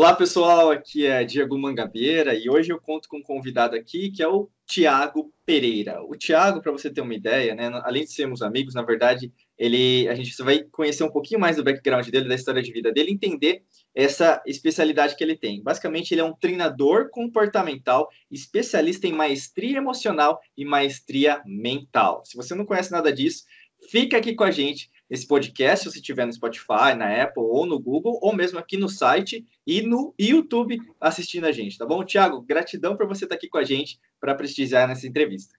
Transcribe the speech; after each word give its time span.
Olá, 0.00 0.14
pessoal. 0.14 0.70
Aqui 0.70 1.04
é 1.04 1.22
Diego 1.24 1.58
Mangabeira 1.58 2.34
e 2.34 2.48
hoje 2.48 2.72
eu 2.72 2.80
conto 2.80 3.06
com 3.06 3.18
um 3.18 3.22
convidado 3.22 3.76
aqui 3.76 4.10
que 4.10 4.22
é 4.22 4.26
o 4.26 4.48
Tiago 4.66 5.30
Pereira. 5.44 6.02
O 6.02 6.16
Tiago, 6.16 6.62
para 6.62 6.72
você 6.72 6.88
ter 6.88 7.02
uma 7.02 7.14
ideia, 7.14 7.54
né, 7.54 7.70
além 7.84 8.04
de 8.04 8.10
sermos 8.10 8.40
amigos, 8.40 8.72
na 8.72 8.80
verdade, 8.80 9.30
ele, 9.58 10.08
a 10.08 10.14
gente 10.14 10.34
vai 10.42 10.62
conhecer 10.72 11.04
um 11.04 11.10
pouquinho 11.10 11.38
mais 11.38 11.56
do 11.56 11.62
background 11.62 12.08
dele, 12.08 12.30
da 12.30 12.34
história 12.34 12.62
de 12.62 12.72
vida 12.72 12.90
dele, 12.90 13.12
entender 13.12 13.62
essa 13.94 14.42
especialidade 14.46 15.14
que 15.14 15.22
ele 15.22 15.36
tem. 15.36 15.62
Basicamente, 15.62 16.14
ele 16.14 16.22
é 16.22 16.24
um 16.24 16.32
treinador 16.32 17.10
comportamental, 17.10 18.08
especialista 18.30 19.06
em 19.06 19.12
maestria 19.12 19.76
emocional 19.76 20.40
e 20.56 20.64
maestria 20.64 21.42
mental. 21.44 22.22
Se 22.24 22.38
você 22.38 22.54
não 22.54 22.64
conhece 22.64 22.90
nada 22.90 23.12
disso, 23.12 23.44
fica 23.90 24.16
aqui 24.16 24.34
com 24.34 24.44
a 24.44 24.50
gente 24.50 24.90
esse 25.10 25.26
podcast, 25.26 25.84
se 25.84 25.92
você 25.92 25.98
estiver 25.98 26.24
no 26.24 26.32
Spotify, 26.32 26.94
na 26.96 27.22
Apple 27.22 27.42
ou 27.42 27.66
no 27.66 27.80
Google, 27.80 28.18
ou 28.22 28.32
mesmo 28.32 28.58
aqui 28.58 28.76
no 28.76 28.88
site 28.88 29.44
e 29.66 29.82
no 29.82 30.14
YouTube 30.18 30.78
assistindo 31.00 31.46
a 31.46 31.52
gente, 31.52 31.76
tá 31.76 31.84
bom? 31.84 32.04
Tiago, 32.04 32.40
gratidão 32.40 32.96
por 32.96 33.08
você 33.08 33.24
estar 33.24 33.34
aqui 33.34 33.48
com 33.48 33.58
a 33.58 33.64
gente 33.64 33.98
para 34.20 34.34
prestigiar 34.34 34.86
nessa 34.86 35.06
entrevista. 35.06 35.58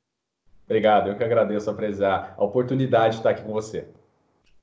Obrigado, 0.66 1.10
eu 1.10 1.18
que 1.18 1.24
agradeço 1.24 1.70
a, 1.70 2.34
a 2.38 2.44
oportunidade 2.44 3.16
de 3.16 3.20
estar 3.20 3.32
aqui 3.32 3.44
com 3.44 3.52
você. 3.52 3.88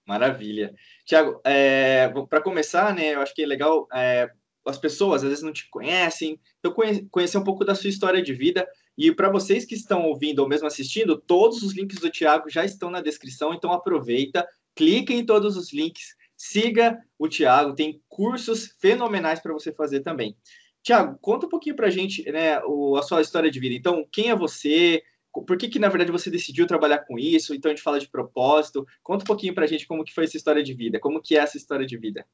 Maravilha. 0.06 0.74
Tiago, 1.04 1.38
é, 1.44 2.10
para 2.30 2.40
começar, 2.40 2.94
né, 2.94 3.14
eu 3.14 3.20
acho 3.20 3.34
que 3.34 3.42
é 3.42 3.46
legal, 3.46 3.86
é, 3.92 4.30
as 4.66 4.78
pessoas 4.78 5.22
às 5.22 5.28
vezes 5.28 5.44
não 5.44 5.52
te 5.52 5.68
conhecem, 5.68 6.40
então 6.58 6.74
conhecer 7.10 7.36
um 7.36 7.44
pouco 7.44 7.62
da 7.62 7.74
sua 7.74 7.90
história 7.90 8.22
de 8.22 8.32
vida, 8.32 8.66
e 8.96 9.12
para 9.12 9.30
vocês 9.30 9.64
que 9.66 9.74
estão 9.74 10.06
ouvindo 10.06 10.38
ou 10.38 10.48
mesmo 10.48 10.66
assistindo, 10.66 11.16
todos 11.16 11.62
os 11.62 11.74
links 11.74 12.00
do 12.00 12.10
Tiago 12.10 12.48
já 12.48 12.64
estão 12.64 12.90
na 12.90 13.02
descrição, 13.02 13.52
então 13.52 13.70
aproveita, 13.70 14.48
clique 14.78 15.12
em 15.12 15.26
todos 15.26 15.56
os 15.56 15.72
links, 15.72 16.14
siga 16.36 17.02
o 17.18 17.26
Tiago, 17.26 17.74
tem 17.74 18.00
cursos 18.08 18.76
fenomenais 18.80 19.40
para 19.40 19.52
você 19.52 19.72
fazer 19.72 20.00
também. 20.00 20.36
Tiago, 20.84 21.18
conta 21.20 21.46
um 21.46 21.48
pouquinho 21.48 21.74
para 21.74 21.88
a 21.88 21.90
gente 21.90 22.22
né, 22.30 22.60
o, 22.64 22.96
a 22.96 23.02
sua 23.02 23.20
história 23.20 23.50
de 23.50 23.58
vida. 23.58 23.74
Então, 23.74 24.06
quem 24.12 24.30
é 24.30 24.36
você? 24.36 25.02
Por 25.32 25.58
que, 25.58 25.68
que, 25.68 25.80
na 25.80 25.88
verdade, 25.88 26.12
você 26.12 26.30
decidiu 26.30 26.64
trabalhar 26.64 26.98
com 26.98 27.18
isso? 27.18 27.52
Então, 27.52 27.68
a 27.68 27.74
gente 27.74 27.82
fala 27.82 27.98
de 27.98 28.08
propósito. 28.08 28.86
Conta 29.02 29.24
um 29.24 29.26
pouquinho 29.26 29.52
para 29.52 29.64
a 29.64 29.66
gente 29.66 29.84
como 29.84 30.04
que 30.04 30.14
foi 30.14 30.24
essa 30.24 30.36
história 30.36 30.62
de 30.62 30.72
vida. 30.72 31.00
Como 31.00 31.20
que 31.20 31.36
é 31.36 31.40
essa 31.40 31.56
história 31.56 31.84
de 31.84 31.96
vida? 31.96 32.24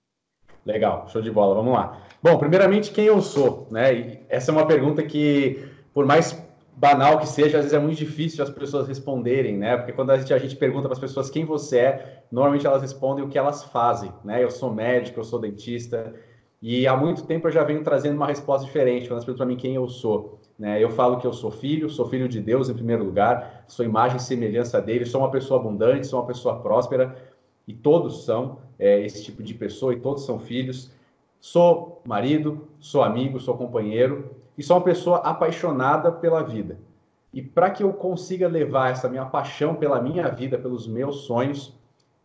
Legal, 0.67 1.09
show 1.09 1.23
de 1.23 1.31
bola, 1.31 1.55
vamos 1.55 1.73
lá. 1.73 2.07
Bom, 2.23 2.39
primeiramente, 2.39 2.91
quem 2.91 3.07
eu 3.07 3.23
sou? 3.23 3.69
Né? 3.71 4.21
Essa 4.29 4.51
é 4.51 4.53
uma 4.53 4.67
pergunta 4.67 5.03
que, 5.03 5.67
por 5.95 6.05
mais 6.05 6.33
banal 6.77 7.19
que 7.19 7.29
seja, 7.29 7.59
às 7.59 7.65
vezes 7.65 7.73
é 7.73 7.79
muito 7.79 7.99
difícil 7.99 8.43
as 8.43 8.51
pessoas 8.51 8.89
responderem, 8.89 9.57
né? 9.57 9.77
Porque 9.77 9.93
quando 9.93 10.11
a 10.11 10.19
gente, 10.19 10.33
a 10.35 10.39
gente 10.39 10.57
pergunta 10.57 10.89
para 10.89 10.95
as 10.95 10.99
pessoas 10.99 11.31
quem 11.31 11.45
você 11.45 11.79
é, 11.79 12.25
normalmente 12.31 12.67
elas 12.67 12.83
respondem 12.83 13.25
o 13.25 13.29
que 13.29 13.39
elas 13.39 13.65
fazem, 13.65 14.13
né? 14.25 14.43
Eu 14.43 14.51
sou 14.51 14.73
médico, 14.73 15.21
eu 15.21 15.25
sou 15.25 15.39
dentista, 15.39 16.15
e 16.67 16.87
há 16.87 16.97
muito 16.97 17.25
tempo 17.25 17.47
eu 17.47 17.53
já 17.53 17.63
venho 17.63 17.83
trazendo 17.83 18.17
uma 18.17 18.27
resposta 18.27 18.65
diferente, 18.65 19.07
quando 19.07 19.19
as 19.19 19.25
pessoas 19.25 19.37
para 19.37 19.45
mim 19.45 19.55
quem 19.55 19.75
eu 19.75 19.87
sou. 19.87 20.41
Né? 20.59 20.83
Eu 20.83 20.89
falo 20.89 21.19
que 21.19 21.27
eu 21.27 21.33
sou 21.35 21.51
filho, 21.51 21.91
sou 21.91 22.09
filho 22.09 22.27
de 22.27 22.41
Deus 22.41 22.71
em 22.71 22.75
primeiro 22.75 23.05
lugar, 23.05 23.67
sou 23.69 23.85
imagem 23.85 24.17
e 24.17 24.21
semelhança 24.21 24.81
dele, 24.81 25.05
sou 25.05 25.21
uma 25.21 25.31
pessoa 25.31 25.61
abundante, 25.61 26.07
sou 26.07 26.21
uma 26.21 26.27
pessoa 26.27 26.61
próspera, 26.61 27.15
e 27.69 27.75
todos 27.75 28.25
são 28.25 28.61
é, 28.79 29.05
esse 29.05 29.23
tipo 29.23 29.43
de 29.43 29.53
pessoa, 29.53 29.93
e 29.93 30.01
todos 30.01 30.25
são 30.25 30.39
filhos. 30.39 30.91
Sou 31.39 32.01
marido, 32.07 32.67
sou 32.81 33.03
amigo, 33.03 33.39
sou 33.39 33.59
companheiro, 33.59 34.31
e 34.57 34.63
sou 34.63 34.77
uma 34.77 34.85
pessoa 34.85 35.19
apaixonada 35.19 36.11
pela 36.11 36.43
vida. 36.43 36.79
E 37.33 37.43
para 37.43 37.71
que 37.71 37.83
eu 37.83 37.93
consiga 37.93 38.47
levar 38.47 38.93
essa 38.93 39.09
minha 39.09 39.25
paixão 39.25 39.75
pela 39.75 40.01
minha 40.01 40.29
vida, 40.29 40.57
pelos 40.57 40.87
meus 40.87 41.23
sonhos, 41.23 41.75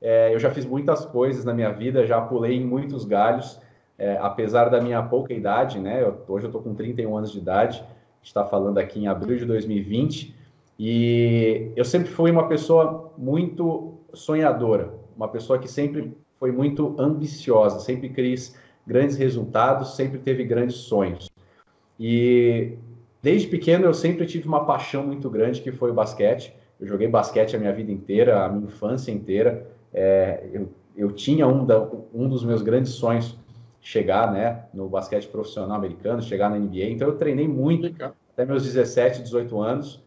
é, 0.02 0.34
eu 0.34 0.40
já 0.40 0.52
fiz 0.52 0.66
muitas 0.66 1.06
coisas 1.06 1.44
na 1.44 1.54
minha 1.54 1.72
vida, 1.72 2.06
já 2.06 2.22
pulei 2.22 2.58
em 2.58 2.66
muitos 2.66 3.06
galhos, 3.06 3.60
é, 3.98 4.18
apesar 4.22 4.70
da 4.70 4.80
minha 4.80 5.02
pouca 5.02 5.34
idade, 5.34 5.80
né? 5.80 6.04
Eu, 6.04 6.24
hoje 6.28 6.46
eu 6.46 6.50
estou 6.50 6.62
com 6.62 6.74
31 6.74 7.18
anos 7.18 7.32
de 7.32 7.40
idade, 7.40 7.84
está 8.22 8.46
falando 8.46 8.78
aqui 8.78 9.00
em 9.00 9.08
abril 9.08 9.38
de 9.38 9.46
2020, 9.46 10.36
e 10.78 11.72
eu 11.76 11.84
sempre 11.84 12.10
fui 12.10 12.32
uma 12.32 12.48
pessoa 12.48 13.12
muito 13.18 13.96
sonhadora, 14.14 14.94
uma 15.18 15.28
pessoa 15.28 15.60
que 15.60 15.68
sempre 15.68 16.16
foi 16.40 16.52
muito 16.52 16.96
ambiciosa, 16.98 17.80
sempre 17.80 18.10
quis 18.10 18.56
grandes 18.88 19.18
resultados, 19.18 19.96
sempre 19.96 20.20
teve 20.20 20.44
grandes 20.46 20.78
sonhos. 20.78 21.29
E 22.00 22.78
desde 23.22 23.48
pequeno 23.48 23.86
eu 23.86 23.94
sempre 23.94 24.26
tive 24.26 24.48
uma 24.48 24.66
paixão 24.66 25.06
muito 25.06 25.30
grande 25.30 25.62
que 25.62 25.72
foi 25.72 25.92
o 25.92 25.94
basquete. 25.94 26.56
Eu 26.80 26.88
joguei 26.88 27.08
basquete 27.08 27.56
a 27.56 27.60
minha 27.60 27.74
vida 27.74 27.92
inteira, 27.92 28.46
a 28.46 28.50
minha 28.50 28.66
infância 28.66 29.12
inteira. 29.12 29.68
É, 29.94 30.48
eu, 30.54 30.70
eu 30.96 31.12
tinha 31.12 31.46
um, 31.48 31.66
da, 31.66 31.86
um 32.14 32.30
dos 32.30 32.44
meus 32.44 32.62
grandes 32.62 32.94
sonhos 32.94 33.38
chegar 33.82 34.32
né, 34.32 34.66
no 34.74 34.88
basquete 34.88 35.28
profissional 35.28 35.76
americano, 35.76 36.22
chegar 36.22 36.50
na 36.50 36.58
NBA. 36.58 36.86
Então 36.86 37.08
eu 37.08 37.18
treinei 37.18 37.48
muito 37.48 37.84
Legal. 37.84 38.14
até 38.34 38.46
meus 38.46 38.64
17, 38.64 39.24
18 39.24 39.60
anos. 39.60 40.02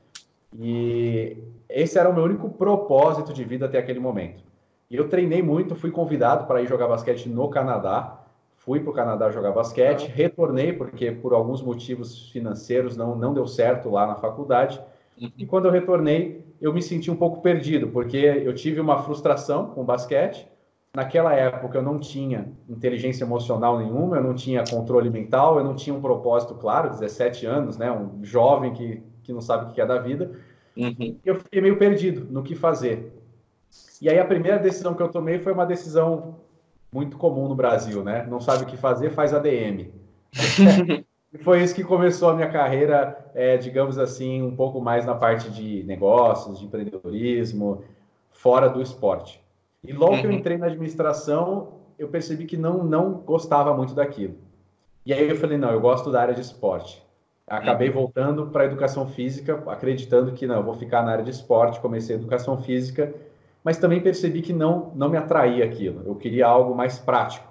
E 0.58 1.36
esse 1.68 1.98
era 1.98 2.08
o 2.08 2.14
meu 2.14 2.24
único 2.24 2.48
propósito 2.50 3.32
de 3.32 3.44
vida 3.44 3.66
até 3.66 3.78
aquele 3.78 4.00
momento. 4.00 4.42
E 4.90 4.96
eu 4.96 5.08
treinei 5.08 5.42
muito, 5.42 5.74
fui 5.74 5.90
convidado 5.90 6.46
para 6.46 6.60
ir 6.62 6.66
jogar 6.66 6.86
basquete 6.86 7.26
no 7.28 7.48
Canadá 7.48 8.21
fui 8.64 8.80
para 8.80 8.90
o 8.90 8.94
Canadá 8.94 9.30
jogar 9.30 9.52
basquete, 9.52 10.06
retornei 10.06 10.72
porque 10.72 11.10
por 11.10 11.32
alguns 11.32 11.60
motivos 11.60 12.30
financeiros 12.30 12.96
não, 12.96 13.16
não 13.16 13.34
deu 13.34 13.46
certo 13.46 13.90
lá 13.90 14.06
na 14.06 14.14
faculdade. 14.14 14.80
Uhum. 15.20 15.30
E 15.36 15.44
quando 15.44 15.66
eu 15.66 15.72
retornei, 15.72 16.44
eu 16.60 16.72
me 16.72 16.80
senti 16.80 17.10
um 17.10 17.16
pouco 17.16 17.42
perdido, 17.42 17.88
porque 17.88 18.16
eu 18.16 18.54
tive 18.54 18.80
uma 18.80 19.02
frustração 19.02 19.66
com 19.70 19.80
o 19.80 19.84
basquete. 19.84 20.48
Naquela 20.94 21.34
época 21.34 21.78
eu 21.78 21.82
não 21.82 21.98
tinha 21.98 22.52
inteligência 22.68 23.24
emocional 23.24 23.78
nenhuma, 23.78 24.18
eu 24.18 24.22
não 24.22 24.34
tinha 24.34 24.62
controle 24.62 25.10
mental, 25.10 25.58
eu 25.58 25.64
não 25.64 25.74
tinha 25.74 25.94
um 25.94 26.00
propósito 26.00 26.54
claro, 26.54 26.90
17 26.90 27.46
anos, 27.46 27.76
né, 27.76 27.90
um 27.90 28.22
jovem 28.22 28.72
que, 28.74 29.02
que 29.22 29.32
não 29.32 29.40
sabe 29.40 29.70
o 29.70 29.74
que 29.74 29.80
é 29.80 29.86
da 29.86 29.98
vida. 29.98 30.30
Uhum. 30.76 31.18
Eu 31.24 31.34
fiquei 31.36 31.60
meio 31.60 31.78
perdido 31.78 32.26
no 32.30 32.42
que 32.42 32.54
fazer. 32.54 33.12
E 34.00 34.08
aí 34.08 34.18
a 34.18 34.24
primeira 34.24 34.58
decisão 34.58 34.94
que 34.94 35.02
eu 35.02 35.08
tomei 35.08 35.38
foi 35.38 35.52
uma 35.52 35.66
decisão 35.66 36.36
muito 36.92 37.16
comum 37.16 37.48
no 37.48 37.54
Brasil, 37.54 38.04
né? 38.04 38.26
Não 38.28 38.40
sabe 38.40 38.64
o 38.64 38.66
que 38.66 38.76
fazer, 38.76 39.10
faz 39.10 39.32
ADM. 39.32 39.90
e 41.32 41.38
foi 41.38 41.62
isso 41.62 41.74
que 41.74 41.82
começou 41.82 42.28
a 42.28 42.34
minha 42.34 42.50
carreira, 42.50 43.30
é, 43.34 43.56
digamos 43.56 43.98
assim, 43.98 44.42
um 44.42 44.54
pouco 44.54 44.80
mais 44.80 45.06
na 45.06 45.14
parte 45.14 45.50
de 45.50 45.82
negócios, 45.84 46.58
de 46.58 46.66
empreendedorismo, 46.66 47.82
fora 48.30 48.68
do 48.68 48.82
esporte. 48.82 49.42
E 49.82 49.92
logo 49.92 50.12
uhum. 50.12 50.20
que 50.20 50.26
eu 50.26 50.30
uhum. 50.30 50.36
entrei 50.36 50.58
na 50.58 50.66
administração, 50.66 51.80
eu 51.98 52.08
percebi 52.08 52.44
que 52.44 52.56
não, 52.56 52.84
não 52.84 53.14
gostava 53.14 53.74
muito 53.74 53.94
daquilo. 53.94 54.34
E 55.04 55.12
aí 55.12 55.28
eu 55.28 55.36
falei, 55.36 55.56
não, 55.56 55.70
eu 55.70 55.80
gosto 55.80 56.12
da 56.12 56.20
área 56.20 56.34
de 56.34 56.42
esporte. 56.42 57.02
Acabei 57.46 57.88
uhum. 57.88 57.94
voltando 57.94 58.46
para 58.46 58.62
a 58.62 58.66
educação 58.66 59.08
física, 59.08 59.62
acreditando 59.66 60.32
que 60.32 60.46
não, 60.46 60.56
eu 60.56 60.62
vou 60.62 60.74
ficar 60.74 61.02
na 61.02 61.12
área 61.12 61.24
de 61.24 61.30
esporte, 61.30 61.80
comecei 61.80 62.14
a 62.14 62.18
educação 62.18 62.58
física 62.62 63.12
mas 63.64 63.78
também 63.78 64.00
percebi 64.00 64.42
que 64.42 64.52
não, 64.52 64.92
não 64.94 65.08
me 65.08 65.16
atraía 65.16 65.64
aquilo. 65.64 66.02
Eu 66.04 66.14
queria 66.16 66.46
algo 66.46 66.74
mais 66.74 66.98
prático. 66.98 67.46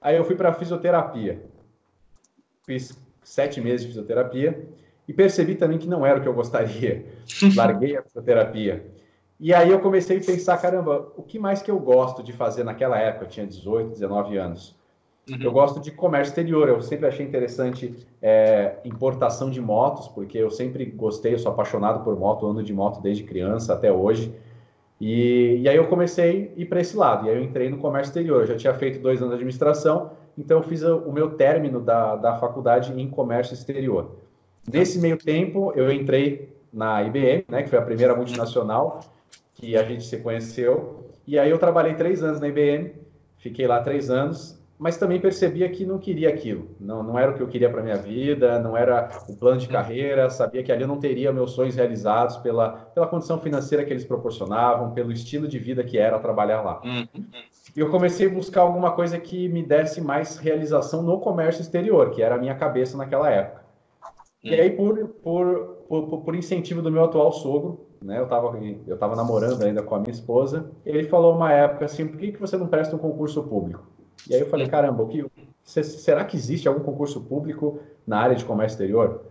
Aí 0.00 0.16
eu 0.16 0.24
fui 0.24 0.36
para 0.36 0.50
a 0.50 0.52
fisioterapia. 0.52 1.42
Fiz 2.66 2.98
sete 3.22 3.60
meses 3.60 3.82
de 3.82 3.88
fisioterapia 3.88 4.68
e 5.08 5.12
percebi 5.12 5.54
também 5.54 5.78
que 5.78 5.88
não 5.88 6.04
era 6.04 6.18
o 6.18 6.22
que 6.22 6.28
eu 6.28 6.34
gostaria. 6.34 7.06
Larguei 7.56 7.96
a 7.96 8.02
fisioterapia. 8.02 8.86
E 9.40 9.52
aí 9.52 9.70
eu 9.70 9.80
comecei 9.80 10.18
a 10.18 10.20
pensar, 10.20 10.58
caramba, 10.58 11.12
o 11.16 11.22
que 11.22 11.38
mais 11.38 11.60
que 11.60 11.70
eu 11.70 11.78
gosto 11.78 12.22
de 12.22 12.32
fazer 12.32 12.64
naquela 12.64 12.98
época? 12.98 13.24
Eu 13.24 13.28
tinha 13.28 13.46
18, 13.46 13.90
19 13.90 14.36
anos. 14.36 14.76
Uhum. 15.28 15.38
Eu 15.40 15.52
gosto 15.52 15.80
de 15.80 15.90
comércio 15.90 16.30
exterior. 16.30 16.68
Eu 16.68 16.80
sempre 16.82 17.06
achei 17.06 17.26
interessante 17.26 17.94
é, 18.22 18.76
importação 18.84 19.50
de 19.50 19.60
motos, 19.60 20.08
porque 20.08 20.38
eu 20.38 20.50
sempre 20.50 20.84
gostei, 20.84 21.34
eu 21.34 21.38
sou 21.38 21.50
apaixonado 21.50 22.04
por 22.04 22.16
moto, 22.18 22.46
ando 22.46 22.62
de 22.62 22.72
moto 22.72 23.00
desde 23.00 23.24
criança 23.24 23.72
até 23.72 23.90
hoje. 23.92 24.32
E, 25.00 25.58
e 25.60 25.68
aí 25.68 25.76
eu 25.76 25.86
comecei 25.88 26.52
a 26.56 26.60
ir 26.60 26.66
para 26.66 26.80
esse 26.80 26.96
lado, 26.96 27.26
e 27.26 27.30
aí 27.30 27.36
eu 27.36 27.42
entrei 27.42 27.68
no 27.68 27.78
comércio 27.78 28.10
exterior. 28.10 28.42
Eu 28.42 28.46
já 28.46 28.56
tinha 28.56 28.74
feito 28.74 29.00
dois 29.00 29.20
anos 29.20 29.30
de 29.30 29.36
administração, 29.36 30.12
então 30.38 30.58
eu 30.58 30.62
fiz 30.62 30.82
o 30.82 31.12
meu 31.12 31.30
término 31.32 31.80
da, 31.80 32.16
da 32.16 32.36
faculdade 32.36 32.98
em 32.98 33.08
comércio 33.08 33.54
exterior. 33.54 34.16
Nesse 34.70 34.98
meio 34.98 35.16
tempo, 35.16 35.72
eu 35.76 35.92
entrei 35.92 36.54
na 36.72 37.02
IBM, 37.02 37.44
né, 37.48 37.62
que 37.62 37.68
foi 37.68 37.78
a 37.78 37.82
primeira 37.82 38.16
multinacional 38.16 39.00
que 39.54 39.76
a 39.76 39.84
gente 39.84 40.04
se 40.04 40.16
conheceu, 40.18 41.10
e 41.26 41.38
aí 41.38 41.48
eu 41.50 41.58
trabalhei 41.58 41.94
três 41.94 42.22
anos 42.22 42.40
na 42.40 42.48
IBM, 42.48 42.92
fiquei 43.36 43.66
lá 43.66 43.80
três 43.80 44.10
anos, 44.10 44.60
mas 44.84 44.98
também 44.98 45.18
percebia 45.18 45.66
que 45.70 45.86
não 45.86 45.98
queria 45.98 46.28
aquilo. 46.28 46.68
Não, 46.78 47.02
não 47.02 47.18
era 47.18 47.30
o 47.30 47.34
que 47.34 47.42
eu 47.42 47.48
queria 47.48 47.70
para 47.70 47.82
minha 47.82 47.96
vida, 47.96 48.58
não 48.58 48.76
era 48.76 49.08
o 49.26 49.34
plano 49.34 49.58
de 49.58 49.66
carreira, 49.66 50.28
sabia 50.28 50.62
que 50.62 50.70
ali 50.70 50.82
eu 50.82 50.86
não 50.86 50.98
teria 50.98 51.32
meus 51.32 51.52
sonhos 51.52 51.74
realizados 51.74 52.36
pela, 52.36 52.68
pela 52.94 53.06
condição 53.06 53.40
financeira 53.40 53.82
que 53.82 53.90
eles 53.90 54.04
proporcionavam, 54.04 54.92
pelo 54.92 55.10
estilo 55.10 55.48
de 55.48 55.58
vida 55.58 55.82
que 55.82 55.96
era 55.96 56.18
trabalhar 56.18 56.60
lá. 56.60 56.82
Uhum. 56.84 57.06
E 57.74 57.80
eu 57.80 57.90
comecei 57.90 58.26
a 58.26 58.30
buscar 58.30 58.60
alguma 58.60 58.92
coisa 58.92 59.18
que 59.18 59.48
me 59.48 59.62
desse 59.62 60.02
mais 60.02 60.36
realização 60.36 61.02
no 61.02 61.18
comércio 61.18 61.62
exterior, 61.62 62.10
que 62.10 62.20
era 62.20 62.34
a 62.34 62.38
minha 62.38 62.54
cabeça 62.54 62.94
naquela 62.94 63.30
época. 63.30 63.64
E 64.42 64.54
aí, 64.54 64.68
por, 64.68 65.08
por, 65.22 65.78
por, 65.88 66.20
por 66.20 66.34
incentivo 66.34 66.82
do 66.82 66.92
meu 66.92 67.04
atual 67.04 67.32
sogro, 67.32 67.86
né, 68.02 68.18
eu 68.18 68.24
estava 68.24 68.54
eu 68.86 68.98
tava 68.98 69.16
namorando 69.16 69.62
ainda 69.62 69.82
com 69.82 69.94
a 69.94 69.98
minha 69.98 70.12
esposa, 70.12 70.70
ele 70.84 71.04
falou 71.04 71.34
uma 71.34 71.50
época 71.50 71.86
assim, 71.86 72.06
por 72.06 72.18
que, 72.18 72.32
que 72.32 72.40
você 72.40 72.58
não 72.58 72.66
presta 72.66 72.94
um 72.94 72.98
concurso 72.98 73.42
público? 73.44 73.93
E 74.28 74.34
aí 74.34 74.40
eu 74.40 74.48
falei, 74.48 74.66
caramba, 74.66 75.02
o 75.02 75.08
que, 75.08 75.24
será 75.64 76.24
que 76.24 76.36
existe 76.36 76.68
algum 76.68 76.80
concurso 76.80 77.20
público 77.20 77.80
na 78.06 78.18
área 78.18 78.36
de 78.36 78.44
comércio 78.44 78.74
exterior? 78.74 79.22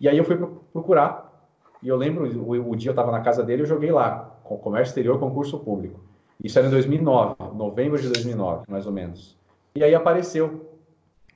E 0.00 0.08
aí 0.08 0.18
eu 0.18 0.24
fui 0.24 0.36
procurar, 0.72 1.48
e 1.82 1.88
eu 1.88 1.96
lembro, 1.96 2.24
o, 2.24 2.70
o 2.70 2.76
dia 2.76 2.90
eu 2.90 2.92
estava 2.92 3.12
na 3.12 3.20
casa 3.20 3.42
dele, 3.42 3.62
eu 3.62 3.66
joguei 3.66 3.90
lá, 3.90 4.38
com 4.44 4.56
comércio 4.58 4.90
exterior, 4.90 5.18
concurso 5.18 5.58
público. 5.58 6.00
Isso 6.42 6.58
era 6.58 6.68
em 6.68 6.70
2009, 6.70 7.36
novembro 7.54 8.00
de 8.00 8.08
2009, 8.08 8.64
mais 8.68 8.86
ou 8.86 8.92
menos. 8.92 9.36
E 9.74 9.82
aí 9.82 9.94
apareceu 9.94 10.66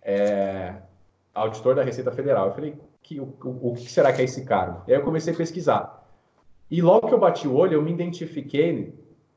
é, 0.02 0.74
auditor 1.34 1.74
da 1.74 1.82
Receita 1.82 2.10
Federal. 2.10 2.48
Eu 2.48 2.54
falei, 2.54 2.74
que, 3.02 3.20
o, 3.20 3.32
o, 3.44 3.70
o 3.70 3.74
que 3.74 3.90
será 3.90 4.12
que 4.12 4.20
é 4.20 4.24
esse 4.24 4.44
cargo? 4.44 4.82
E 4.88 4.92
aí 4.92 4.98
eu 4.98 5.04
comecei 5.04 5.32
a 5.32 5.36
pesquisar. 5.36 6.04
E 6.68 6.82
logo 6.82 7.06
que 7.06 7.14
eu 7.14 7.20
bati 7.20 7.46
o 7.46 7.54
olho, 7.54 7.74
eu 7.74 7.82
me 7.82 7.92
identifiquei, 7.92 8.92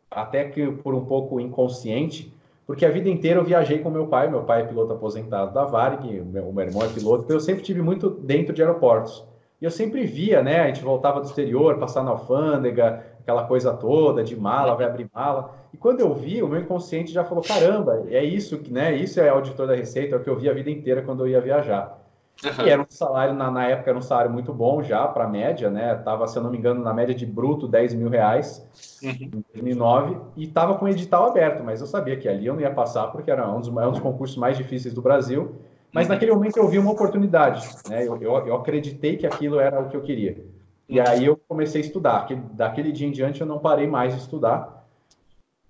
até 0.09 0.49
que 0.49 0.71
por 0.71 0.95
um 0.95 1.05
pouco 1.05 1.39
inconsciente, 1.39 2.33
porque 2.69 2.85
a 2.85 2.91
vida 2.91 3.09
inteira 3.09 3.39
eu 3.39 3.43
viajei 3.43 3.79
com 3.79 3.89
meu 3.89 4.05
pai. 4.05 4.29
Meu 4.29 4.43
pai 4.43 4.61
é 4.61 4.63
piloto 4.63 4.93
aposentado 4.93 5.51
da 5.51 5.65
Varig, 5.65 6.21
meu, 6.21 6.53
meu 6.53 6.65
irmão 6.67 6.83
é 6.83 6.87
piloto, 6.87 7.23
então 7.23 7.35
eu 7.35 7.39
sempre 7.39 7.63
tive 7.63 7.81
muito 7.81 8.11
dentro 8.11 8.53
de 8.53 8.61
aeroportos. 8.61 9.27
E 9.59 9.65
eu 9.65 9.71
sempre 9.71 10.05
via, 10.05 10.43
né? 10.43 10.59
A 10.59 10.67
gente 10.67 10.83
voltava 10.83 11.19
do 11.19 11.25
exterior, 11.25 11.79
passar 11.79 12.03
na 12.03 12.11
alfândega, 12.11 13.03
aquela 13.21 13.45
coisa 13.45 13.73
toda 13.73 14.23
de 14.23 14.39
mala, 14.39 14.75
vai 14.75 14.85
abrir 14.85 15.09
mala. 15.11 15.51
E 15.73 15.77
quando 15.77 16.01
eu 16.01 16.13
vi, 16.13 16.43
o 16.43 16.47
meu 16.47 16.59
inconsciente 16.59 17.11
já 17.11 17.23
falou: 17.23 17.43
caramba, 17.43 18.03
é 18.07 18.23
isso 18.23 18.59
que, 18.59 18.71
né? 18.71 18.95
Isso 18.95 19.19
é 19.19 19.29
auditor 19.29 19.65
da 19.65 19.73
Receita, 19.73 20.15
é 20.15 20.19
o 20.19 20.21
que 20.21 20.29
eu 20.29 20.37
vi 20.37 20.47
a 20.47 20.53
vida 20.53 20.69
inteira 20.69 21.01
quando 21.01 21.25
eu 21.25 21.27
ia 21.27 21.41
viajar. 21.41 21.98
Uhum. 22.43 22.65
E 22.65 22.69
era 22.69 22.81
um 22.81 22.85
salário, 22.89 23.33
na, 23.33 23.51
na, 23.51 23.67
época, 23.67 23.89
era 23.89 23.99
um 23.99 24.01
salário 24.01 24.31
muito 24.31 24.53
bom 24.53 24.81
já 24.81 25.07
para 25.07 25.25
a 25.25 25.27
média, 25.27 25.69
né? 25.69 25.95
Tava, 25.95 26.27
se 26.27 26.37
eu 26.37 26.43
não 26.43 26.49
me 26.49 26.57
engano, 26.57 26.81
na 26.81 26.93
média 26.93 27.13
de 27.13 27.25
bruto 27.25 27.67
10 27.67 27.93
mil 27.95 28.09
reais 28.09 28.65
uhum. 29.03 29.09
em 29.09 29.43
2009 29.53 30.17
e 30.37 30.47
tava 30.47 30.75
com 30.75 30.85
o 30.85 30.89
edital 30.89 31.27
aberto, 31.29 31.63
mas 31.63 31.81
eu 31.81 31.87
sabia 31.87 32.15
que 32.15 32.29
ali 32.29 32.45
eu 32.45 32.53
não 32.53 32.61
ia 32.61 32.71
passar 32.71 33.07
porque 33.07 33.29
era 33.29 33.49
um 33.49 33.59
dos, 33.59 33.67
um 33.67 33.91
dos 33.91 33.99
concursos 33.99 34.37
mais 34.37 34.57
difíceis 34.57 34.93
do 34.93 35.01
Brasil. 35.01 35.55
Mas 35.91 36.07
uhum. 36.07 36.13
naquele 36.13 36.31
momento 36.31 36.57
eu 36.57 36.67
vi 36.67 36.77
uma 36.77 36.91
oportunidade, 36.91 37.67
né? 37.89 38.07
Eu, 38.07 38.15
eu, 38.21 38.47
eu 38.47 38.55
acreditei 38.55 39.17
que 39.17 39.27
aquilo 39.27 39.59
era 39.59 39.79
o 39.81 39.89
que 39.89 39.97
eu 39.97 40.01
queria. 40.01 40.45
E 40.87 40.99
aí 40.99 41.25
eu 41.25 41.39
comecei 41.47 41.81
a 41.81 41.85
estudar. 41.85 42.27
Daquele 42.53 42.91
dia 42.91 43.07
em 43.07 43.11
diante 43.11 43.41
eu 43.41 43.47
não 43.47 43.59
parei 43.59 43.87
mais 43.87 44.15
de 44.15 44.21
estudar. 44.21 44.87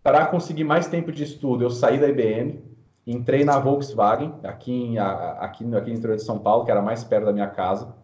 Para 0.03 0.25
conseguir 0.27 0.63
mais 0.63 0.87
tempo 0.87 1.11
de 1.11 1.23
estudo, 1.23 1.63
eu 1.63 1.69
saí 1.69 1.99
da 1.99 2.07
IBM, 2.07 2.61
entrei 3.11 3.43
na 3.43 3.57
Volkswagen, 3.57 4.35
aqui, 4.43 4.71
em, 4.71 4.99
aqui, 4.99 5.63
aqui 5.75 5.91
no 5.91 5.97
interior 5.97 6.15
de 6.15 6.23
São 6.23 6.37
Paulo, 6.37 6.63
que 6.63 6.69
era 6.69 6.81
mais 6.81 7.03
perto 7.03 7.25
da 7.25 7.33
minha 7.33 7.47
casa. 7.47 7.95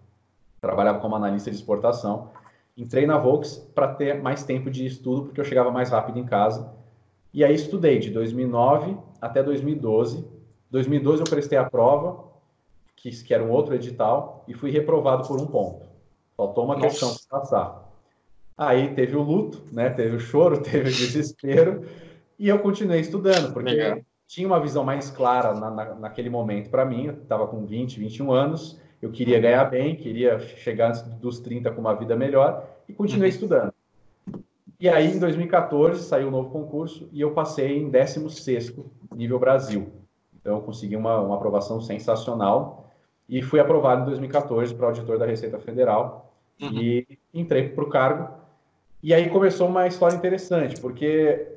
Trabalhava 0.60 1.00
como 1.00 1.16
analista 1.16 1.52
de 1.52 1.56
exportação. 1.56 2.32
Entrei 2.76 3.06
na 3.06 3.18
Volks 3.18 3.58
para 3.76 3.94
ter 3.94 4.22
mais 4.22 4.44
tempo 4.44 4.70
de 4.70 4.86
estudo, 4.86 5.26
porque 5.26 5.40
eu 5.40 5.46
chegava 5.46 5.70
mais 5.70 5.92
rápido 5.92 6.18
em 6.18 6.26
casa. 6.26 6.74
E 7.32 7.44
aí 7.44 7.54
estudei 7.54 8.00
de 8.00 8.10
2009 8.10 8.98
até 9.22 9.44
2012. 9.44 10.26
2012 10.72 11.22
eu 11.22 11.30
prestei 11.30 11.58
a 11.58 11.70
prova, 11.70 12.26
que, 12.96 13.12
que 13.12 13.34
era 13.34 13.44
um 13.44 13.52
outro 13.52 13.76
edital, 13.76 14.44
e 14.48 14.56
fui 14.56 14.72
reprovado 14.72 15.28
por 15.28 15.40
um 15.40 15.46
ponto. 15.46 15.86
Faltou 16.36 16.66
uma 16.66 16.76
Nossa. 16.76 16.88
questão 16.88 17.16
para 17.30 17.40
passar. 17.40 17.92
Aí 18.58 18.94
teve 18.96 19.16
o 19.16 19.22
luto, 19.22 19.64
né? 19.72 19.90
Teve 19.92 20.16
o 20.16 20.20
choro, 20.20 20.60
teve 20.64 20.90
o 20.90 20.94
desespero, 20.94 21.86
e 22.40 22.50
eu 22.50 22.58
continuei 22.60 23.02
estudando, 23.02 23.54
porque 23.54 23.70
Legal. 23.70 24.00
Tinha 24.28 24.48
uma 24.48 24.60
visão 24.60 24.84
mais 24.84 25.10
clara 25.10 25.54
na, 25.54 25.70
na, 25.70 25.96
naquele 25.96 26.30
momento 26.30 26.70
para 26.70 26.86
mim. 26.86 27.08
Eu 27.08 27.14
estava 27.14 27.48
com 27.48 27.66
20, 27.66 28.00
21 28.00 28.32
anos, 28.32 28.80
eu 29.02 29.12
queria 29.12 29.40
ganhar 29.40 29.66
bem, 29.66 29.96
queria 29.96 30.40
chegar 30.40 30.90
antes 30.90 31.02
dos 31.04 31.40
30 31.40 31.72
com 31.72 31.82
uma 31.82 31.94
vida 31.94 32.16
melhor, 32.16 32.68
e 32.88 32.94
continuei 32.94 33.30
uhum. 33.30 33.36
estudando. 33.36 33.74
E 34.80 34.90
aí, 34.90 35.16
em 35.16 35.20
2014, 35.20 36.04
saiu 36.04 36.28
um 36.28 36.32
novo 36.32 36.50
concurso 36.50 37.08
e 37.12 37.22
eu 37.22 37.32
passei 37.32 37.78
em 37.78 37.90
16 37.90 38.74
nível 39.16 39.40
Brasil. 39.40 39.92
Então, 40.40 40.58
eu 40.58 40.62
consegui 40.62 40.96
uma, 40.96 41.20
uma 41.20 41.36
aprovação 41.36 41.80
sensacional 41.82 42.92
e 43.28 43.42
fui 43.42 43.60
aprovado 43.60 44.02
em 44.02 44.06
2014 44.06 44.76
para 44.76 44.88
auditor 44.88 45.18
da 45.18 45.26
Receita 45.26 45.58
Federal 45.60 46.34
uhum. 46.62 46.74
e 46.74 47.18
entrei 47.34 47.70
para 47.70 47.84
o 47.84 47.90
cargo. 47.90 48.30
E 49.02 49.14
aí 49.14 49.30
começou 49.30 49.68
uma 49.68 49.88
história 49.88 50.16
interessante, 50.16 50.80
porque 50.82 51.55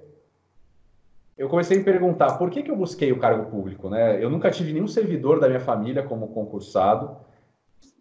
eu 1.39 1.49
comecei 1.49 1.77
a 1.77 1.79
me 1.79 1.85
perguntar 1.85 2.37
por 2.37 2.51
que, 2.51 2.65
que 2.65 2.71
eu 2.71 2.77
busquei 2.77 3.13
o 3.13 3.19
cargo 3.21 3.49
público, 3.49 3.89
né? 3.89 4.23
Eu 4.23 4.29
nunca 4.29 4.51
tive 4.51 4.73
nenhum 4.73 4.89
servidor 4.89 5.39
da 5.39 5.47
minha 5.47 5.61
família 5.61 6.03
como 6.03 6.29
concursado. 6.29 7.17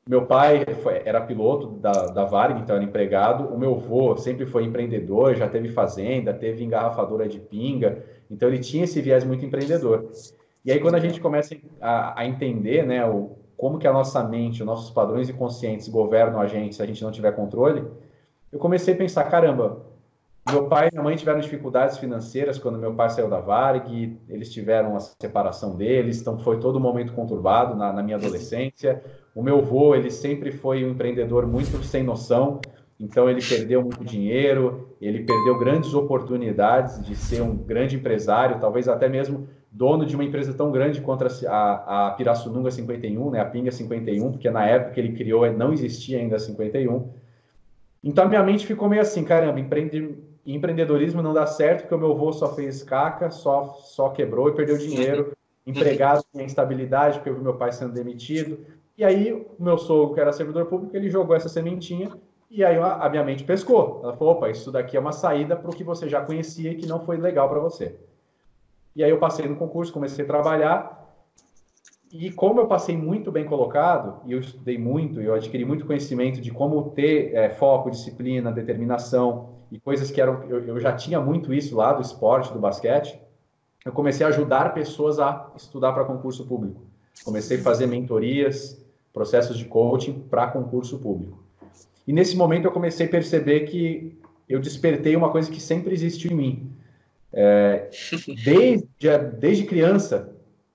Meu 0.09 0.25
pai 0.25 0.65
foi, 0.81 1.03
era 1.05 1.21
piloto 1.21 1.67
da, 1.67 1.91
da 2.07 2.25
Varig, 2.25 2.59
então 2.59 2.75
era 2.75 2.83
empregado. 2.83 3.53
O 3.53 3.59
meu 3.59 3.75
avô 3.75 4.17
sempre 4.17 4.47
foi 4.47 4.63
empreendedor, 4.63 5.35
já 5.35 5.47
teve 5.47 5.69
fazenda, 5.69 6.33
teve 6.33 6.63
engarrafadora 6.63 7.27
de 7.27 7.39
pinga, 7.39 8.03
então 8.31 8.49
ele 8.49 8.57
tinha 8.57 8.85
esse 8.85 8.99
viés 9.01 9.23
muito 9.23 9.45
empreendedor. 9.45 10.09
E 10.65 10.71
aí 10.71 10.79
quando 10.79 10.95
a 10.95 10.99
gente 10.99 11.21
começa 11.21 11.55
a, 11.79 12.21
a 12.21 12.25
entender, 12.25 12.87
né, 12.87 13.05
o, 13.05 13.37
como 13.55 13.77
que 13.77 13.87
a 13.87 13.93
nossa 13.93 14.23
mente, 14.23 14.61
os 14.61 14.65
nossos 14.65 14.89
padrões 14.89 15.29
inconscientes 15.29 15.87
governam 15.89 16.41
a 16.41 16.47
gente 16.47 16.75
se 16.75 16.81
a 16.81 16.85
gente 16.87 17.03
não 17.03 17.11
tiver 17.11 17.33
controle, 17.33 17.85
eu 18.51 18.57
comecei 18.57 18.95
a 18.95 18.97
pensar, 18.97 19.25
caramba, 19.25 19.85
meu 20.51 20.67
pai 20.67 20.87
e 20.87 20.91
minha 20.91 21.03
mãe 21.03 21.15
tiveram 21.15 21.39
dificuldades 21.39 21.97
financeiras 21.97 22.57
quando 22.57 22.77
meu 22.77 22.93
pai 22.93 23.09
saiu 23.09 23.29
da 23.29 23.39
Varg, 23.39 24.17
eles 24.29 24.51
tiveram 24.51 24.95
a 24.95 24.99
separação 24.99 25.75
deles, 25.75 26.21
então 26.21 26.37
foi 26.39 26.59
todo 26.59 26.77
um 26.77 26.81
momento 26.81 27.13
conturbado 27.13 27.75
na, 27.75 27.91
na 27.91 28.03
minha 28.03 28.17
adolescência. 28.17 29.03
O 29.35 29.43
meu 29.43 29.59
avô, 29.59 29.95
ele 29.95 30.09
sempre 30.09 30.51
foi 30.51 30.83
um 30.85 30.91
empreendedor 30.91 31.45
muito 31.45 31.83
sem 31.83 32.03
noção, 32.03 32.59
então 32.99 33.29
ele 33.29 33.41
perdeu 33.41 33.81
muito 33.81 34.03
dinheiro, 34.03 34.95
ele 34.99 35.23
perdeu 35.23 35.59
grandes 35.59 35.93
oportunidades 35.93 37.03
de 37.05 37.15
ser 37.15 37.41
um 37.41 37.55
grande 37.55 37.95
empresário, 37.95 38.59
talvez 38.59 38.87
até 38.87 39.07
mesmo 39.07 39.47
dono 39.71 40.05
de 40.05 40.15
uma 40.15 40.23
empresa 40.23 40.53
tão 40.53 40.71
grande 40.71 41.01
quanto 41.01 41.25
a, 41.47 42.07
a 42.07 42.11
Pirassununga 42.11 42.71
51, 42.71 43.31
né, 43.31 43.39
a 43.39 43.45
Pinga 43.45 43.71
51, 43.71 44.31
porque 44.31 44.49
na 44.49 44.65
época 44.65 44.91
que 44.91 44.99
ele 44.99 45.13
criou 45.13 45.51
não 45.51 45.71
existia 45.71 46.17
ainda 46.17 46.37
a 46.37 46.39
51. 46.39 47.09
Então 48.03 48.25
a 48.25 48.27
minha 48.27 48.43
mente 48.43 48.65
ficou 48.65 48.89
meio 48.89 49.01
assim, 49.01 49.23
caramba, 49.23 49.59
empreende, 49.59 50.17
empreendedorismo 50.55 51.21
não 51.21 51.33
dá 51.33 51.45
certo 51.45 51.81
porque 51.81 51.95
o 51.95 51.97
meu 51.97 52.11
avô 52.11 52.31
só 52.31 52.53
fez 52.55 52.81
caca, 52.81 53.29
só, 53.29 53.75
só 53.81 54.09
quebrou 54.09 54.47
e 54.47 54.53
perdeu 54.53 54.77
dinheiro, 54.77 55.33
empregado 55.65 56.23
tinha 56.31 56.45
instabilidade 56.45 57.17
porque 57.17 57.29
eu 57.29 57.35
vi 57.35 57.41
meu 57.41 57.55
pai 57.55 57.73
sendo 57.73 57.93
demitido. 57.93 58.59
E 58.97 59.03
aí 59.03 59.33
o 59.33 59.61
meu 59.61 59.77
sogro, 59.77 60.15
que 60.15 60.21
era 60.21 60.31
servidor 60.31 60.65
público, 60.67 60.95
ele 60.95 61.09
jogou 61.09 61.35
essa 61.35 61.49
sementinha 61.49 62.09
e 62.49 62.63
aí 62.63 62.77
a 62.77 63.09
minha 63.09 63.25
mente 63.25 63.43
pescou. 63.43 63.99
Ela 64.01 64.15
falou, 64.15 64.35
opa, 64.35 64.49
isso 64.49 64.71
daqui 64.71 64.95
é 64.95 64.99
uma 64.99 65.11
saída 65.11 65.55
para 65.55 65.69
o 65.69 65.75
que 65.75 65.83
você 65.83 66.07
já 66.07 66.21
conhecia 66.21 66.71
e 66.71 66.75
que 66.75 66.87
não 66.87 67.01
foi 67.01 67.17
legal 67.17 67.49
para 67.49 67.59
você. 67.59 67.95
E 68.95 69.03
aí 69.03 69.09
eu 69.09 69.19
passei 69.19 69.45
no 69.47 69.57
concurso, 69.57 69.91
comecei 69.91 70.23
a 70.23 70.27
trabalhar. 70.27 70.97
E 72.11 72.31
como 72.31 72.61
eu 72.61 72.67
passei 72.67 72.95
muito 72.95 73.33
bem 73.33 73.43
colocado, 73.43 74.21
e 74.25 74.31
eu 74.31 74.39
estudei 74.39 74.77
muito, 74.77 75.21
eu 75.21 75.33
adquiri 75.33 75.65
muito 75.65 75.85
conhecimento 75.85 76.39
de 76.39 76.51
como 76.51 76.91
ter 76.91 77.35
é, 77.35 77.49
foco, 77.49 77.91
disciplina, 77.91 78.49
determinação 78.49 79.56
e 79.71 79.79
coisas 79.79 80.11
que 80.11 80.21
eram. 80.21 80.43
Eu, 80.43 80.65
eu 80.65 80.79
já 80.79 80.93
tinha 80.93 81.19
muito 81.19 81.53
isso 81.53 81.75
lá 81.75 81.93
do 81.93 82.01
esporte, 82.01 82.53
do 82.53 82.59
basquete. 82.59 83.19
Eu 83.85 83.91
comecei 83.91 84.25
a 84.25 84.29
ajudar 84.29 84.73
pessoas 84.73 85.19
a 85.19 85.51
estudar 85.55 85.93
para 85.93 86.03
concurso 86.03 86.45
público. 86.45 86.81
Comecei 87.23 87.59
a 87.59 87.61
fazer 87.61 87.87
mentorias, 87.87 88.81
processos 89.13 89.57
de 89.57 89.65
coaching 89.65 90.19
para 90.29 90.47
concurso 90.47 90.99
público. 90.99 91.43
E 92.05 92.13
nesse 92.13 92.35
momento 92.37 92.65
eu 92.65 92.71
comecei 92.71 93.05
a 93.05 93.09
perceber 93.09 93.61
que 93.61 94.17
eu 94.47 94.59
despertei 94.59 95.15
uma 95.15 95.29
coisa 95.29 95.51
que 95.51 95.59
sempre 95.59 95.93
existiu 95.93 96.31
em 96.31 96.35
mim, 96.35 96.71
é, 97.33 97.89
desde, 98.45 99.17
desde 99.37 99.65
criança, 99.65 100.33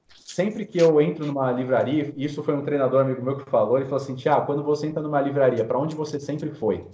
sempre 0.08 0.66
que 0.66 0.78
eu 0.78 1.00
entro 1.00 1.26
numa 1.26 1.50
livraria, 1.50 2.12
isso 2.16 2.42
foi 2.42 2.54
um 2.54 2.62
treinador 2.62 3.00
amigo 3.00 3.22
meu 3.22 3.36
que 3.36 3.50
falou, 3.50 3.76
ele 3.76 3.86
falou 3.86 4.02
assim, 4.02 4.14
Tiago, 4.14 4.46
quando 4.46 4.62
você 4.62 4.86
entra 4.86 5.02
numa 5.02 5.20
livraria, 5.20 5.64
para 5.64 5.78
onde 5.78 5.94
você 5.94 6.20
sempre 6.20 6.50
foi? 6.50 6.84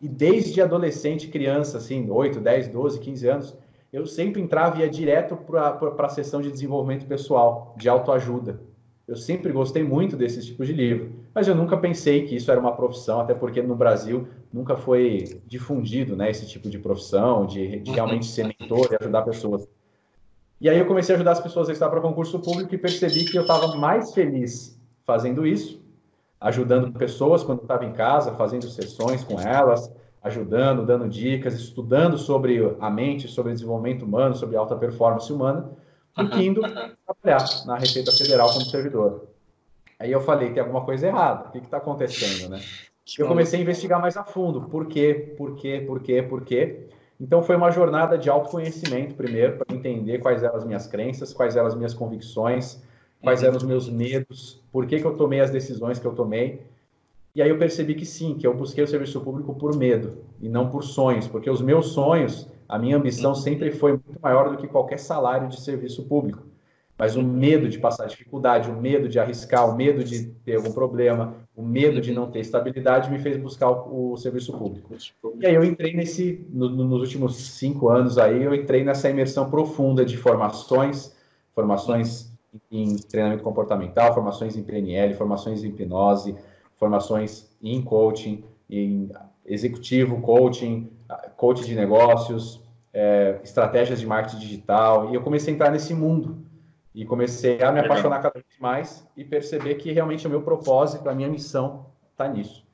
E 0.00 0.08
desde 0.08 0.60
adolescente, 0.60 1.28
criança, 1.28 1.78
assim, 1.78 2.10
8, 2.10 2.40
10, 2.40 2.68
12, 2.68 3.00
15 3.00 3.28
anos, 3.28 3.56
eu 3.92 4.04
sempre 4.04 4.42
entrava 4.42 4.76
e 4.76 4.80
ia 4.80 4.90
direto 4.90 5.36
para 5.36 5.78
a 5.98 6.08
sessão 6.08 6.40
de 6.40 6.50
desenvolvimento 6.50 7.06
pessoal, 7.06 7.74
de 7.78 7.88
autoajuda. 7.88 8.60
Eu 9.08 9.16
sempre 9.16 9.52
gostei 9.52 9.84
muito 9.84 10.16
desses 10.16 10.44
tipos 10.44 10.66
de 10.66 10.72
livro, 10.72 11.12
mas 11.32 11.46
eu 11.46 11.54
nunca 11.54 11.76
pensei 11.76 12.26
que 12.26 12.34
isso 12.34 12.50
era 12.50 12.58
uma 12.58 12.74
profissão, 12.74 13.20
até 13.20 13.32
porque 13.32 13.62
no 13.62 13.76
Brasil 13.76 14.26
nunca 14.52 14.76
foi 14.76 15.40
difundido 15.46 16.16
né, 16.16 16.30
esse 16.30 16.46
tipo 16.46 16.68
de 16.68 16.78
profissão, 16.78 17.46
de, 17.46 17.78
de 17.78 17.92
realmente 17.92 18.26
ser 18.26 18.44
mentor 18.44 18.88
e 18.90 18.96
ajudar 19.00 19.22
pessoas. 19.22 19.68
E 20.60 20.68
aí 20.68 20.78
eu 20.78 20.86
comecei 20.86 21.14
a 21.14 21.16
ajudar 21.16 21.32
as 21.32 21.40
pessoas 21.40 21.68
a 21.68 21.72
estar 21.72 21.88
para 21.88 22.00
concurso 22.00 22.40
público 22.40 22.74
e 22.74 22.78
percebi 22.78 23.24
que 23.24 23.38
eu 23.38 23.42
estava 23.42 23.76
mais 23.76 24.12
feliz 24.12 24.76
fazendo 25.04 25.46
isso, 25.46 25.80
ajudando 26.40 26.92
pessoas 26.92 27.42
quando 27.42 27.62
estava 27.62 27.84
em 27.84 27.92
casa, 27.92 28.32
fazendo 28.32 28.68
sessões 28.68 29.24
com 29.24 29.40
elas, 29.40 29.90
ajudando, 30.22 30.84
dando 30.84 31.08
dicas, 31.08 31.54
estudando 31.54 32.18
sobre 32.18 32.76
a 32.80 32.90
mente, 32.90 33.28
sobre 33.28 33.52
desenvolvimento 33.52 34.04
humano, 34.04 34.34
sobre 34.34 34.56
alta 34.56 34.76
performance 34.76 35.32
humana, 35.32 35.70
que 36.32 36.46
indo 36.46 36.60
trabalhar 36.62 37.46
na 37.66 37.76
Receita 37.76 38.12
Federal 38.12 38.50
como 38.52 38.64
servidor. 38.64 39.28
Aí 39.98 40.12
eu 40.12 40.20
falei, 40.20 40.50
tem 40.50 40.60
alguma 40.60 40.84
coisa 40.84 41.06
errada, 41.06 41.48
o 41.48 41.52
que 41.52 41.58
está 41.58 41.78
acontecendo, 41.78 42.50
né? 42.50 42.60
Eu 43.18 43.28
comecei 43.28 43.60
a 43.60 43.62
investigar 43.62 44.00
mais 44.00 44.16
a 44.16 44.24
fundo, 44.24 44.62
por 44.62 44.86
quê, 44.86 45.34
por 45.38 45.54
quê, 45.54 45.82
por 45.86 46.00
quê, 46.00 46.22
por 46.22 46.42
quê. 46.42 46.88
Então 47.20 47.42
foi 47.42 47.56
uma 47.56 47.70
jornada 47.70 48.18
de 48.18 48.28
autoconhecimento 48.28 49.14
primeiro, 49.14 49.56
para 49.56 49.74
entender 49.74 50.18
quais 50.18 50.42
eram 50.42 50.56
as 50.56 50.64
minhas 50.64 50.86
crenças, 50.86 51.32
quais 51.32 51.56
eram 51.56 51.68
as 51.68 51.74
minhas 51.74 51.94
convicções, 51.94 52.82
quais 53.26 53.42
eram 53.42 53.56
os 53.56 53.64
meus 53.64 53.88
medos, 53.88 54.62
por 54.70 54.86
que, 54.86 55.00
que 55.00 55.04
eu 55.04 55.16
tomei 55.16 55.40
as 55.40 55.50
decisões 55.50 55.98
que 55.98 56.06
eu 56.06 56.12
tomei. 56.12 56.62
E 57.34 57.42
aí 57.42 57.50
eu 57.50 57.58
percebi 57.58 57.96
que 57.96 58.06
sim, 58.06 58.36
que 58.36 58.46
eu 58.46 58.54
busquei 58.54 58.84
o 58.84 58.86
serviço 58.86 59.20
público 59.20 59.52
por 59.52 59.76
medo 59.76 60.18
e 60.40 60.48
não 60.48 60.70
por 60.70 60.84
sonhos, 60.84 61.26
porque 61.26 61.50
os 61.50 61.60
meus 61.60 61.88
sonhos, 61.88 62.48
a 62.68 62.78
minha 62.78 62.96
ambição 62.96 63.34
sempre 63.34 63.72
foi 63.72 63.94
muito 63.94 64.20
maior 64.22 64.50
do 64.50 64.56
que 64.56 64.68
qualquer 64.68 65.00
salário 65.00 65.48
de 65.48 65.60
serviço 65.60 66.04
público. 66.04 66.44
Mas 66.96 67.16
o 67.16 67.22
medo 67.22 67.68
de 67.68 67.80
passar 67.80 68.06
dificuldade, 68.06 68.70
o 68.70 68.80
medo 68.80 69.08
de 69.08 69.18
arriscar, 69.18 69.68
o 69.68 69.74
medo 69.76 70.04
de 70.04 70.26
ter 70.44 70.54
algum 70.54 70.70
problema, 70.70 71.34
o 71.56 71.62
medo 71.62 72.00
de 72.00 72.12
não 72.12 72.30
ter 72.30 72.38
estabilidade 72.38 73.10
me 73.10 73.18
fez 73.18 73.36
buscar 73.36 73.70
o, 73.72 74.12
o 74.12 74.16
serviço 74.16 74.56
público. 74.56 74.94
E 75.40 75.46
aí 75.46 75.54
eu 75.56 75.64
entrei 75.64 75.94
nesse, 75.94 76.46
no, 76.48 76.68
nos 76.68 77.00
últimos 77.00 77.36
cinco 77.36 77.88
anos 77.88 78.18
aí, 78.18 78.44
eu 78.44 78.54
entrei 78.54 78.84
nessa 78.84 79.10
imersão 79.10 79.50
profunda 79.50 80.04
de 80.04 80.16
formações, 80.16 81.12
formações 81.52 82.35
em 82.70 82.96
treinamento 82.96 83.42
comportamental, 83.42 84.14
formações 84.14 84.56
em 84.56 84.62
PNL, 84.62 85.14
formações 85.14 85.62
em 85.62 85.68
hipnose, 85.68 86.36
formações 86.76 87.48
em 87.62 87.82
coaching, 87.82 88.44
em 88.68 89.10
executivo 89.44 90.20
coaching, 90.20 90.90
coaching 91.36 91.64
de 91.64 91.74
negócios, 91.74 92.60
é, 92.92 93.40
estratégias 93.42 94.00
de 94.00 94.06
marketing 94.06 94.38
digital, 94.38 95.10
e 95.10 95.14
eu 95.14 95.22
comecei 95.22 95.52
a 95.52 95.54
entrar 95.54 95.70
nesse 95.70 95.94
mundo 95.94 96.38
e 96.94 97.04
comecei 97.04 97.62
a 97.62 97.70
me 97.70 97.80
apaixonar 97.80 98.20
cada 98.20 98.34
vez 98.34 98.58
mais 98.58 99.06
e 99.16 99.22
perceber 99.22 99.74
que 99.74 99.92
realmente 99.92 100.26
o 100.26 100.30
meu 100.30 100.42
propósito, 100.42 101.08
a 101.08 101.14
minha 101.14 101.28
missão 101.28 101.86
está 102.10 102.26
nisso. 102.26 102.64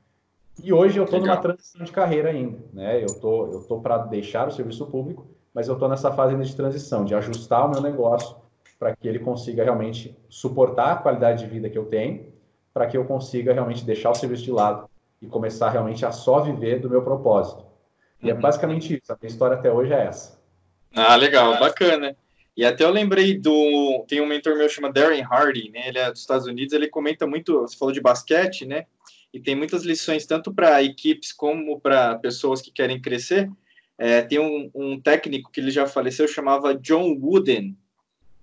E 0.62 0.72
hoje 0.72 0.98
eu 0.98 1.04
estou 1.04 1.18
numa 1.18 1.36
transição 1.36 1.84
de 1.84 1.90
carreira 1.90 2.30
ainda, 2.30 2.58
né? 2.72 3.02
Eu 3.02 3.18
tô, 3.20 3.46
eu 3.46 3.64
tô 3.64 3.80
para 3.80 3.98
deixar 3.98 4.46
o 4.46 4.52
serviço 4.52 4.86
público, 4.86 5.26
mas 5.52 5.66
eu 5.66 5.74
estou 5.74 5.88
nessa 5.88 6.12
fase 6.12 6.34
ainda 6.34 6.44
de 6.44 6.54
transição, 6.54 7.04
de 7.04 7.14
ajustar 7.14 7.66
o 7.66 7.70
meu 7.70 7.80
negócio 7.80 8.36
para 8.82 8.96
que 8.96 9.06
ele 9.06 9.20
consiga 9.20 9.62
realmente 9.62 10.12
suportar 10.28 10.90
a 10.90 10.96
qualidade 10.96 11.44
de 11.44 11.48
vida 11.48 11.70
que 11.70 11.78
eu 11.78 11.84
tenho, 11.84 12.32
para 12.74 12.84
que 12.84 12.96
eu 12.96 13.04
consiga 13.04 13.52
realmente 13.52 13.84
deixar 13.84 14.10
o 14.10 14.14
serviço 14.16 14.42
de 14.42 14.50
lado 14.50 14.90
e 15.20 15.26
começar 15.28 15.70
realmente 15.70 16.04
a 16.04 16.10
só 16.10 16.40
viver 16.40 16.80
do 16.80 16.90
meu 16.90 17.00
propósito. 17.00 17.64
E 18.20 18.28
é 18.28 18.32
uhum. 18.32 18.40
é 18.40 18.42
basicamente 18.42 19.00
isso. 19.00 19.12
A 19.12 19.16
minha 19.22 19.30
história 19.30 19.56
até 19.56 19.70
hoje 19.70 19.92
é 19.92 20.06
essa. 20.06 20.36
Ah, 20.92 21.14
legal, 21.14 21.60
bacana. 21.60 22.16
E 22.56 22.64
até 22.64 22.82
eu 22.82 22.90
lembrei 22.90 23.38
do. 23.38 24.04
Tem 24.08 24.20
um 24.20 24.26
mentor 24.26 24.56
meu 24.56 24.68
chama 24.68 24.92
Darren 24.92 25.22
Hardy, 25.22 25.70
né? 25.70 25.86
Ele 25.86 25.98
é 25.98 26.10
dos 26.10 26.22
Estados 26.22 26.48
Unidos, 26.48 26.74
ele 26.74 26.88
comenta 26.88 27.24
muito. 27.24 27.60
Você 27.60 27.76
falou 27.76 27.94
de 27.94 28.00
basquete, 28.00 28.66
né? 28.66 28.86
E 29.32 29.38
tem 29.38 29.54
muitas 29.54 29.84
lições, 29.84 30.26
tanto 30.26 30.52
para 30.52 30.82
equipes 30.82 31.32
como 31.32 31.80
para 31.80 32.16
pessoas 32.16 32.60
que 32.60 32.72
querem 32.72 33.00
crescer. 33.00 33.48
É, 33.96 34.22
tem 34.22 34.40
um, 34.40 34.68
um, 34.74 35.00
técnico 35.00 35.52
que 35.52 35.60
ele 35.60 35.70
já 35.70 35.86
faleceu, 35.86 36.26
chamava 36.26 36.74
John 36.74 37.16
Wooden. 37.22 37.76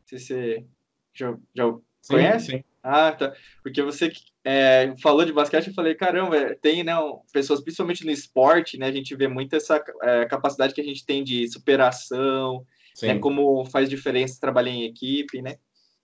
Se 0.09 0.17
você 0.17 0.65
já, 1.13 1.37
já 1.53 1.71
sim, 2.01 2.13
conhece? 2.13 2.51
Sim. 2.51 2.63
Ah, 2.81 3.11
tá. 3.11 3.33
Porque 3.61 3.83
você 3.83 4.11
é, 4.43 4.95
falou 5.01 5.23
de 5.23 5.31
basquete, 5.31 5.67
eu 5.67 5.73
falei, 5.73 5.93
caramba, 5.93 6.55
tem 6.59 6.83
né, 6.83 6.93
pessoas, 7.31 7.61
principalmente 7.61 8.03
no 8.03 8.11
esporte, 8.11 8.77
né? 8.79 8.87
A 8.87 8.91
gente 8.91 9.15
vê 9.15 9.27
muito 9.27 9.55
essa 9.55 9.83
é, 10.01 10.25
capacidade 10.25 10.73
que 10.73 10.81
a 10.81 10.83
gente 10.83 11.05
tem 11.05 11.23
de 11.23 11.47
superação, 11.47 12.65
né, 13.03 13.19
como 13.19 13.63
faz 13.65 13.87
diferença 13.87 14.39
trabalhar 14.41 14.71
em 14.71 14.85
equipe, 14.85 15.41
né? 15.41 15.57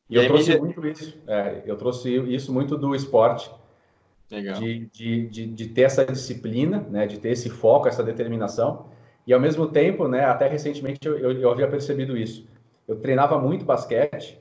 E, 0.07 0.15
e 0.15 0.17
eu 0.17 0.27
trouxe 0.27 0.53
me... 0.53 0.59
muito 0.59 0.87
isso. 0.87 1.17
É, 1.25 1.63
eu 1.65 1.75
trouxe 1.75 2.15
isso 2.31 2.53
muito 2.53 2.77
do 2.77 2.93
esporte. 2.93 3.49
Legal. 4.29 4.59
De, 4.59 4.85
de, 4.87 5.27
de, 5.27 5.47
de, 5.47 5.67
ter 5.69 5.83
essa 5.83 6.05
disciplina, 6.05 6.79
né, 6.91 7.07
de 7.07 7.17
ter 7.17 7.29
esse 7.29 7.49
foco, 7.49 7.87
essa 7.87 8.03
determinação. 8.03 8.87
E 9.25 9.33
ao 9.33 9.39
mesmo 9.39 9.67
tempo, 9.67 10.07
né, 10.07 10.25
até 10.25 10.47
recentemente 10.47 11.07
eu, 11.07 11.17
eu, 11.17 11.31
eu 11.41 11.49
havia 11.49 11.67
percebido 11.67 12.15
isso. 12.15 12.47
Eu 12.87 12.97
treinava 12.97 13.39
muito 13.39 13.65
basquete 13.65 14.39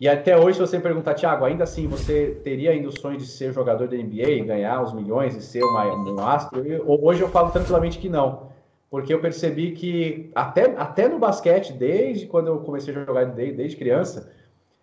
e 0.00 0.08
até 0.08 0.36
hoje, 0.36 0.56
se 0.56 0.60
você 0.60 0.76
me 0.76 0.82
perguntar, 0.82 1.14
Thiago, 1.14 1.44
ainda 1.44 1.62
assim, 1.62 1.86
você 1.86 2.40
teria 2.42 2.72
ainda 2.72 2.88
o 2.88 2.92
sonho 2.92 3.16
de 3.16 3.26
ser 3.26 3.52
jogador 3.52 3.86
da 3.86 3.96
NBA, 3.96 4.44
ganhar 4.44 4.82
os 4.82 4.92
milhões 4.92 5.36
e 5.36 5.40
ser 5.40 5.62
uma, 5.62 5.94
um 5.94 6.18
astro? 6.26 6.66
Eu, 6.66 6.84
hoje 7.00 7.20
eu 7.20 7.28
falo 7.28 7.50
tranquilamente 7.50 7.98
que 7.98 8.08
não 8.08 8.50
porque 8.92 9.14
eu 9.14 9.20
percebi 9.20 9.72
que 9.72 10.30
até, 10.34 10.74
até 10.76 11.08
no 11.08 11.18
basquete, 11.18 11.72
desde 11.72 12.26
quando 12.26 12.48
eu 12.48 12.58
comecei 12.58 12.94
a 12.94 13.06
jogar 13.06 13.24
desde, 13.24 13.56
desde 13.56 13.76
criança, 13.78 14.30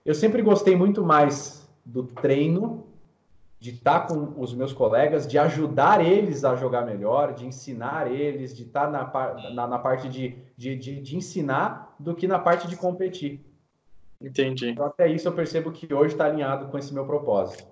eu 0.03 0.15
sempre 0.15 0.41
gostei 0.41 0.75
muito 0.75 1.05
mais 1.05 1.69
do 1.85 2.01
treino, 2.01 2.87
de 3.59 3.71
estar 3.71 4.07
com 4.07 4.39
os 4.39 4.53
meus 4.53 4.71
colegas, 4.71 5.27
de 5.27 5.37
ajudar 5.37 6.05
eles 6.05 6.45
a 6.45 6.55
jogar 6.55 6.85
melhor, 6.85 7.33
de 7.33 7.45
ensinar 7.45 8.11
eles, 8.11 8.55
de 8.55 8.63
estar 8.63 8.89
na, 8.89 9.51
na, 9.53 9.67
na 9.67 9.79
parte 9.79 10.07
de, 10.07 10.37
de, 10.55 10.75
de, 10.75 11.01
de, 11.01 11.17
ensinar, 11.17 11.95
do 11.99 12.15
que 12.15 12.27
na 12.27 12.39
parte 12.39 12.67
de 12.67 12.77
competir. 12.77 13.41
Entendi. 14.21 14.69
Então, 14.69 14.85
até 14.85 15.07
isso 15.07 15.27
eu 15.27 15.33
percebo 15.33 15.71
que 15.71 15.93
hoje 15.93 16.13
está 16.13 16.25
alinhado 16.25 16.67
com 16.67 16.77
esse 16.77 16.93
meu 16.93 17.05
propósito. 17.05 17.65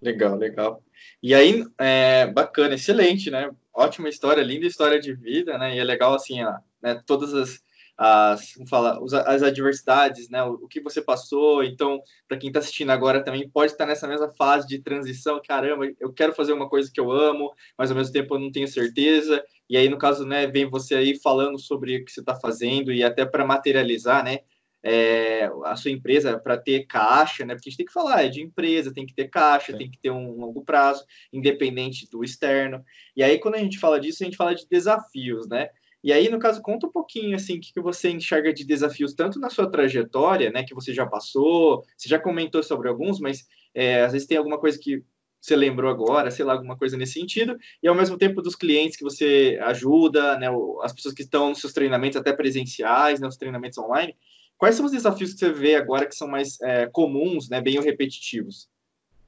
Legal, 0.00 0.36
legal. 0.36 0.82
E 1.22 1.34
aí, 1.34 1.64
é, 1.78 2.26
bacana, 2.26 2.74
excelente, 2.74 3.30
né? 3.30 3.50
ótima 3.74 4.08
história, 4.08 4.42
linda 4.42 4.66
história 4.66 5.00
de 5.00 5.12
vida, 5.12 5.58
né? 5.58 5.74
E 5.74 5.78
é 5.78 5.84
legal, 5.84 6.14
assim, 6.14 6.42
ó, 6.44 6.58
né, 6.80 7.02
todas 7.04 7.34
as, 7.34 7.60
as, 7.96 8.52
falar, 8.68 8.98
as 9.26 9.42
adversidades, 9.42 10.28
né? 10.28 10.42
O, 10.42 10.54
o 10.54 10.68
que 10.68 10.80
você 10.80 11.00
passou. 11.02 11.62
Então, 11.62 12.00
para 12.28 12.36
quem 12.36 12.48
está 12.48 12.60
assistindo 12.60 12.90
agora 12.90 13.22
também 13.22 13.48
pode 13.48 13.72
estar 13.72 13.86
nessa 13.86 14.08
mesma 14.08 14.32
fase 14.36 14.66
de 14.66 14.80
transição. 14.80 15.40
Caramba, 15.46 15.86
eu 16.00 16.12
quero 16.12 16.34
fazer 16.34 16.52
uma 16.52 16.68
coisa 16.68 16.90
que 16.92 17.00
eu 17.00 17.10
amo, 17.10 17.52
mas 17.78 17.90
ao 17.90 17.96
mesmo 17.96 18.12
tempo 18.12 18.34
eu 18.34 18.40
não 18.40 18.52
tenho 18.52 18.68
certeza. 18.68 19.42
E 19.68 19.76
aí, 19.76 19.88
no 19.88 19.98
caso, 19.98 20.26
né, 20.26 20.46
vem 20.46 20.68
você 20.68 20.94
aí 20.94 21.18
falando 21.20 21.58
sobre 21.58 21.96
o 21.96 22.04
que 22.04 22.12
você 22.12 22.20
está 22.20 22.34
fazendo 22.34 22.92
e 22.92 23.02
até 23.02 23.24
para 23.24 23.46
materializar, 23.46 24.24
né? 24.24 24.40
é, 24.84 25.50
a 25.64 25.74
sua 25.76 25.90
empresa 25.90 26.38
para 26.38 26.58
ter 26.58 26.86
caixa, 26.86 27.42
né? 27.46 27.54
Porque 27.54 27.68
a 27.68 27.70
gente 27.70 27.78
tem 27.78 27.86
que 27.86 27.92
falar, 27.92 28.22
é 28.22 28.28
de 28.28 28.42
empresa, 28.42 28.92
tem 28.92 29.06
que 29.06 29.14
ter 29.14 29.28
caixa, 29.28 29.72
Sim. 29.72 29.78
tem 29.78 29.90
que 29.90 29.98
ter 29.98 30.10
um 30.10 30.32
longo 30.32 30.62
prazo, 30.62 31.06
independente 31.32 32.06
do 32.10 32.22
externo. 32.22 32.84
E 33.16 33.22
aí, 33.22 33.38
quando 33.38 33.54
a 33.54 33.58
gente 33.58 33.78
fala 33.78 33.98
disso, 33.98 34.22
a 34.22 34.26
gente 34.26 34.36
fala 34.36 34.54
de 34.54 34.68
desafios, 34.68 35.48
né? 35.48 35.70
E 36.04 36.12
aí, 36.12 36.28
no 36.28 36.38
caso, 36.38 36.62
conta 36.62 36.86
um 36.86 36.92
pouquinho, 36.92 37.34
assim, 37.34 37.56
o 37.56 37.60
que 37.60 37.80
você 37.80 38.10
enxerga 38.10 38.52
de 38.52 38.64
desafios, 38.64 39.14
tanto 39.14 39.40
na 39.40 39.48
sua 39.48 39.70
trajetória, 39.70 40.50
né, 40.50 40.62
que 40.62 40.74
você 40.74 40.92
já 40.92 41.06
passou, 41.06 41.82
você 41.96 42.08
já 42.08 42.18
comentou 42.18 42.62
sobre 42.62 42.88
alguns, 42.88 43.18
mas 43.18 43.46
é, 43.74 44.02
às 44.02 44.12
vezes 44.12 44.28
tem 44.28 44.36
alguma 44.36 44.58
coisa 44.58 44.78
que 44.78 45.02
você 45.40 45.56
lembrou 45.56 45.90
agora, 45.90 46.30
sei 46.30 46.44
lá, 46.44 46.52
alguma 46.52 46.76
coisa 46.76 46.96
nesse 46.96 47.14
sentido, 47.14 47.56
e 47.82 47.88
ao 47.88 47.94
mesmo 47.94 48.16
tempo 48.16 48.40
dos 48.40 48.54
clientes 48.54 48.96
que 48.96 49.02
você 49.02 49.58
ajuda, 49.62 50.38
né, 50.38 50.48
as 50.82 50.92
pessoas 50.92 51.14
que 51.14 51.22
estão 51.22 51.48
nos 51.48 51.60
seus 51.60 51.72
treinamentos, 51.72 52.18
até 52.18 52.32
presenciais, 52.32 53.18
né, 53.18 53.26
os 53.26 53.36
treinamentos 53.36 53.78
online, 53.78 54.14
Quais 54.56 54.76
são 54.76 54.86
os 54.86 54.92
desafios 54.92 55.32
que 55.32 55.38
você 55.38 55.52
vê 55.52 55.74
agora 55.74 56.06
que 56.06 56.14
são 56.14 56.28
mais 56.28 56.60
é, 56.62 56.86
comuns, 56.86 57.48
né, 57.48 57.60
bem 57.60 57.80
repetitivos? 57.80 58.68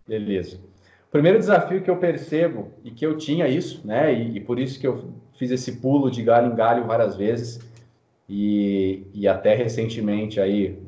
Beleza. 0.06 0.60
Primeiro 1.16 1.38
desafio 1.38 1.80
que 1.80 1.88
eu 1.88 1.96
percebo, 1.96 2.72
e 2.84 2.90
que 2.90 3.06
eu 3.06 3.16
tinha 3.16 3.48
isso, 3.48 3.80
né, 3.86 4.12
e, 4.12 4.36
e 4.36 4.40
por 4.40 4.58
isso 4.58 4.78
que 4.78 4.86
eu 4.86 5.14
fiz 5.38 5.50
esse 5.50 5.80
pulo 5.80 6.10
de 6.10 6.22
galho 6.22 6.52
em 6.52 6.54
galho 6.54 6.84
várias 6.84 7.16
vezes, 7.16 7.58
e, 8.28 9.06
e 9.14 9.26
até 9.26 9.54
recentemente, 9.54 10.38
aí, 10.38 10.78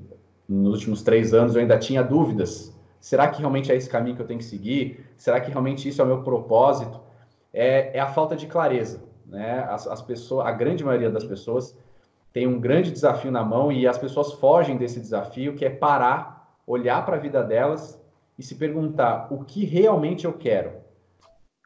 nos 0.47 0.75
últimos 0.75 1.02
três 1.02 1.32
anos, 1.32 1.54
eu 1.54 1.62
ainda 1.62 1.78
tinha 1.78 2.02
dúvidas. 2.02 2.78
Será 3.00 3.28
que 3.28 3.38
realmente 3.38 3.73
é 3.73 3.75
esse 3.75 3.88
caminho 3.88 4.16
que 4.16 4.20
eu 4.20 4.26
tenho 4.26 4.38
que 4.38 4.44
seguir? 4.44 5.02
Será 5.16 5.40
que 5.40 5.50
realmente 5.50 5.88
isso 5.88 6.02
é 6.02 6.04
o 6.04 6.08
meu 6.08 6.23
propósito? 6.23 7.00
É, 7.50 7.97
é 7.97 7.99
a 7.99 8.08
falta 8.08 8.37
de 8.37 8.47
clareza. 8.47 9.02
Né? 9.25 9.66
As, 9.66 9.87
as 9.87 10.02
pessoas, 10.02 10.47
a 10.47 10.52
grande 10.52 10.85
maioria 10.85 11.08
das 11.08 11.25
pessoas 11.25 11.75
tem 12.35 12.47
um 12.47 12.61
grande 12.61 12.90
desafio 12.90 13.30
na 13.30 13.42
mão 13.42 13.73
e 13.73 13.87
as 13.87 13.97
pessoas 13.97 14.35
fogem 14.35 14.76
desse 14.76 15.00
desafio, 15.00 15.54
que 15.54 15.64
é 15.64 15.70
parar, 15.70 16.54
olhar 16.66 17.06
para 17.06 17.16
a 17.16 17.18
vida 17.18 17.42
delas 17.42 17.99
e 18.38 18.42
se 18.42 18.54
perguntar 18.54 19.28
o 19.30 19.45
que 19.45 19.64
realmente 19.64 20.25
eu 20.25 20.33
quero. 20.33 20.73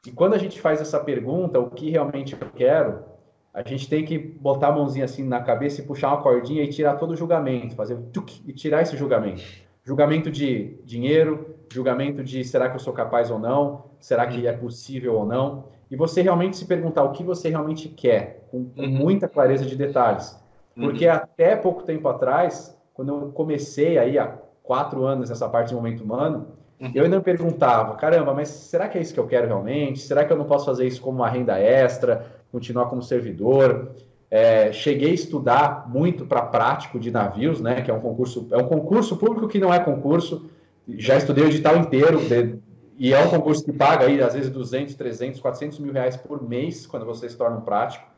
E 0.06 0.10
quando 0.10 0.34
a 0.34 0.38
gente 0.38 0.60
faz 0.60 0.80
essa 0.80 0.98
pergunta, 0.98 1.60
o 1.60 1.70
que 1.70 1.90
realmente 1.90 2.32
eu 2.32 2.50
quero, 2.56 3.04
a 3.52 3.62
gente 3.62 3.88
tem 3.88 4.04
que 4.04 4.18
botar 4.18 4.68
a 4.68 4.72
mãozinha 4.72 5.04
assim 5.04 5.22
na 5.22 5.40
cabeça 5.42 5.80
e 5.80 5.84
puxar 5.84 6.08
uma 6.08 6.22
cordinha 6.22 6.62
e 6.62 6.68
tirar 6.68 6.96
todo 6.96 7.12
o 7.12 7.16
julgamento, 7.16 7.76
fazer 7.76 7.96
tuc, 8.12 8.40
e 8.46 8.52
tirar 8.52 8.82
esse 8.82 8.96
julgamento. 8.96 9.42
Julgamento 9.84 10.30
de 10.30 10.78
dinheiro, 10.84 11.54
julgamento 11.70 12.24
de 12.24 12.42
será 12.44 12.70
que 12.70 12.76
eu 12.76 12.80
sou 12.80 12.92
capaz 12.92 13.30
ou 13.30 13.38
não, 13.38 13.84
será 14.00 14.26
que 14.26 14.46
é 14.46 14.52
possível 14.52 15.16
ou 15.16 15.26
não, 15.26 15.64
e 15.90 15.96
você 15.96 16.22
realmente 16.22 16.56
se 16.56 16.64
perguntar 16.64 17.02
o 17.02 17.12
que 17.12 17.22
você 17.22 17.50
realmente 17.50 17.88
quer, 17.88 18.48
com, 18.50 18.64
com 18.64 18.80
uhum. 18.80 18.88
muita 18.88 19.28
clareza 19.28 19.66
de 19.66 19.76
detalhes. 19.76 20.40
Porque 20.74 21.06
uhum. 21.06 21.12
até 21.12 21.54
pouco 21.54 21.82
tempo 21.82 22.08
atrás, 22.08 22.74
quando 22.94 23.08
eu 23.10 23.32
comecei 23.32 23.98
aí 23.98 24.18
há 24.18 24.26
quatro 24.62 25.04
anos 25.04 25.30
essa 25.30 25.48
parte 25.48 25.68
de 25.68 25.74
momento 25.74 26.02
humano, 26.02 26.48
uhum. 26.82 26.90
eu 26.94 27.04
ainda 27.04 27.16
me 27.16 27.22
perguntava, 27.22 27.94
caramba, 27.94 28.34
mas 28.34 28.48
será 28.48 28.88
que 28.88 28.98
é 28.98 29.00
isso 29.00 29.14
que 29.14 29.20
eu 29.20 29.26
quero 29.26 29.46
realmente? 29.46 30.00
Será 30.00 30.24
que 30.24 30.32
eu 30.32 30.36
não 30.36 30.44
posso 30.44 30.66
fazer 30.66 30.86
isso 30.86 31.00
como 31.00 31.18
uma 31.18 31.28
renda 31.28 31.58
extra, 31.58 32.26
continuar 32.50 32.86
como 32.86 33.02
servidor? 33.02 33.92
É, 34.30 34.72
cheguei 34.72 35.10
a 35.10 35.14
estudar 35.14 35.88
muito 35.88 36.24
para 36.26 36.42
prático 36.42 36.98
de 36.98 37.10
navios, 37.10 37.60
né? 37.60 37.82
Que 37.82 37.90
é 37.90 37.94
um 37.94 38.00
concurso, 38.00 38.48
é 38.50 38.56
um 38.56 38.66
concurso 38.66 39.16
público 39.16 39.46
que 39.46 39.58
não 39.58 39.72
é 39.72 39.78
concurso. 39.78 40.50
Já 40.88 41.16
estudei 41.16 41.44
o 41.44 41.48
edital 41.48 41.76
inteiro 41.76 42.18
de, 42.18 42.58
e 42.98 43.12
é 43.12 43.24
um 43.24 43.28
concurso 43.28 43.64
que 43.64 43.72
paga 43.72 44.06
aí 44.06 44.22
às 44.22 44.34
vezes 44.34 44.50
200, 44.50 44.94
300, 44.94 45.40
400 45.40 45.78
mil 45.78 45.92
reais 45.92 46.16
por 46.16 46.42
mês 46.46 46.86
quando 46.86 47.04
você 47.04 47.28
se 47.28 47.36
torna 47.36 47.56
um 47.56 47.60
prático. 47.62 48.11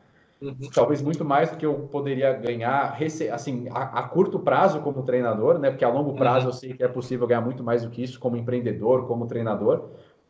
Uhum. 0.45 0.69
talvez 0.73 1.01
muito 1.01 1.25
mais 1.25 1.49
do 1.49 1.57
que 1.57 1.65
eu 1.65 1.73
poderia 1.91 2.33
ganhar 2.33 2.97
assim 3.31 3.67
a, 3.71 3.99
a, 3.99 4.03
curto 4.03 4.39
prazo 4.39 4.79
como 4.81 5.03
treinador, 5.03 5.59
né? 5.59 5.69
Porque 5.69 5.85
a 5.85 5.89
longo 5.89 6.13
prazo 6.13 6.45
uhum. 6.45 6.51
eu 6.51 6.53
sei 6.53 6.73
que 6.73 6.83
é 6.83 6.87
possível 6.87 7.27
ganhar 7.27 7.41
muito 7.41 7.63
mais 7.63 7.83
do 7.83 7.89
que 7.89 8.03
isso 8.03 8.19
como 8.19 8.37
empreendedor, 8.37 9.07
como 9.07 9.27
treinador. 9.27 9.89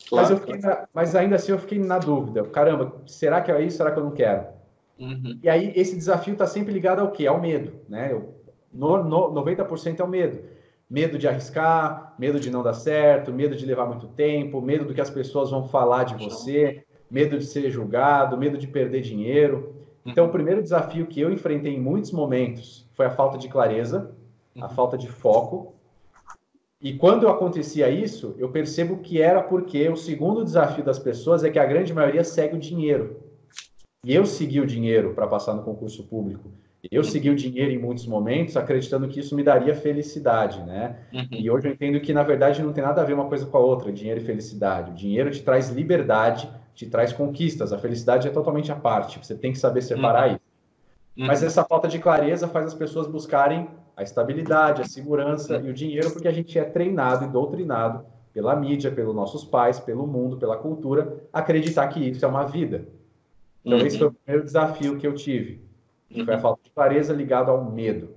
Claro, 0.10 0.24
mas, 0.24 0.30
eu 0.30 0.38
fiquei 0.38 0.60
claro. 0.60 0.80
na, 0.82 0.88
mas 0.94 1.16
ainda 1.16 1.36
assim 1.36 1.52
eu 1.52 1.60
fiquei 1.60 1.80
na 1.80 1.98
dúvida. 2.00 2.44
Caramba, 2.46 2.94
será 3.06 3.42
que 3.42 3.52
é 3.52 3.62
isso? 3.62 3.78
Será 3.78 3.92
que 3.92 4.00
eu 4.00 4.04
não 4.04 4.12
quero? 4.12 4.46
Uhum. 5.00 5.40
E 5.44 5.50
aí 5.50 5.74
esse 5.76 5.96
desafio 5.96 6.34
está 6.34 6.48
sempre 6.48 6.74
ligado 6.74 7.00
ao 7.00 7.12
quê? 7.12 7.28
Ao 7.28 7.40
medo, 7.40 7.74
né? 7.90 8.12
Eu, 8.12 8.36
no, 8.74 9.04
no, 9.04 9.32
90% 9.32 10.00
é 10.00 10.04
o 10.04 10.08
medo. 10.08 10.40
Medo 10.90 11.18
de 11.18 11.28
arriscar, 11.28 12.14
medo 12.20 12.40
de 12.40 12.50
não 12.50 12.62
dar 12.62 12.74
certo, 12.74 13.34
medo 13.34 13.56
de 13.56 13.66
levar 13.66 13.88
muito 13.88 14.08
tempo, 14.08 14.62
medo 14.62 14.86
do 14.86 14.94
que 14.94 15.02
as 15.02 15.10
pessoas 15.10 15.50
vão 15.50 15.68
falar 15.68 16.04
de 16.04 16.16
você, 16.24 16.84
medo 17.10 17.38
de 17.38 17.46
ser 17.46 17.70
julgado, 17.72 18.38
medo 18.38 18.58
de 18.58 18.68
perder 18.68 19.02
dinheiro. 19.02 19.75
Então, 20.06 20.28
o 20.28 20.30
primeiro 20.30 20.62
desafio 20.62 21.08
que 21.08 21.20
eu 21.20 21.32
enfrentei 21.32 21.74
em 21.74 21.82
muitos 21.82 22.12
momentos 22.12 22.88
foi 22.94 23.08
a 23.08 23.12
falta 23.12 23.38
de 23.38 23.50
clareza, 23.50 24.12
a 24.62 24.70
falta 24.70 24.98
de 24.98 25.08
foco. 25.08 25.74
E 26.80 26.94
quando 26.94 27.28
acontecia 27.28 27.90
isso, 27.90 28.36
eu 28.38 28.50
percebo 28.50 28.98
que 28.98 29.20
era 29.20 29.42
porque 29.42 29.90
o 29.90 29.96
segundo 29.96 30.44
desafio 30.44 30.84
das 30.84 31.00
pessoas 31.00 31.44
é 31.44 31.50
que 31.50 31.58
a 31.58 31.66
grande 31.66 31.94
maioria 31.94 32.24
segue 32.24 32.56
o 32.56 32.60
dinheiro. 32.60 33.20
E 34.06 34.14
eu 34.14 34.26
segui 34.26 34.60
o 34.60 34.68
dinheiro 34.68 35.16
para 35.16 35.26
passar 35.26 35.56
no 35.56 35.64
concurso 35.64 36.04
público. 36.04 36.52
Eu 36.92 37.04
segui 37.04 37.32
o 37.32 37.36
dinheiro 37.36 37.72
em 37.72 37.80
muitos 37.80 38.06
momentos, 38.06 38.56
acreditando 38.56 39.08
que 39.08 39.20
isso 39.20 39.36
me 39.36 39.42
daria 39.42 39.74
felicidade, 39.74 40.62
né? 40.64 41.00
Uhum. 41.12 41.28
E 41.32 41.50
hoje 41.50 41.68
eu 41.68 41.72
entendo 41.72 42.00
que, 42.00 42.14
na 42.14 42.22
verdade, 42.22 42.62
não 42.62 42.72
tem 42.72 42.84
nada 42.84 43.02
a 43.02 43.04
ver 43.04 43.14
uma 43.14 43.26
coisa 43.26 43.46
com 43.48 43.58
a 43.58 43.60
outra, 43.60 43.92
dinheiro 43.92 44.22
e 44.22 44.24
felicidade. 44.24 44.92
O 44.92 44.94
dinheiro 44.94 45.32
te 45.32 45.42
traz 45.42 45.70
liberdade, 45.70 46.48
te 46.76 46.86
traz 46.88 47.12
conquistas. 47.14 47.74
A 47.74 47.78
felicidade 47.78 48.28
é 48.28 48.32
totalmente 48.32 48.72
à 48.72 48.76
parte. 48.76 49.18
Você 49.18 49.34
tem 49.34 49.52
que 49.52 49.58
saber 49.58 49.82
separar 49.82 50.28
uhum. 50.28 50.36
isso. 50.36 50.46
Uhum. 51.18 51.28
Mas 51.28 51.42
essa 51.42 51.64
falta 51.64 51.88
de 51.88 51.98
clareza 51.98 52.48
faz 52.48 52.68
as 52.68 52.74
pessoas 52.74 53.08
buscarem 53.08 53.70
a 53.96 54.04
estabilidade, 54.04 54.82
a 54.82 54.86
segurança 54.86 55.58
e 55.58 55.70
o 55.70 55.74
dinheiro, 55.74 56.12
porque 56.12 56.28
a 56.28 56.32
gente 56.32 56.60
é 56.60 56.66
treinado 56.66 57.26
e 57.26 57.28
doutrinado 57.30 58.06
pela 58.34 58.54
mídia, 58.56 58.92
pelos 58.92 59.16
nossos 59.16 59.46
pais, 59.46 59.80
pelo 59.80 60.06
mundo, 60.06 60.38
pela 60.38 60.58
cultura, 60.58 61.24
acreditar 61.32 61.88
que 61.88 62.10
isso 62.10 62.26
é 62.26 62.28
uma 62.28 62.44
vida. 62.44 62.86
Então, 63.64 63.80
esse 63.80 63.98
foi 63.98 64.08
o 64.08 64.12
primeiro 64.12 64.46
desafio 64.46 64.98
que 64.98 65.08
eu 65.08 65.16
tive 65.16 65.66
Uhum. 66.16 66.26
Foi 66.26 66.34
a 66.34 66.40
falta 66.40 66.62
de 66.64 66.72
clareza 66.72 67.14
ligada 67.14 67.52
ao 67.52 67.64
medo. 67.64 68.10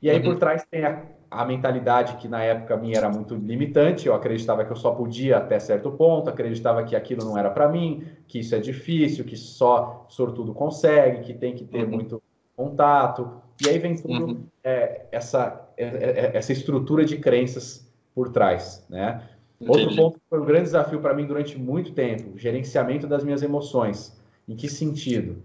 E 0.00 0.10
aí, 0.10 0.18
uhum. 0.18 0.24
por 0.24 0.36
trás, 0.36 0.64
tem 0.70 0.84
a, 0.84 1.02
a, 1.32 1.44
mentalidade 1.44 2.16
que 2.16 2.28
na 2.28 2.42
época 2.42 2.76
minha 2.76 2.96
era 2.96 3.08
muito 3.08 3.34
limitante. 3.34 4.06
Eu 4.06 4.14
acreditava 4.14 4.64
que 4.64 4.70
eu 4.70 4.76
só 4.76 4.92
podia 4.92 5.38
até 5.38 5.58
certo 5.58 5.90
ponto, 5.92 6.28
acreditava 6.28 6.82
que 6.84 6.94
aquilo 6.94 7.24
não 7.24 7.36
era 7.36 7.50
para 7.50 7.68
mim, 7.68 8.04
que 8.28 8.40
isso 8.40 8.54
é 8.54 8.58
difícil, 8.58 9.24
que 9.24 9.36
só 9.36 10.06
sortudo 10.08 10.52
consegue, 10.52 11.22
que 11.22 11.34
tem 11.34 11.54
que 11.54 11.64
ter 11.64 11.84
uhum. 11.84 11.90
muito 11.90 12.22
contato. 12.56 13.40
E 13.64 13.68
aí 13.68 13.78
vem 13.78 13.94
tudo 13.94 14.26
uhum. 14.26 14.44
é, 14.62 15.06
essa, 15.10 15.68
é, 15.76 15.84
é, 15.86 16.30
essa 16.36 16.52
estrutura 16.52 17.04
de 17.04 17.16
crenças 17.16 17.90
por 18.14 18.28
trás, 18.30 18.84
né? 18.88 19.22
Entendi. 19.60 19.80
Outro 19.80 19.96
ponto 19.96 20.14
que 20.14 20.24
foi 20.28 20.40
um 20.40 20.44
grande 20.44 20.64
desafio 20.64 21.00
para 21.00 21.14
mim 21.14 21.24
durante 21.24 21.58
muito 21.58 21.92
tempo, 21.92 22.36
gerenciamento 22.36 23.06
das 23.06 23.22
minhas 23.22 23.42
emoções. 23.42 24.20
Em 24.48 24.56
que 24.56 24.68
sentido? 24.68 25.42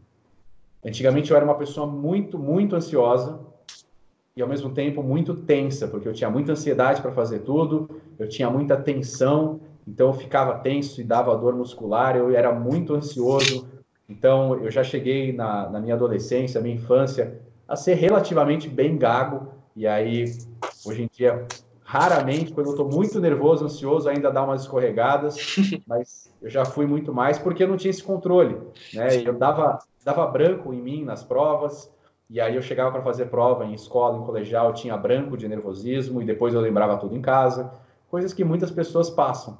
Antigamente 0.83 1.29
eu 1.29 1.37
era 1.37 1.45
uma 1.45 1.55
pessoa 1.55 1.85
muito, 1.85 2.39
muito 2.39 2.75
ansiosa 2.75 3.39
e 4.37 4.41
ao 4.41 4.47
mesmo 4.47 4.69
tempo 4.69 5.01
muito 5.01 5.33
tensa, 5.33 5.87
porque 5.87 6.07
eu 6.07 6.13
tinha 6.13 6.29
muita 6.29 6.51
ansiedade 6.51 7.01
para 7.01 7.11
fazer 7.11 7.39
tudo, 7.39 7.89
eu 8.19 8.29
tinha 8.29 8.47
muita 8.51 8.77
tensão, 8.77 9.59
então 9.87 10.09
eu 10.09 10.13
ficava 10.13 10.59
tenso 10.59 11.01
e 11.01 11.03
dava 11.03 11.35
dor 11.35 11.55
muscular, 11.55 12.15
eu 12.15 12.29
era 12.29 12.53
muito 12.53 12.93
ansioso. 12.93 13.67
Então 14.07 14.53
eu 14.63 14.69
já 14.69 14.83
cheguei 14.83 15.33
na, 15.33 15.67
na 15.71 15.79
minha 15.81 15.95
adolescência, 15.95 16.61
minha 16.61 16.75
infância, 16.75 17.41
a 17.67 17.75
ser 17.75 17.95
relativamente 17.95 18.69
bem 18.69 18.95
gago, 18.95 19.47
e 19.75 19.87
aí 19.87 20.25
hoje 20.85 21.01
em 21.01 21.09
dia 21.11 21.47
raramente, 21.83 22.53
quando 22.53 22.67
eu 22.67 22.73
estou 22.73 22.87
muito 22.87 23.19
nervoso, 23.19 23.65
ansioso, 23.65 24.07
ainda 24.07 24.29
dá 24.29 24.43
umas 24.43 24.61
escorregadas, 24.61 25.35
mas 25.87 26.31
eu 26.39 26.49
já 26.49 26.63
fui 26.63 26.85
muito 26.85 27.11
mais 27.11 27.39
porque 27.39 27.63
eu 27.63 27.67
não 27.67 27.77
tinha 27.77 27.89
esse 27.89 28.03
controle, 28.03 28.55
né? 28.93 29.07
Eu 29.25 29.33
dava 29.33 29.79
dava 30.05 30.27
branco 30.27 30.73
em 30.73 30.81
mim 30.81 31.03
nas 31.03 31.23
provas, 31.23 31.91
e 32.29 32.41
aí 32.41 32.55
eu 32.55 32.61
chegava 32.61 32.91
para 32.91 33.01
fazer 33.01 33.27
prova 33.27 33.65
em 33.65 33.73
escola, 33.73 34.17
em 34.17 34.25
colegial, 34.25 34.73
tinha 34.73 34.97
branco 34.97 35.37
de 35.37 35.47
nervosismo, 35.47 36.21
e 36.21 36.25
depois 36.25 36.53
eu 36.53 36.59
lembrava 36.59 36.97
tudo 36.97 37.15
em 37.15 37.21
casa, 37.21 37.71
coisas 38.09 38.33
que 38.33 38.43
muitas 38.43 38.69
pessoas 38.69 39.09
passam. 39.09 39.57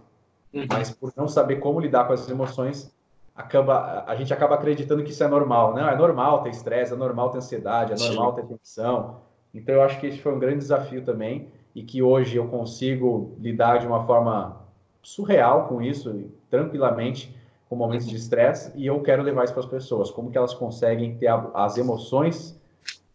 Uhum. 0.53 0.65
Mas 0.69 0.91
por 0.91 1.13
não 1.15 1.27
saber 1.27 1.57
como 1.57 1.79
lidar 1.79 2.05
com 2.05 2.13
essas 2.13 2.29
emoções, 2.29 2.93
acaba, 3.35 4.03
a 4.07 4.15
gente 4.15 4.33
acaba 4.33 4.55
acreditando 4.55 5.03
que 5.03 5.11
isso 5.11 5.23
é 5.23 5.27
normal. 5.27 5.73
Não, 5.73 5.87
é 5.87 5.95
normal 5.95 6.41
ter 6.41 6.49
estresse, 6.49 6.93
é 6.93 6.95
normal 6.95 7.29
ter 7.29 7.37
ansiedade, 7.37 7.93
é 7.93 7.95
normal 7.95 8.35
Sim. 8.35 8.41
ter 8.41 8.47
tensão. 8.47 9.17
Então 9.53 9.75
eu 9.75 9.81
acho 9.81 9.99
que 9.99 10.07
esse 10.07 10.19
foi 10.19 10.33
um 10.33 10.39
grande 10.39 10.57
desafio 10.57 11.03
também, 11.03 11.49
e 11.73 11.83
que 11.83 12.01
hoje 12.01 12.37
eu 12.37 12.47
consigo 12.47 13.35
lidar 13.39 13.77
de 13.77 13.85
uma 13.85 14.03
forma 14.05 14.57
surreal 15.03 15.67
com 15.67 15.79
isso, 15.81 16.31
tranquilamente, 16.49 17.36
com 17.69 17.75
momentos 17.75 18.07
de 18.07 18.15
estresse 18.15 18.71
e 18.75 18.85
eu 18.85 19.01
quero 19.01 19.23
levar 19.23 19.43
isso 19.43 19.53
para 19.53 19.63
as 19.63 19.69
pessoas. 19.69 20.09
Como 20.09 20.31
que 20.31 20.37
elas 20.37 20.53
conseguem 20.53 21.17
ter 21.17 21.27
a, 21.27 21.51
as 21.53 21.77
emoções 21.77 22.59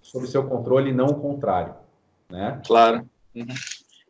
sob 0.01 0.27
seu 0.27 0.47
controle 0.47 0.91
e 0.91 0.95
não 0.95 1.07
o 1.07 1.21
contrário, 1.21 1.75
né? 2.31 2.61
Claro. 2.67 3.09
Uhum. 3.35 3.47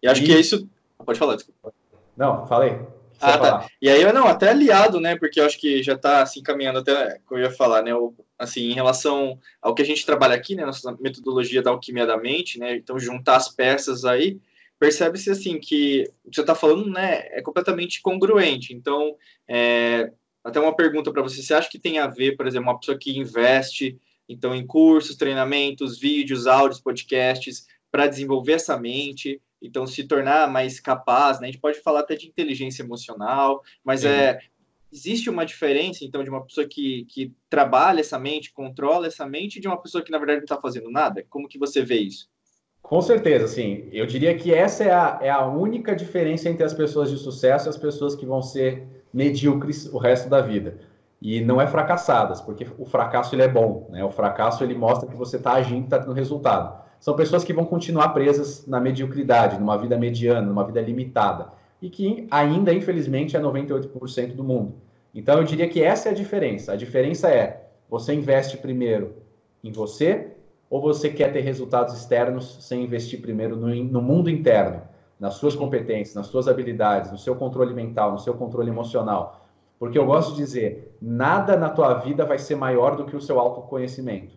E 0.03 0.09
acho 0.09 0.23
e... 0.23 0.27
que 0.27 0.33
é 0.33 0.41
isso... 0.41 0.69
Pode 1.05 1.19
falar, 1.19 1.35
desculpa. 1.35 1.73
Não, 2.17 2.47
falei. 2.47 2.79
Ah, 3.21 3.39
tá. 3.39 3.67
E 3.81 3.89
aí, 3.89 4.13
não, 4.13 4.27
até 4.27 4.51
aliado, 4.51 5.01
né? 5.01 5.17
Porque 5.17 5.41
eu 5.41 5.47
acho 5.47 5.59
que 5.59 5.83
já 5.83 5.95
está 5.95 6.23
assim 6.23 6.43
caminhando 6.43 6.81
até 6.81 7.21
o 7.25 7.29
que 7.29 7.35
eu 7.35 7.39
ia 7.39 7.51
falar, 7.51 7.83
né? 7.83 7.95
O, 7.95 8.13
assim, 8.39 8.71
em 8.71 8.75
relação 8.75 9.39
ao 9.61 9.75
que 9.75 9.83
a 9.83 9.85
gente 9.85 10.05
trabalha 10.05 10.35
aqui, 10.35 10.57
né? 10.57 10.67
Nossa 10.67 10.97
metodologia 11.01 11.63
da 11.63 11.71
alquimia 11.71 12.07
da 12.07 12.17
mente, 12.17 12.59
né? 12.59 12.77
Então, 12.77 12.99
juntar 12.99 13.37
as 13.37 13.49
peças 13.49 14.05
aí, 14.05 14.41
percebe-se 14.79 15.31
assim 15.31 15.61
que 15.61 16.11
o 16.25 16.31
que 16.31 16.37
você 16.37 16.41
está 16.41 16.55
falando, 16.55 16.91
né? 16.91 17.29
É 17.31 17.41
completamente 17.41 18.03
congruente. 18.03 18.75
Então, 18.75 19.15
é, 19.47 20.11
até 20.45 20.61
uma 20.61 20.75
pergunta 20.75 21.13
para 21.13 21.23
você: 21.23 21.43
você 21.43 21.55
acha 21.55 21.71
que 21.71 21.79
tem 21.79 21.99
a 21.99 22.07
ver, 22.07 22.37
por 22.37 22.47
exemplo, 22.47 22.69
uma 22.69 22.79
pessoa 22.79 22.99
que 22.99 23.17
investe 23.17 23.99
então 24.29 24.55
em 24.55 24.67
cursos, 24.67 25.17
treinamentos, 25.17 25.99
vídeos, 25.99 26.47
áudios, 26.47 26.81
podcasts 26.81 27.67
para 27.91 28.07
desenvolver 28.07 28.53
essa 28.53 28.79
mente, 28.79 29.41
então 29.61 29.87
se 29.87 30.05
tornar 30.05 30.51
mais 30.51 30.81
capaz, 30.81 31.39
né? 31.39 31.49
A 31.49 31.51
gente 31.51 31.61
pode 31.61 31.81
falar 31.81 32.01
até 32.01 32.17
de 32.17 32.27
inteligência 32.27 32.83
emocional, 32.83 33.63
mas 33.85 34.05
é 34.05 34.39
existe 34.93 35.31
uma 35.31 35.47
diferença 35.47 36.05
então 36.05 36.23
de 36.23 36.29
uma 36.29 36.45
pessoa 36.45 36.67
que, 36.69 37.07
que 37.07 37.33
trabalha 37.49 38.01
essa 38.01 38.19
mente, 38.19 38.53
controla 38.53 39.07
essa 39.07 39.27
mente, 39.27 39.59
de 39.59 39.67
uma 39.67 39.81
pessoa 39.81 40.05
que 40.05 40.13
na 40.13 40.19
verdade 40.19 40.39
não 40.41 40.45
está 40.45 40.61
fazendo 40.61 40.91
nada? 40.91 41.25
Como 41.31 41.49
que 41.49 41.59
você 41.59 41.83
vê 41.83 41.97
isso? 41.97 42.29
Com 42.83 43.01
certeza, 43.01 43.49
sim. 43.49 43.89
Eu 43.91 44.05
diria 44.05 44.37
que 44.37 44.53
essa 44.53 44.85
é 44.85 44.93
a, 44.93 45.19
é 45.23 45.31
a 45.31 45.47
única 45.47 45.97
diferença 45.97 46.51
entre 46.51 46.65
as 46.65 46.75
pessoas 46.75 47.11
de 47.11 47.17
sucesso 47.17 47.69
e 47.69 47.71
as 47.71 47.77
pessoas 47.79 48.15
que 48.15 48.27
vão 48.27 48.43
ser 48.43 48.87
medíocres 49.13 49.87
o 49.93 49.99
resto 49.99 50.29
da 50.29 50.41
vida. 50.41 50.79
E 51.21 51.41
não 51.41 51.61
é 51.61 51.67
fracassadas, 51.67 52.41
porque 52.41 52.67
o 52.79 52.85
fracasso 52.85 53.35
ele 53.35 53.43
é 53.43 53.49
bom, 53.49 53.87
né? 53.91 54.05
O 54.05 54.11
fracasso 54.11 54.65
ele 54.65 54.75
mostra 54.75 55.09
que 55.09 55.15
você 55.15 55.37
está 55.37 55.53
agindo, 55.53 55.85
está 55.85 56.01
tendo 56.01 56.13
resultado. 56.13 56.83
São 56.99 57.15
pessoas 57.15 57.45
que 57.45 57.53
vão 57.53 57.65
continuar 57.65 58.09
presas 58.11 58.67
na 58.67 58.81
mediocridade, 58.81 59.59
numa 59.59 59.77
vida 59.77 59.97
mediana, 59.97 60.47
numa 60.47 60.65
vida 60.65 60.81
limitada, 60.81 61.49
e 61.81 61.89
que 61.91 62.27
ainda, 62.31 62.73
infelizmente, 62.73 63.37
é 63.37 63.41
98% 63.41 64.35
do 64.35 64.43
mundo. 64.43 64.75
Então, 65.15 65.39
eu 65.39 65.45
diria 65.45 65.69
que 65.69 65.83
essa 65.83 66.09
é 66.09 66.13
a 66.13 66.15
diferença. 66.15 66.73
A 66.73 66.77
diferença 66.77 67.29
é, 67.29 67.69
você 67.89 68.15
investe 68.15 68.57
primeiro 68.57 69.15
em 69.63 69.71
você, 69.71 70.29
ou 70.71 70.81
você 70.81 71.11
quer 71.11 71.33
ter 71.33 71.41
resultados 71.41 71.95
externos 71.95 72.59
sem 72.61 72.83
investir 72.83 73.21
primeiro 73.21 73.57
no, 73.57 73.69
no 73.69 74.01
mundo 74.01 74.31
interno? 74.31 74.83
Nas 75.23 75.35
suas 75.35 75.55
competências, 75.55 76.17
nas 76.17 76.27
suas 76.27 76.49
habilidades, 76.49 77.13
no 77.13 77.17
seu 77.17 77.37
controle 77.37 77.73
mental, 77.73 78.11
no 78.11 78.19
seu 78.19 78.35
controle 78.35 78.69
emocional. 78.69 79.47
Porque 79.79 79.97
eu 79.97 80.05
gosto 80.05 80.33
de 80.33 80.39
dizer, 80.39 80.97
nada 81.01 81.57
na 81.57 81.71
tua 81.71 81.95
vida 81.95 82.25
vai 82.25 82.41
ser 82.41 82.57
maior 82.57 82.97
do 82.97 83.05
que 83.05 83.15
o 83.15 83.21
seu 83.21 83.39
autoconhecimento. 83.39 84.35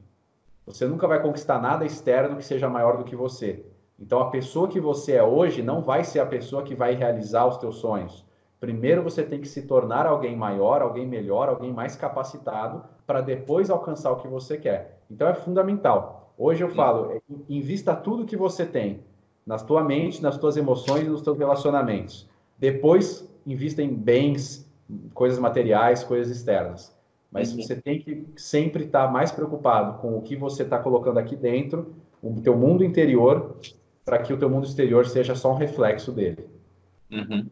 Você 0.64 0.86
nunca 0.86 1.08
vai 1.08 1.20
conquistar 1.20 1.60
nada 1.60 1.86
externo 1.86 2.36
que 2.36 2.46
seja 2.46 2.70
maior 2.70 2.98
do 2.98 3.04
que 3.04 3.16
você. 3.16 3.66
Então 4.00 4.20
a 4.20 4.30
pessoa 4.30 4.68
que 4.68 4.80
você 4.80 5.14
é 5.14 5.24
hoje 5.24 5.64
não 5.64 5.82
vai 5.82 6.04
ser 6.04 6.20
a 6.20 6.26
pessoa 6.28 6.62
que 6.62 6.76
vai 6.76 6.94
realizar 6.94 7.48
os 7.48 7.58
teus 7.58 7.78
sonhos. 7.78 8.24
Primeiro 8.60 9.02
você 9.02 9.24
tem 9.24 9.42
que 9.42 9.48
se 9.48 9.64
tornar 9.64 10.06
alguém 10.06 10.36
maior, 10.36 10.84
alguém 10.84 11.08
melhor, 11.08 11.50
alguém 11.50 11.74
mais 11.74 11.96
capacitado 11.96 12.84
para 13.08 13.22
depois 13.22 13.72
alcançar 13.72 14.12
o 14.12 14.18
que 14.18 14.28
você 14.28 14.56
quer. 14.56 15.02
Então 15.10 15.28
é 15.28 15.34
fundamental. 15.34 16.32
Hoje 16.38 16.64
eu 16.64 16.70
falo, 16.70 17.20
invista 17.50 17.96
tudo 17.96 18.28
que 18.28 18.38
você 18.38 18.68
tem 18.68 19.04
na 19.46 19.58
tua 19.58 19.84
mente, 19.84 20.22
nas 20.22 20.38
tuas 20.38 20.58
emoções 20.58 21.06
e 21.06 21.10
nos 21.10 21.22
teus 21.22 21.38
relacionamentos. 21.38 22.28
Depois, 22.58 23.30
invista 23.46 23.82
em 23.82 23.94
bens, 23.94 24.70
coisas 25.14 25.38
materiais, 25.38 26.04
coisas 26.04 26.36
externas. 26.36 26.96
Mas 27.32 27.52
uhum. 27.52 27.62
você 27.62 27.76
tem 27.76 28.00
que 28.00 28.26
sempre 28.36 28.86
estar 28.86 29.12
mais 29.12 29.32
preocupado 29.32 30.00
com 30.00 30.18
o 30.18 30.22
que 30.22 30.36
você 30.36 30.64
está 30.64 30.80
colocando 30.80 31.18
aqui 31.18 31.36
dentro, 31.36 31.94
o 32.22 32.42
teu 32.42 32.58
mundo 32.58 32.84
interior, 32.84 33.58
para 34.04 34.20
que 34.20 34.34
o 34.34 34.38
teu 34.38 34.50
mundo 34.50 34.66
exterior 34.66 35.06
seja 35.06 35.36
só 35.36 35.52
um 35.52 35.58
reflexo 35.58 36.12
dele. 36.12 36.48
Uhum. 37.12 37.48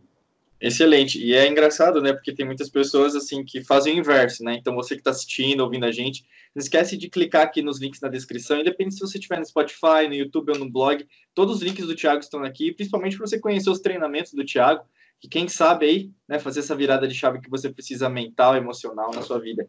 Excelente. 0.63 1.21
E 1.21 1.33
é 1.33 1.45
engraçado, 1.45 2.01
né? 2.01 2.13
Porque 2.13 2.33
tem 2.33 2.45
muitas 2.45 2.69
pessoas 2.69 3.17
assim 3.17 3.43
que 3.43 3.61
fazem 3.65 3.95
o 3.95 3.99
inverso, 3.99 4.41
né? 4.45 4.55
Então 4.55 4.73
você 4.73 4.95
que 4.95 5.01
está 5.01 5.11
assistindo, 5.11 5.59
ouvindo 5.59 5.85
a 5.85 5.91
gente, 5.91 6.25
não 6.55 6.61
esquece 6.61 6.95
de 6.95 7.09
clicar 7.09 7.41
aqui 7.41 7.61
nos 7.61 7.81
links 7.81 7.99
na 7.99 8.07
descrição, 8.07 8.61
independente 8.61 8.95
se 8.95 9.01
você 9.01 9.17
estiver 9.17 9.39
no 9.39 9.45
Spotify, 9.45 10.07
no 10.07 10.13
YouTube 10.13 10.53
ou 10.53 10.59
no 10.59 10.71
blog, 10.71 11.05
todos 11.35 11.57
os 11.57 11.61
links 11.61 11.85
do 11.85 11.93
Thiago 11.93 12.21
estão 12.21 12.45
aqui, 12.45 12.71
principalmente 12.71 13.17
para 13.17 13.27
você 13.27 13.37
conhecer 13.37 13.69
os 13.69 13.81
treinamentos 13.81 14.33
do 14.33 14.45
Thiago, 14.45 14.85
que 15.19 15.27
quem 15.27 15.49
sabe 15.49 15.85
aí, 15.85 16.11
né, 16.29 16.39
fazer 16.39 16.61
essa 16.61 16.75
virada 16.77 17.09
de 17.09 17.13
chave 17.13 17.41
que 17.41 17.49
você 17.49 17.69
precisa 17.69 18.07
mental, 18.07 18.55
emocional 18.55 19.11
na 19.13 19.21
sua 19.21 19.39
vida. 19.39 19.67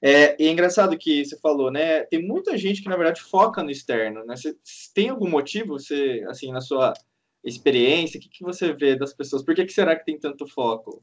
É, 0.00 0.40
e 0.40 0.46
é 0.46 0.52
engraçado 0.52 0.96
que 0.96 1.24
você 1.24 1.36
falou, 1.40 1.72
né? 1.72 2.04
Tem 2.04 2.24
muita 2.24 2.56
gente 2.56 2.82
que 2.82 2.88
na 2.88 2.96
verdade 2.96 3.20
foca 3.20 3.64
no 3.64 3.70
externo, 3.70 4.24
né? 4.24 4.36
Você 4.36 4.54
tem 4.94 5.08
algum 5.08 5.28
motivo, 5.28 5.76
você 5.76 6.24
assim 6.28 6.52
na 6.52 6.60
sua 6.60 6.92
experiência? 7.48 8.18
O 8.18 8.20
que, 8.20 8.28
que 8.28 8.44
você 8.44 8.72
vê 8.72 8.96
das 8.96 9.14
pessoas? 9.14 9.42
Por 9.42 9.54
que, 9.54 9.64
que 9.64 9.72
será 9.72 9.94
que 9.94 10.04
tem 10.04 10.18
tanto 10.18 10.46
foco? 10.46 11.00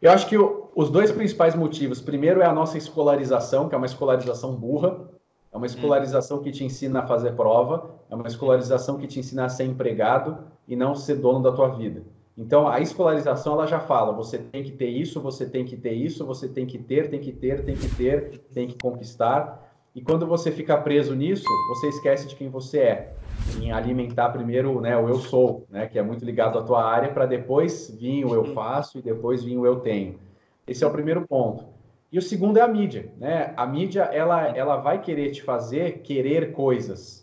Eu 0.00 0.10
acho 0.10 0.26
que 0.28 0.36
o, 0.36 0.70
os 0.74 0.90
dois 0.90 1.10
principais 1.10 1.54
motivos, 1.54 2.00
primeiro 2.00 2.42
é 2.42 2.46
a 2.46 2.52
nossa 2.52 2.76
escolarização, 2.76 3.68
que 3.68 3.74
é 3.74 3.78
uma 3.78 3.86
escolarização 3.86 4.54
burra, 4.54 5.08
é 5.52 5.56
uma 5.56 5.66
escolarização 5.66 6.42
que 6.42 6.50
te 6.50 6.64
ensina 6.64 7.00
a 7.00 7.06
fazer 7.06 7.32
prova, 7.32 7.90
é 8.10 8.14
uma 8.14 8.26
escolarização 8.26 8.98
que 8.98 9.06
te 9.06 9.20
ensina 9.20 9.44
a 9.44 9.48
ser 9.48 9.64
empregado 9.64 10.38
e 10.66 10.74
não 10.74 10.94
ser 10.94 11.16
dono 11.16 11.42
da 11.42 11.52
tua 11.52 11.68
vida. 11.68 12.02
Então, 12.36 12.66
a 12.66 12.80
escolarização, 12.80 13.52
ela 13.52 13.66
já 13.66 13.78
fala, 13.78 14.12
você 14.12 14.38
tem 14.38 14.64
que 14.64 14.72
ter 14.72 14.88
isso, 14.88 15.20
você 15.20 15.44
tem 15.44 15.64
que 15.64 15.76
ter 15.76 15.92
isso, 15.92 16.24
você 16.24 16.48
tem 16.48 16.66
que 16.66 16.78
ter, 16.78 17.10
tem 17.10 17.20
que 17.20 17.30
ter, 17.30 17.64
tem 17.64 17.76
que 17.76 17.94
ter, 17.94 18.38
tem 18.52 18.66
que 18.66 18.78
conquistar. 18.82 19.70
E 19.94 20.00
quando 20.00 20.26
você 20.26 20.50
fica 20.50 20.76
preso 20.78 21.14
nisso, 21.14 21.44
você 21.68 21.88
esquece 21.88 22.26
de 22.26 22.34
quem 22.34 22.48
você 22.48 22.78
é 22.78 23.14
em 23.60 23.72
alimentar 23.72 24.30
primeiro 24.30 24.80
né, 24.80 24.96
o 24.96 25.08
eu 25.08 25.18
sou, 25.18 25.66
né, 25.70 25.86
que 25.86 25.98
é 25.98 26.02
muito 26.02 26.24
ligado 26.24 26.58
à 26.58 26.62
tua 26.62 26.84
área, 26.84 27.12
para 27.12 27.26
depois 27.26 27.90
vir 27.98 28.24
o 28.24 28.34
eu 28.34 28.44
faço 28.46 28.98
e 28.98 29.02
depois 29.02 29.42
vir 29.42 29.56
o 29.58 29.66
eu 29.66 29.80
tenho. 29.80 30.18
Esse 30.66 30.84
é 30.84 30.86
o 30.86 30.90
primeiro 30.90 31.26
ponto. 31.26 31.64
E 32.10 32.18
o 32.18 32.22
segundo 32.22 32.58
é 32.58 32.60
a 32.60 32.68
mídia. 32.68 33.10
Né? 33.18 33.52
A 33.56 33.66
mídia 33.66 34.02
ela, 34.02 34.48
ela 34.56 34.76
vai 34.76 35.00
querer 35.00 35.30
te 35.30 35.42
fazer 35.42 36.00
querer 36.00 36.52
coisas. 36.52 37.22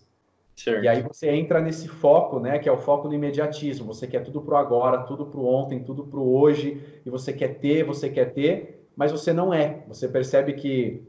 Certo. 0.56 0.84
E 0.84 0.88
aí 0.88 1.02
você 1.02 1.30
entra 1.30 1.62
nesse 1.62 1.88
foco, 1.88 2.40
né, 2.40 2.60
que 2.60 2.68
é 2.68 2.72
o 2.72 2.78
foco 2.78 3.08
do 3.08 3.16
imediatismo. 3.16 3.86
Você 3.86 4.08
quer 4.08 4.24
tudo 4.24 4.42
para 4.42 4.60
agora, 4.60 5.04
tudo 5.04 5.26
para 5.26 5.40
ontem, 5.40 5.84
tudo 5.84 6.04
para 6.04 6.20
hoje, 6.20 6.82
e 7.06 7.10
você 7.10 7.32
quer 7.32 7.60
ter, 7.60 7.84
você 7.84 8.10
quer 8.10 8.34
ter, 8.34 8.88
mas 8.96 9.12
você 9.12 9.32
não 9.32 9.54
é. 9.54 9.84
Você 9.88 10.08
percebe 10.08 10.54
que 10.54 11.08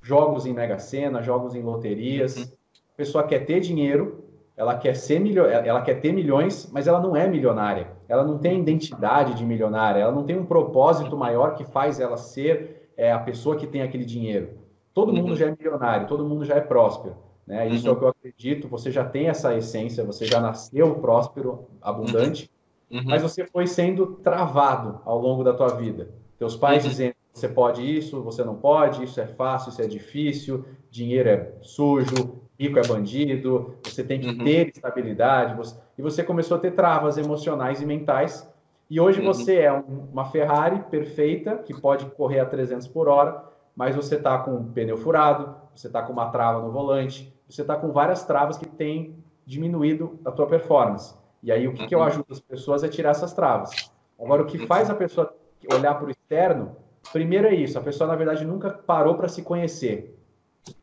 jogos 0.00 0.46
em 0.46 0.52
Mega 0.52 0.78
Sena, 0.78 1.22
jogos 1.22 1.54
em 1.54 1.62
loterias, 1.62 2.36
uhum. 2.36 2.44
a 2.44 2.96
pessoa 2.96 3.26
quer 3.26 3.44
ter 3.44 3.58
dinheiro, 3.58 4.21
ela 4.56 4.76
quer 4.76 4.94
ser 4.94 5.18
milho... 5.18 5.44
ela 5.44 5.82
quer 5.82 6.00
ter 6.00 6.12
milhões, 6.12 6.70
mas 6.72 6.86
ela 6.86 7.00
não 7.00 7.16
é 7.16 7.26
milionária. 7.26 7.88
Ela 8.08 8.24
não 8.24 8.38
tem 8.38 8.60
identidade 8.60 9.34
de 9.34 9.44
milionária, 9.44 10.00
ela 10.00 10.12
não 10.12 10.24
tem 10.24 10.38
um 10.38 10.44
propósito 10.44 11.16
maior 11.16 11.54
que 11.54 11.64
faz 11.64 11.98
ela 11.98 12.16
ser 12.16 12.90
é, 12.96 13.12
a 13.12 13.18
pessoa 13.18 13.56
que 13.56 13.66
tem 13.66 13.82
aquele 13.82 14.04
dinheiro. 14.04 14.50
Todo 14.92 15.10
uhum. 15.10 15.18
mundo 15.18 15.36
já 15.36 15.46
é 15.46 15.50
milionário, 15.50 16.06
todo 16.06 16.24
mundo 16.24 16.44
já 16.44 16.56
é 16.56 16.60
próspero. 16.60 17.16
Né? 17.46 17.68
Isso 17.68 17.86
uhum. 17.86 17.92
é 17.92 17.96
o 17.96 17.98
que 17.98 18.04
eu 18.04 18.08
acredito. 18.08 18.68
Você 18.68 18.90
já 18.90 19.04
tem 19.04 19.28
essa 19.28 19.54
essência, 19.56 20.04
você 20.04 20.26
já 20.26 20.40
nasceu 20.40 20.94
próspero, 20.96 21.66
abundante, 21.80 22.50
uhum. 22.90 22.98
uhum. 22.98 23.04
mas 23.06 23.22
você 23.22 23.46
foi 23.46 23.66
sendo 23.66 24.18
travado 24.22 25.00
ao 25.04 25.18
longo 25.18 25.42
da 25.42 25.54
tua 25.54 25.68
vida. 25.68 26.10
Teus 26.38 26.56
pais 26.56 26.84
uhum. 26.84 26.90
dizendo 26.90 27.14
você 27.32 27.48
pode 27.48 27.82
isso, 27.82 28.20
você 28.20 28.44
não 28.44 28.54
pode, 28.54 29.04
isso 29.04 29.18
é 29.18 29.26
fácil, 29.26 29.70
isso 29.70 29.80
é 29.80 29.86
difícil, 29.86 30.66
dinheiro 30.90 31.28
é 31.30 31.52
sujo, 31.62 32.41
rico 32.62 32.78
é 32.78 32.86
bandido, 32.86 33.74
você 33.82 34.04
tem 34.04 34.20
que 34.20 34.28
uhum. 34.28 34.44
ter 34.44 34.68
estabilidade, 34.68 35.56
você... 35.56 35.76
e 35.98 36.02
você 36.02 36.22
começou 36.22 36.56
a 36.56 36.60
ter 36.60 36.72
travas 36.72 37.18
emocionais 37.18 37.82
e 37.82 37.86
mentais, 37.86 38.48
e 38.88 39.00
hoje 39.00 39.20
uhum. 39.20 39.26
você 39.26 39.60
é 39.60 39.72
um, 39.72 40.08
uma 40.12 40.26
Ferrari 40.26 40.80
perfeita, 40.90 41.56
que 41.56 41.78
pode 41.78 42.06
correr 42.06 42.40
a 42.40 42.46
300 42.46 42.86
por 42.88 43.08
hora, 43.08 43.44
mas 43.74 43.96
você 43.96 44.16
está 44.16 44.38
com 44.38 44.54
um 44.54 44.64
pneu 44.72 44.96
furado, 44.96 45.54
você 45.74 45.86
está 45.86 46.02
com 46.02 46.12
uma 46.12 46.30
trava 46.30 46.60
no 46.60 46.70
volante, 46.70 47.34
você 47.48 47.62
está 47.62 47.74
com 47.74 47.90
várias 47.90 48.24
travas 48.24 48.56
que 48.56 48.66
têm 48.66 49.16
diminuído 49.46 50.18
a 50.24 50.30
tua 50.30 50.46
performance. 50.46 51.14
E 51.42 51.50
aí 51.50 51.66
o 51.66 51.72
que, 51.72 51.82
uhum. 51.82 51.88
que 51.88 51.94
eu 51.94 51.98
uhum. 51.98 52.04
ajudo 52.04 52.26
as 52.30 52.40
pessoas 52.40 52.84
é 52.84 52.88
tirar 52.88 53.10
essas 53.10 53.32
travas. 53.32 53.90
Agora, 54.20 54.42
o 54.42 54.46
que 54.46 54.66
faz 54.66 54.88
a 54.88 54.94
pessoa 54.94 55.34
olhar 55.72 55.94
para 55.94 56.06
o 56.06 56.10
externo, 56.10 56.76
primeiro 57.12 57.48
é 57.48 57.54
isso, 57.54 57.78
a 57.78 57.82
pessoa, 57.82 58.06
na 58.06 58.14
verdade, 58.14 58.44
nunca 58.44 58.70
parou 58.70 59.16
para 59.16 59.26
se 59.26 59.42
conhecer 59.42 60.11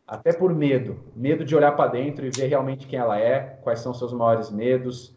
até 0.07 0.33
por 0.33 0.53
medo, 0.53 0.97
medo 1.15 1.45
de 1.45 1.55
olhar 1.55 1.73
para 1.75 1.91
dentro 1.91 2.25
e 2.25 2.31
ver 2.31 2.47
realmente 2.47 2.87
quem 2.87 2.97
ela 2.99 3.19
é, 3.19 3.59
quais 3.61 3.79
são 3.79 3.93
seus 3.93 4.11
maiores 4.11 4.49
medos, 4.49 5.15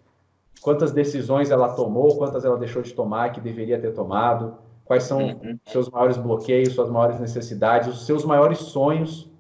quantas 0.61 0.93
decisões 0.93 1.51
ela 1.51 1.75
tomou, 1.75 2.17
quantas 2.17 2.45
ela 2.45 2.59
deixou 2.59 2.83
de 2.83 2.93
tomar 2.93 3.33
que 3.33 3.41
deveria 3.41 3.81
ter 3.81 3.93
tomado, 3.93 4.55
quais 4.85 5.05
são 5.05 5.23
uhum. 5.23 5.59
seus 5.67 5.89
maiores 5.89 6.17
bloqueios, 6.17 6.75
suas 6.75 6.91
maiores 6.91 7.19
necessidades, 7.19 7.89
os 7.89 8.07
seus 8.07 8.25
maiores 8.25 8.59
sonhos. 8.59 9.31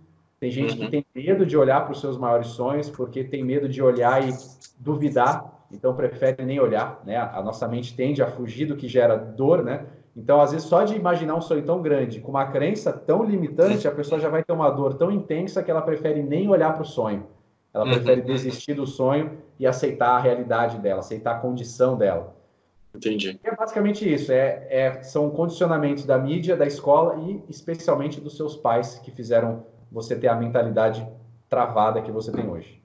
Tem 0.40 0.50
gente 0.50 0.72
uhum. 0.72 0.78
que 0.80 0.90
tem 0.90 1.06
medo 1.14 1.46
de 1.46 1.56
olhar 1.56 1.82
para 1.84 1.92
os 1.92 2.00
seus 2.00 2.18
maiores 2.18 2.48
sonhos 2.48 2.90
porque 2.90 3.22
tem 3.22 3.44
medo 3.44 3.68
de 3.68 3.82
olhar 3.82 4.26
e 4.26 4.32
duvidar, 4.78 5.66
então 5.70 5.94
prefere 5.94 6.44
nem 6.44 6.58
olhar, 6.58 7.00
né? 7.04 7.16
A 7.16 7.40
nossa 7.42 7.68
mente 7.68 7.94
tende 7.94 8.22
a 8.22 8.26
fugir 8.26 8.66
do 8.66 8.76
que 8.76 8.88
gera 8.88 9.16
dor, 9.16 9.62
né? 9.62 9.86
Então, 10.16 10.40
às 10.40 10.52
vezes, 10.52 10.66
só 10.66 10.84
de 10.84 10.94
imaginar 10.94 11.34
um 11.34 11.40
sonho 11.40 11.64
tão 11.64 11.80
grande, 11.80 12.20
com 12.20 12.30
uma 12.30 12.46
crença 12.46 12.92
tão 12.92 13.24
limitante, 13.24 13.88
a 13.88 13.90
pessoa 13.90 14.20
já 14.20 14.28
vai 14.28 14.44
ter 14.44 14.52
uma 14.52 14.70
dor 14.70 14.94
tão 14.94 15.10
intensa 15.10 15.62
que 15.62 15.70
ela 15.70 15.80
prefere 15.80 16.22
nem 16.22 16.48
olhar 16.48 16.74
para 16.74 16.82
o 16.82 16.86
sonho. 16.86 17.26
Ela 17.72 17.86
uhum. 17.86 17.92
prefere 17.92 18.20
desistir 18.20 18.74
do 18.74 18.86
sonho 18.86 19.38
e 19.58 19.66
aceitar 19.66 20.10
a 20.10 20.18
realidade 20.18 20.78
dela, 20.78 21.00
aceitar 21.00 21.36
a 21.36 21.38
condição 21.38 21.96
dela. 21.96 22.36
Entendi. 22.94 23.40
É 23.42 23.56
basicamente 23.56 24.12
isso. 24.12 24.30
É, 24.30 24.66
é, 24.68 25.02
são 25.02 25.30
condicionamentos 25.30 26.04
da 26.04 26.18
mídia, 26.18 26.56
da 26.56 26.66
escola 26.66 27.18
e 27.20 27.42
especialmente 27.48 28.20
dos 28.20 28.36
seus 28.36 28.54
pais 28.54 28.98
que 28.98 29.10
fizeram 29.10 29.64
você 29.90 30.14
ter 30.14 30.28
a 30.28 30.34
mentalidade 30.34 31.06
travada 31.48 32.02
que 32.02 32.10
você 32.10 32.30
tem 32.30 32.48
hoje. 32.48 32.82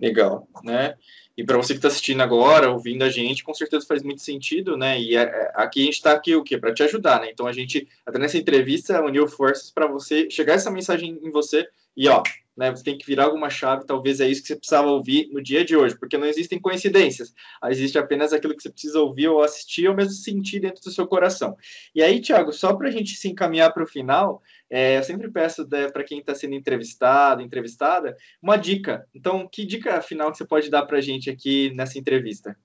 Legal, 0.00 0.46
né? 0.62 0.94
E 1.38 1.44
para 1.44 1.56
você 1.56 1.72
que 1.72 1.78
está 1.78 1.86
assistindo 1.86 2.20
agora, 2.20 2.68
ouvindo 2.68 3.04
a 3.04 3.08
gente, 3.08 3.44
com 3.44 3.54
certeza 3.54 3.86
faz 3.86 4.02
muito 4.02 4.20
sentido, 4.20 4.76
né? 4.76 5.00
E 5.00 5.14
é, 5.14 5.22
é, 5.22 5.52
aqui 5.54 5.82
a 5.82 5.84
gente 5.84 5.94
está 5.94 6.10
aqui 6.10 6.34
o 6.34 6.42
quê? 6.42 6.58
Para 6.58 6.74
te 6.74 6.82
ajudar, 6.82 7.20
né? 7.20 7.30
Então 7.30 7.46
a 7.46 7.52
gente, 7.52 7.86
até 8.04 8.18
nessa 8.18 8.36
entrevista, 8.36 9.00
uniu 9.00 9.28
forças 9.28 9.70
para 9.70 9.86
você 9.86 10.28
chegar 10.28 10.54
essa 10.54 10.68
mensagem 10.68 11.16
em 11.22 11.30
você 11.30 11.68
e, 11.96 12.08
ó, 12.08 12.24
né? 12.58 12.72
Você 12.72 12.82
tem 12.82 12.98
que 12.98 13.06
virar 13.06 13.26
alguma 13.26 13.48
chave, 13.48 13.86
talvez 13.86 14.20
é 14.20 14.28
isso 14.28 14.42
que 14.42 14.48
você 14.48 14.56
precisava 14.56 14.88
ouvir 14.88 15.30
no 15.32 15.40
dia 15.40 15.64
de 15.64 15.76
hoje, 15.76 15.96
porque 15.96 16.18
não 16.18 16.26
existem 16.26 16.58
coincidências. 16.58 17.32
Existe 17.66 17.96
apenas 17.96 18.32
aquilo 18.32 18.56
que 18.56 18.62
você 18.64 18.70
precisa 18.70 18.98
ouvir 18.98 19.28
ou 19.28 19.40
assistir 19.40 19.86
ou 19.86 19.94
mesmo 19.94 20.14
sentir 20.14 20.58
dentro 20.58 20.82
do 20.82 20.90
seu 20.90 21.06
coração. 21.06 21.56
E 21.94 22.02
aí, 22.02 22.20
Thiago, 22.20 22.52
só 22.52 22.74
para 22.74 22.88
a 22.88 22.90
gente 22.90 23.14
se 23.14 23.28
encaminhar 23.28 23.72
para 23.72 23.84
o 23.84 23.86
final, 23.86 24.42
é, 24.68 24.98
eu 24.98 25.02
sempre 25.04 25.30
peço 25.30 25.66
né, 25.68 25.88
para 25.88 26.02
quem 26.02 26.18
está 26.18 26.34
sendo 26.34 26.54
entrevistado, 26.54 27.42
entrevistada, 27.42 28.16
uma 28.42 28.56
dica. 28.56 29.06
Então, 29.14 29.46
que 29.46 29.64
dica 29.64 30.02
final 30.02 30.32
que 30.32 30.38
você 30.38 30.44
pode 30.44 30.68
dar 30.68 30.84
para 30.84 30.98
a 30.98 31.00
gente 31.00 31.27
aqui 31.30 31.72
nessa 31.74 31.98
entrevista? 31.98 32.56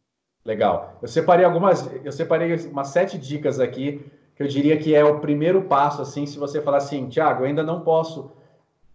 Legal. 0.46 0.98
Eu 1.02 1.08
separei 1.08 1.46
algumas, 1.46 1.90
eu 2.04 2.12
separei 2.12 2.56
umas 2.68 2.90
sete 2.90 3.18
dicas 3.18 3.60
aqui 3.60 4.04
que 4.36 4.44
eu 4.44 4.48
diria 4.48 4.78
que 4.78 4.96
é 4.96 5.04
o 5.04 5.20
primeiro 5.20 5.64
passo, 5.64 6.02
assim, 6.02 6.26
se 6.26 6.40
você 6.40 6.62
falar 6.62 6.78
assim, 6.78 7.08
Tiago, 7.08 7.44
ainda 7.44 7.62
não 7.64 7.82
posso 7.82 8.32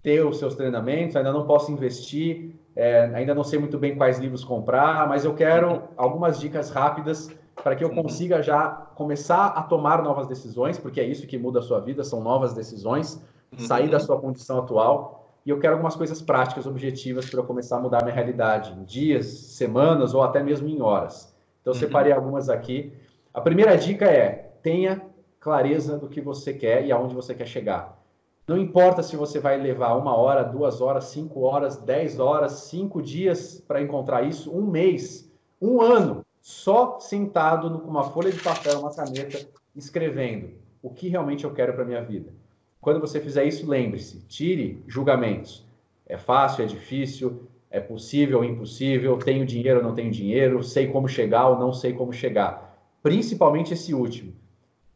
ter 0.02 0.24
os 0.24 0.38
seus 0.38 0.54
treinamentos, 0.54 1.16
ainda 1.16 1.32
não 1.32 1.46
posso 1.46 1.70
investir, 1.70 2.54
é, 2.74 3.10
ainda 3.14 3.34
não 3.34 3.44
sei 3.44 3.58
muito 3.58 3.78
bem 3.78 3.96
quais 3.96 4.18
livros 4.18 4.44
comprar, 4.44 5.08
mas 5.08 5.24
eu 5.24 5.34
quero 5.34 5.82
algumas 5.96 6.38
dicas 6.38 6.70
rápidas 6.70 7.30
para 7.62 7.74
que 7.74 7.82
eu 7.82 7.90
consiga 7.90 8.42
já 8.42 8.68
começar 8.94 9.46
a 9.46 9.62
tomar 9.62 10.02
novas 10.02 10.26
decisões, 10.26 10.78
porque 10.78 11.00
é 11.00 11.04
isso 11.04 11.26
que 11.26 11.36
muda 11.38 11.58
a 11.58 11.62
sua 11.62 11.80
vida, 11.80 12.04
são 12.04 12.20
novas 12.22 12.52
decisões, 12.54 13.20
sair 13.56 13.84
uhum. 13.84 13.90
da 13.90 14.00
sua 14.00 14.20
condição 14.20 14.58
atual. 14.58 15.17
E 15.48 15.50
eu 15.50 15.58
quero 15.58 15.72
algumas 15.72 15.96
coisas 15.96 16.20
práticas, 16.20 16.66
objetivas, 16.66 17.30
para 17.30 17.40
eu 17.40 17.44
começar 17.44 17.78
a 17.78 17.80
mudar 17.80 18.02
a 18.02 18.04
minha 18.04 18.14
realidade, 18.14 18.70
em 18.78 18.84
dias, 18.84 19.24
semanas 19.24 20.12
ou 20.12 20.20
até 20.20 20.42
mesmo 20.42 20.68
em 20.68 20.82
horas. 20.82 21.34
Então, 21.62 21.72
eu 21.72 21.74
uhum. 21.74 21.80
separei 21.80 22.12
algumas 22.12 22.50
aqui. 22.50 22.92
A 23.32 23.40
primeira 23.40 23.74
dica 23.74 24.04
é: 24.04 24.52
tenha 24.62 25.00
clareza 25.40 25.96
do 25.96 26.06
que 26.06 26.20
você 26.20 26.52
quer 26.52 26.84
e 26.84 26.92
aonde 26.92 27.14
você 27.14 27.34
quer 27.34 27.46
chegar. 27.46 27.98
Não 28.46 28.58
importa 28.58 29.02
se 29.02 29.16
você 29.16 29.40
vai 29.40 29.56
levar 29.56 29.94
uma 29.94 30.14
hora, 30.14 30.42
duas 30.42 30.82
horas, 30.82 31.04
cinco 31.04 31.40
horas, 31.40 31.78
dez 31.78 32.20
horas, 32.20 32.52
cinco 32.52 33.00
dias 33.00 33.58
para 33.66 33.80
encontrar 33.80 34.24
isso, 34.24 34.54
um 34.54 34.66
mês, 34.66 35.32
um 35.62 35.80
ano 35.80 36.26
só 36.42 37.00
sentado 37.00 37.70
com 37.78 37.88
uma 37.88 38.04
folha 38.04 38.30
de 38.30 38.42
papel, 38.42 38.80
uma 38.80 38.94
caneta, 38.94 39.48
escrevendo 39.74 40.50
o 40.82 40.90
que 40.90 41.08
realmente 41.08 41.44
eu 41.44 41.54
quero 41.54 41.72
para 41.72 41.86
minha 41.86 42.02
vida. 42.04 42.34
Quando 42.80 43.00
você 43.00 43.20
fizer 43.20 43.44
isso, 43.44 43.68
lembre-se, 43.68 44.20
tire 44.26 44.82
julgamentos. 44.86 45.66
É 46.06 46.16
fácil, 46.16 46.64
é 46.64 46.66
difícil, 46.66 47.48
é 47.70 47.80
possível, 47.80 48.42
impossível, 48.44 49.18
tenho 49.18 49.44
dinheiro 49.44 49.78
ou 49.78 49.84
não 49.84 49.94
tenho 49.94 50.10
dinheiro, 50.10 50.62
sei 50.62 50.86
como 50.86 51.08
chegar 51.08 51.48
ou 51.48 51.58
não 51.58 51.72
sei 51.72 51.92
como 51.92 52.12
chegar. 52.12 52.78
Principalmente 53.02 53.74
esse 53.74 53.92
último. 53.92 54.32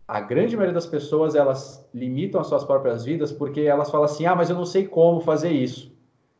A 0.06 0.20
grande 0.20 0.56
maioria 0.56 0.74
das 0.74 0.86
pessoas, 0.86 1.34
elas 1.34 1.88
limitam 1.92 2.40
as 2.40 2.46
suas 2.46 2.64
próprias 2.64 3.04
vidas 3.04 3.32
porque 3.32 3.62
elas 3.62 3.90
falam 3.90 4.04
assim: 4.04 4.26
"Ah, 4.26 4.34
mas 4.34 4.50
eu 4.50 4.56
não 4.56 4.64
sei 4.66 4.86
como 4.86 5.20
fazer 5.20 5.50
isso". 5.50 5.92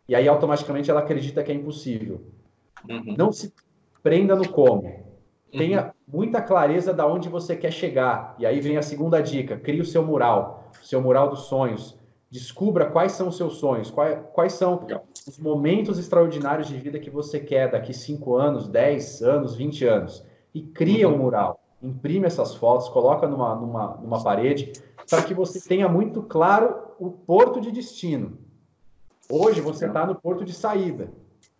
E 0.08 0.14
aí 0.14 0.28
automaticamente 0.28 0.90
ela 0.90 1.00
acredita 1.00 1.42
que 1.42 1.52
é 1.52 1.54
impossível. 1.54 2.20
Uhum. 2.88 3.14
Não 3.16 3.32
se 3.32 3.52
prenda 4.02 4.34
no 4.34 4.48
como. 4.48 5.01
Tenha 5.52 5.84
uhum. 5.84 5.90
muita 6.08 6.40
clareza 6.40 6.92
da 6.92 7.06
onde 7.06 7.28
você 7.28 7.54
quer 7.54 7.70
chegar. 7.70 8.34
E 8.38 8.46
aí 8.46 8.60
vem 8.60 8.76
a 8.76 8.82
segunda 8.82 9.22
dica: 9.22 9.56
crie 9.56 9.80
o 9.80 9.84
seu 9.84 10.02
mural, 10.02 10.70
o 10.82 10.84
seu 10.84 11.00
mural 11.00 11.28
dos 11.28 11.42
sonhos. 11.42 11.96
Descubra 12.30 12.86
quais 12.86 13.12
são 13.12 13.28
os 13.28 13.36
seus 13.36 13.58
sonhos, 13.58 13.90
quais, 13.90 14.18
quais 14.32 14.54
são 14.54 14.86
os 15.28 15.38
momentos 15.38 15.98
extraordinários 15.98 16.66
de 16.66 16.78
vida 16.78 16.98
que 16.98 17.10
você 17.10 17.38
quer 17.38 17.70
daqui 17.70 17.92
5 17.92 18.34
anos, 18.34 18.68
10 18.68 19.22
anos, 19.22 19.54
20 19.54 19.84
anos. 19.84 20.24
E 20.54 20.62
cria 20.62 21.06
uhum. 21.08 21.14
um 21.14 21.18
mural. 21.18 21.60
Imprime 21.82 22.26
essas 22.26 22.54
fotos, 22.54 22.88
coloca 22.88 23.26
numa, 23.26 23.54
numa, 23.54 23.96
numa 23.96 24.22
parede, 24.22 24.72
para 25.10 25.22
que 25.22 25.34
você 25.34 25.60
tenha 25.60 25.88
muito 25.88 26.22
claro 26.22 26.92
o 26.98 27.10
porto 27.10 27.60
de 27.60 27.70
destino. 27.70 28.38
Hoje 29.28 29.60
você 29.60 29.86
está 29.86 30.06
no 30.06 30.14
porto 30.14 30.44
de 30.44 30.54
saída. 30.54 31.12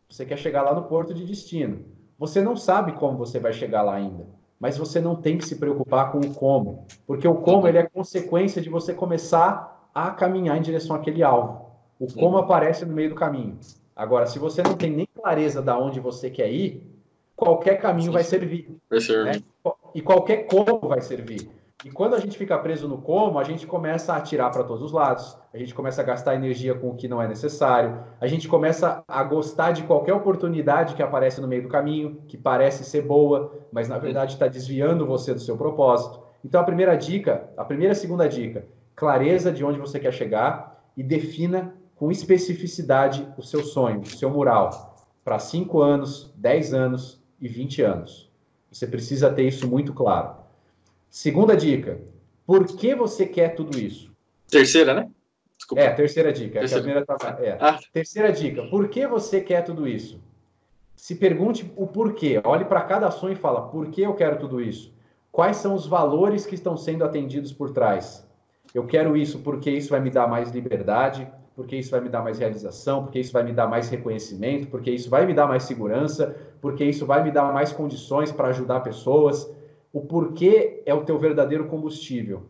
Você 0.09 0.25
quer 0.25 0.39
chegar 0.39 0.63
lá 0.63 0.75
no 0.75 0.85
porto 0.85 1.13
de 1.13 1.25
destino. 1.25 1.85
Você 2.23 2.41
não 2.41 2.55
sabe 2.55 2.93
como 2.93 3.19
você 3.19 3.41
vai 3.41 3.53
chegar 3.53 3.83
lá 3.83 3.95
ainda, 3.97 4.25
mas 4.61 4.79
você 4.79 5.01
não 5.01 5.17
tem 5.17 5.37
que 5.37 5.45
se 5.45 5.57
preocupar 5.57 6.13
com 6.13 6.21
o 6.21 6.33
como, 6.33 6.87
porque 7.05 7.27
o 7.27 7.35
como 7.35 7.67
ele 7.67 7.79
é 7.79 7.83
consequência 7.83 8.63
de 8.63 8.69
você 8.69 8.95
começar 8.95 9.91
a 9.93 10.09
caminhar 10.13 10.57
em 10.57 10.63
direção 10.63 10.95
àquele 10.95 11.25
alvo. 11.25 11.73
O 11.99 12.07
como 12.15 12.39
aparece 12.39 12.87
no 12.87 12.95
meio 12.95 13.09
do 13.09 13.17
caminho. 13.17 13.59
Agora, 13.97 14.27
se 14.27 14.39
você 14.39 14.63
não 14.63 14.75
tem 14.75 14.93
nem 14.93 15.09
clareza 15.13 15.61
da 15.61 15.77
onde 15.77 15.99
você 15.99 16.31
quer 16.31 16.49
ir, 16.49 16.89
qualquer 17.35 17.81
caminho 17.81 18.13
vai 18.13 18.23
servir. 18.23 18.71
Vai 18.89 19.01
servir. 19.01 19.25
Né? 19.25 19.43
E 19.93 20.01
qualquer 20.01 20.47
como 20.47 20.79
vai 20.79 21.01
servir. 21.01 21.51
E 21.85 21.91
quando 21.91 22.15
a 22.15 22.21
gente 22.21 22.39
fica 22.39 22.57
preso 22.59 22.87
no 22.87 22.99
como, 22.99 23.41
a 23.41 23.45
gente 23.45 23.67
começa 23.67 24.13
a 24.13 24.17
atirar 24.17 24.53
para 24.53 24.63
todos 24.63 24.85
os 24.85 24.93
lados, 24.93 25.37
a 25.53 25.59
gente 25.59 25.75
começa 25.75 26.01
a 26.01 26.05
gastar 26.05 26.37
energia 26.37 26.75
com 26.75 26.91
o 26.91 26.95
que 26.95 27.09
não 27.09 27.21
é 27.21 27.27
necessário, 27.27 28.05
a 28.21 28.27
gente 28.29 28.47
começa 28.47 29.03
a 29.09 29.25
gostar 29.25 29.73
de 29.73 29.83
qualquer 29.83 30.13
oportunidade 30.13 30.95
que 30.95 31.03
aparece 31.03 31.41
no 31.41 31.49
meio 31.49 31.63
do 31.63 31.69
caminho, 31.69 32.23
que 32.29 32.37
parece 32.37 32.85
ser 32.85 33.03
boa, 33.03 33.53
mas 33.73 33.89
na 33.89 33.99
verdade 33.99 34.35
está 34.35 34.47
desviando 34.47 35.07
você 35.07 35.35
do 35.35 35.41
seu 35.41 35.57
propósito. 35.57 36.23
Então 36.45 36.61
a 36.61 36.65
primeira 36.65 36.97
dica, 36.97 37.51
a 37.57 37.65
primeira 37.65 37.95
e 37.95 37.97
segunda 37.97 38.29
dica, 38.29 38.65
clareza 38.95 39.51
de 39.51 39.65
onde 39.65 39.81
você 39.81 39.99
quer 39.99 40.13
chegar 40.13 40.85
e 40.97 41.03
defina 41.03 41.75
com 41.97 42.13
especificidade 42.13 43.27
o 43.37 43.43
seu 43.43 43.65
sonho, 43.65 44.01
o 44.01 44.07
seu 44.07 44.31
mural, 44.31 44.95
para 45.25 45.39
5 45.41 45.81
anos, 45.81 46.33
10 46.37 46.75
anos 46.75 47.21
e 47.41 47.49
20 47.49 47.83
anos. 47.83 48.31
Você 48.71 48.87
precisa 48.87 49.31
ter 49.31 49.43
isso 49.43 49.69
muito 49.69 49.93
claro. 49.93 50.42
Segunda 51.13 51.55
dica. 51.55 52.01
Por 52.47 52.65
que 52.67 52.95
você 52.95 53.27
quer 53.27 53.55
tudo 53.55 53.79
isso? 53.79 54.11
Terceira, 54.49 54.95
né? 54.95 55.11
Desculpa. 55.59 55.83
É, 55.83 55.91
terceira 55.91 56.33
dica. 56.33 56.61
Terceira. 56.61 56.81
A 56.81 57.05
primeira 57.05 57.07
tá... 57.07 57.39
é. 57.39 57.59
ah. 57.61 57.79
Terceira 57.93 58.33
dica. 58.33 58.63
Por 58.69 58.89
que 58.89 59.07
você 59.07 59.43
quer 59.43 59.63
tudo 59.63 59.87
isso? 59.87 60.19
Se 60.97 61.15
pergunte 61.15 61.71
o 61.77 61.87
porquê. 61.87 62.41
Olhe 62.43 62.65
para 62.65 62.81
cada 62.81 63.09
ação 63.09 63.31
e 63.31 63.35
fala: 63.35 63.69
por 63.69 63.91
que 63.91 64.01
eu 64.01 64.15
quero 64.15 64.39
tudo 64.39 64.59
isso? 64.59 64.91
Quais 65.31 65.59
são 65.59 65.75
os 65.75 65.87
valores 65.87 66.47
que 66.47 66.55
estão 66.55 66.79
sendo 66.79 67.05
atendidos 67.05 67.53
por 67.53 67.73
trás? 67.73 68.27
Eu 68.75 68.87
quero 68.87 69.15
isso 69.15 69.41
porque 69.41 69.71
isso 69.71 69.91
vai 69.91 70.01
me 70.01 70.09
dar 70.09 70.27
mais 70.27 70.51
liberdade, 70.51 71.31
porque 71.55 71.77
isso 71.77 71.91
vai 71.91 72.01
me 72.01 72.09
dar 72.09 72.23
mais 72.23 72.39
realização, 72.39 73.03
porque 73.03 73.21
isso 73.21 73.35
vai 73.35 73.43
me 73.43 73.53
dar 73.53 73.67
mais 73.67 73.91
reconhecimento, 73.91 74.67
porque 74.69 74.91
isso 74.91 75.11
vai 75.11 75.27
me 75.27 75.35
dar 75.35 75.47
mais 75.47 75.65
segurança, 75.65 76.35
porque 76.59 76.87
isso 76.87 77.05
vai 77.05 77.23
me 77.23 77.31
dar 77.31 77.53
mais 77.53 77.71
condições 77.71 78.33
para 78.33 78.49
ajudar 78.49 78.81
pessoas 78.81 79.51
o 79.93 80.01
porquê 80.01 80.83
é 80.87 80.95
o 80.95 81.05
teu 81.05 81.19
verdadeiro 81.19 81.67
combustível. 81.67 82.45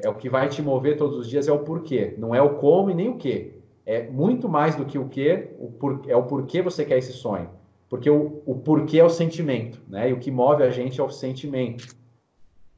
É 0.00 0.08
o 0.08 0.14
que 0.14 0.28
vai 0.28 0.48
te 0.48 0.62
mover 0.62 0.96
todos 0.96 1.18
os 1.18 1.28
dias, 1.28 1.48
é 1.48 1.52
o 1.52 1.60
porquê. 1.60 2.14
Não 2.16 2.34
é 2.34 2.40
o 2.40 2.56
como 2.56 2.90
e 2.90 2.94
nem 2.94 3.08
o 3.08 3.16
que. 3.16 3.58
É 3.84 4.08
muito 4.08 4.48
mais 4.48 4.76
do 4.76 4.84
que 4.84 4.98
o 4.98 5.08
que, 5.08 5.48
o 5.58 5.70
por, 5.72 6.02
é 6.06 6.14
o 6.14 6.24
porquê 6.24 6.60
você 6.62 6.84
quer 6.84 6.98
esse 6.98 7.12
sonho. 7.12 7.48
Porque 7.88 8.08
o, 8.10 8.42
o 8.44 8.54
porquê 8.54 8.98
é 8.98 9.04
o 9.04 9.08
sentimento, 9.08 9.80
né? 9.88 10.10
E 10.10 10.12
o 10.12 10.18
que 10.18 10.30
move 10.30 10.62
a 10.62 10.70
gente 10.70 11.00
é 11.00 11.02
o 11.02 11.08
sentimento. 11.08 11.96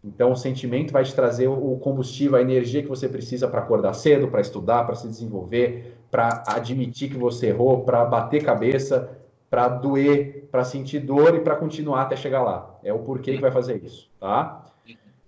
Então, 0.02 0.32
o 0.32 0.36
sentimento 0.36 0.92
vai 0.92 1.04
te 1.04 1.14
trazer 1.14 1.48
o 1.48 1.76
combustível, 1.76 2.38
a 2.38 2.40
energia 2.40 2.82
que 2.82 2.88
você 2.88 3.06
precisa 3.06 3.46
para 3.46 3.60
acordar 3.60 3.92
cedo, 3.92 4.28
para 4.28 4.40
estudar, 4.40 4.84
para 4.84 4.94
se 4.94 5.06
desenvolver, 5.06 5.98
para 6.10 6.42
admitir 6.46 7.10
que 7.10 7.18
você 7.18 7.48
errou, 7.48 7.82
para 7.82 8.04
bater 8.06 8.42
cabeça, 8.42 9.19
para 9.50 9.68
doer, 9.68 10.48
para 10.50 10.64
sentir 10.64 11.00
dor 11.00 11.34
e 11.34 11.40
para 11.40 11.56
continuar 11.56 12.02
até 12.02 12.14
chegar 12.14 12.42
lá. 12.42 12.78
É 12.84 12.92
o 12.92 13.00
porquê 13.00 13.34
que 13.34 13.40
vai 13.40 13.50
fazer 13.50 13.82
isso, 13.84 14.08
tá? 14.20 14.64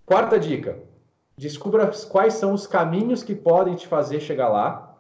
Quarta 0.07 0.39
dica: 0.39 0.79
descubra 1.37 1.91
quais 2.09 2.35
são 2.35 2.55
os 2.55 2.67
caminhos 2.67 3.25
que 3.25 3.35
podem 3.35 3.75
te 3.75 3.89
fazer 3.89 4.21
chegar 4.21 4.49
lá, 4.49 4.97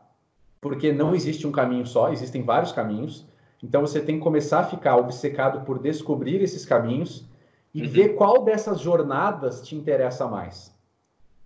porque 0.60 0.92
não 0.92 1.14
existe 1.14 1.46
um 1.46 1.52
caminho 1.52 1.86
só, 1.86 2.12
existem 2.12 2.42
vários 2.42 2.72
caminhos. 2.72 3.24
Então 3.62 3.80
você 3.80 4.00
tem 4.00 4.16
que 4.16 4.24
começar 4.24 4.60
a 4.60 4.64
ficar 4.64 4.96
obcecado 4.96 5.64
por 5.64 5.78
descobrir 5.78 6.42
esses 6.42 6.66
caminhos 6.66 7.24
e 7.72 7.82
uhum. 7.82 7.88
ver 7.88 8.08
qual 8.16 8.42
dessas 8.42 8.80
jornadas 8.80 9.62
te 9.62 9.76
interessa 9.76 10.26
mais. 10.26 10.74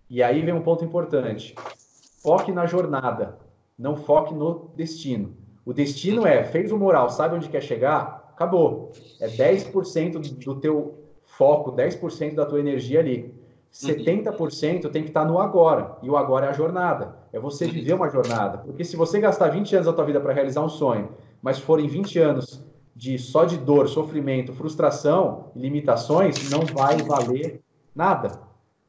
E 0.09 0.23
aí 0.23 0.41
vem 0.41 0.55
um 0.55 0.63
ponto 0.63 0.83
importante: 0.83 1.55
foque 2.23 2.53
na 2.53 2.65
jornada, 2.65 3.39
não 3.79 3.97
foque 3.97 4.33
no 4.33 4.71
destino. 4.75 5.37
O 5.67 5.75
destino 5.75 6.25
é, 6.25 6.45
fez 6.45 6.71
o 6.71 6.79
moral, 6.79 7.11
sabe 7.11 7.35
onde 7.35 7.49
quer 7.49 7.61
chegar? 7.61 8.31
Acabou. 8.33 8.93
É 9.21 9.27
10% 9.27 10.45
do 10.45 10.55
teu 10.61 10.95
foco, 11.25 11.73
10% 11.73 12.37
da 12.37 12.47
tua 12.47 12.61
energia 12.61 13.01
ali. 13.01 13.35
70% 13.73 14.89
tem 14.93 15.03
que 15.03 15.09
estar 15.09 15.25
no 15.25 15.41
agora. 15.41 15.97
E 16.05 16.09
o 16.09 16.17
agora 16.17 16.47
é 16.47 16.51
a 16.51 16.53
jornada. 16.53 17.17
É 17.33 17.41
você 17.41 17.67
viver 17.67 17.95
uma 17.95 18.09
jornada. 18.09 18.59
Porque 18.59 18.85
se 18.85 18.95
você 18.95 19.19
gastar 19.19 19.49
20 19.49 19.75
anos 19.75 19.87
da 19.87 19.93
tua 19.93 20.05
vida 20.05 20.21
para 20.21 20.33
realizar 20.33 20.63
um 20.63 20.69
sonho, 20.69 21.09
mas 21.43 21.59
forem 21.59 21.89
20 21.89 22.17
anos 22.21 22.65
de 22.95 23.19
só 23.19 23.45
de 23.45 23.57
dor, 23.59 23.89
sofrimento, 23.89 24.53
frustração 24.53 25.51
limitações, 25.57 26.49
não 26.49 26.61
vai 26.61 26.97
valer 26.99 27.61
nada. 27.93 28.41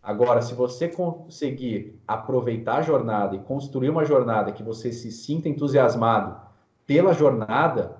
Agora, 0.01 0.43
se 0.43 0.53
você 0.53 0.87
conseguir 0.87 1.99
aproveitar 2.07 2.77
a 2.77 2.81
jornada 2.83 3.35
e 3.35 3.39
construir 3.39 3.89
uma 3.89 4.05
jornada 4.05 4.51
que 4.51 4.61
você 4.61 4.91
se 4.93 5.11
sinta 5.11 5.49
entusiasmado 5.49 6.46
pela 6.87 7.13
jornada, 7.13 7.97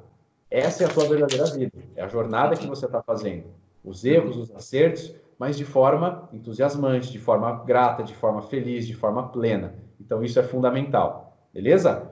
essa 0.50 0.84
é 0.84 0.88
a 0.88 0.90
tua 0.90 1.08
verdadeira 1.08 1.46
vida. 1.46 1.78
É 1.96 2.02
a 2.02 2.08
jornada 2.08 2.56
que 2.56 2.66
você 2.66 2.86
está 2.86 3.04
fazendo. 3.04 3.48
Os 3.84 4.06
erros, 4.06 4.38
os 4.38 4.56
acertos, 4.56 5.14
mas 5.38 5.58
de 5.58 5.66
forma 5.66 6.30
entusiasmante, 6.32 7.12
de 7.12 7.20
forma 7.20 7.64
grata, 7.66 8.02
de 8.02 8.16
forma 8.16 8.42
feliz, 8.42 8.88
de 8.88 8.96
forma 8.96 9.28
plena. 9.28 9.76
Então, 10.00 10.24
isso 10.24 10.40
é 10.40 10.44
fundamental. 10.44 11.38
Beleza? 11.54 12.10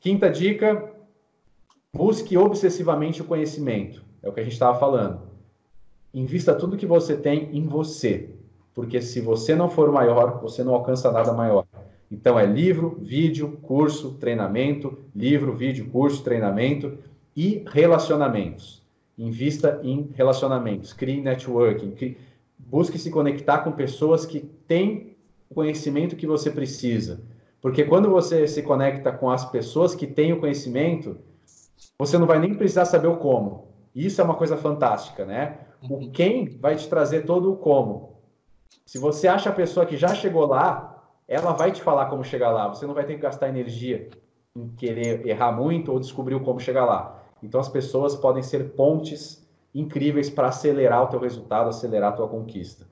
Quinta 0.00 0.30
dica: 0.30 0.90
busque 1.92 2.36
obsessivamente 2.36 3.20
o 3.20 3.26
conhecimento. 3.26 4.02
É 4.22 4.28
o 4.28 4.32
que 4.32 4.40
a 4.40 4.42
gente 4.42 4.54
estava 4.54 4.78
falando. 4.78 5.28
Invista 6.12 6.54
tudo 6.54 6.76
que 6.76 6.86
você 6.86 7.16
tem 7.16 7.54
em 7.54 7.66
você. 7.66 8.34
Porque 8.74 9.02
se 9.02 9.20
você 9.20 9.54
não 9.54 9.68
for 9.68 9.92
maior, 9.92 10.40
você 10.40 10.64
não 10.64 10.74
alcança 10.74 11.12
nada 11.12 11.32
maior. 11.32 11.66
Então 12.10 12.38
é 12.38 12.46
livro, 12.46 12.98
vídeo, 13.00 13.58
curso, 13.62 14.14
treinamento, 14.14 14.98
livro, 15.14 15.54
vídeo, 15.54 15.88
curso, 15.90 16.22
treinamento 16.22 16.98
e 17.36 17.62
relacionamentos. 17.66 18.82
Invista 19.16 19.80
em 19.82 20.10
relacionamentos, 20.14 20.92
crie 20.92 21.20
networking, 21.20 21.90
crie... 21.90 22.16
busque 22.58 22.98
se 22.98 23.10
conectar 23.10 23.58
com 23.58 23.72
pessoas 23.72 24.24
que 24.24 24.40
têm 24.40 25.16
o 25.50 25.54
conhecimento 25.54 26.16
que 26.16 26.26
você 26.26 26.50
precisa. 26.50 27.20
Porque 27.60 27.84
quando 27.84 28.08
você 28.08 28.46
se 28.46 28.62
conecta 28.62 29.12
com 29.12 29.30
as 29.30 29.44
pessoas 29.44 29.94
que 29.94 30.06
têm 30.06 30.32
o 30.32 30.40
conhecimento, 30.40 31.18
você 31.98 32.16
não 32.16 32.26
vai 32.26 32.38
nem 32.38 32.54
precisar 32.54 32.84
saber 32.84 33.08
o 33.08 33.16
como. 33.16 33.68
Isso 33.94 34.20
é 34.20 34.24
uma 34.24 34.36
coisa 34.36 34.56
fantástica, 34.56 35.24
né? 35.24 35.58
O 35.82 35.94
uhum. 35.94 36.10
quem 36.10 36.48
vai 36.48 36.76
te 36.76 36.88
trazer 36.88 37.24
todo 37.24 37.52
o 37.52 37.56
como. 37.56 38.20
Se 38.86 38.98
você 38.98 39.26
acha 39.26 39.50
a 39.50 39.52
pessoa 39.52 39.84
que 39.84 39.96
já 39.96 40.14
chegou 40.14 40.46
lá, 40.46 40.97
ela 41.28 41.52
vai 41.52 41.70
te 41.70 41.82
falar 41.82 42.06
como 42.06 42.24
chegar 42.24 42.50
lá. 42.50 42.66
Você 42.68 42.86
não 42.86 42.94
vai 42.94 43.04
ter 43.04 43.14
que 43.14 43.20
gastar 43.20 43.50
energia 43.50 44.08
em 44.56 44.68
querer 44.70 45.26
errar 45.26 45.52
muito 45.52 45.92
ou 45.92 46.00
descobrir 46.00 46.40
como 46.40 46.58
chegar 46.58 46.86
lá. 46.86 47.22
Então 47.42 47.60
as 47.60 47.68
pessoas 47.68 48.16
podem 48.16 48.42
ser 48.42 48.70
pontes 48.70 49.46
incríveis 49.74 50.30
para 50.30 50.48
acelerar 50.48 51.04
o 51.04 51.06
teu 51.08 51.20
resultado, 51.20 51.68
acelerar 51.68 52.12
a 52.12 52.16
tua 52.16 52.26
conquista, 52.26 52.86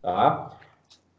tá? 0.00 0.56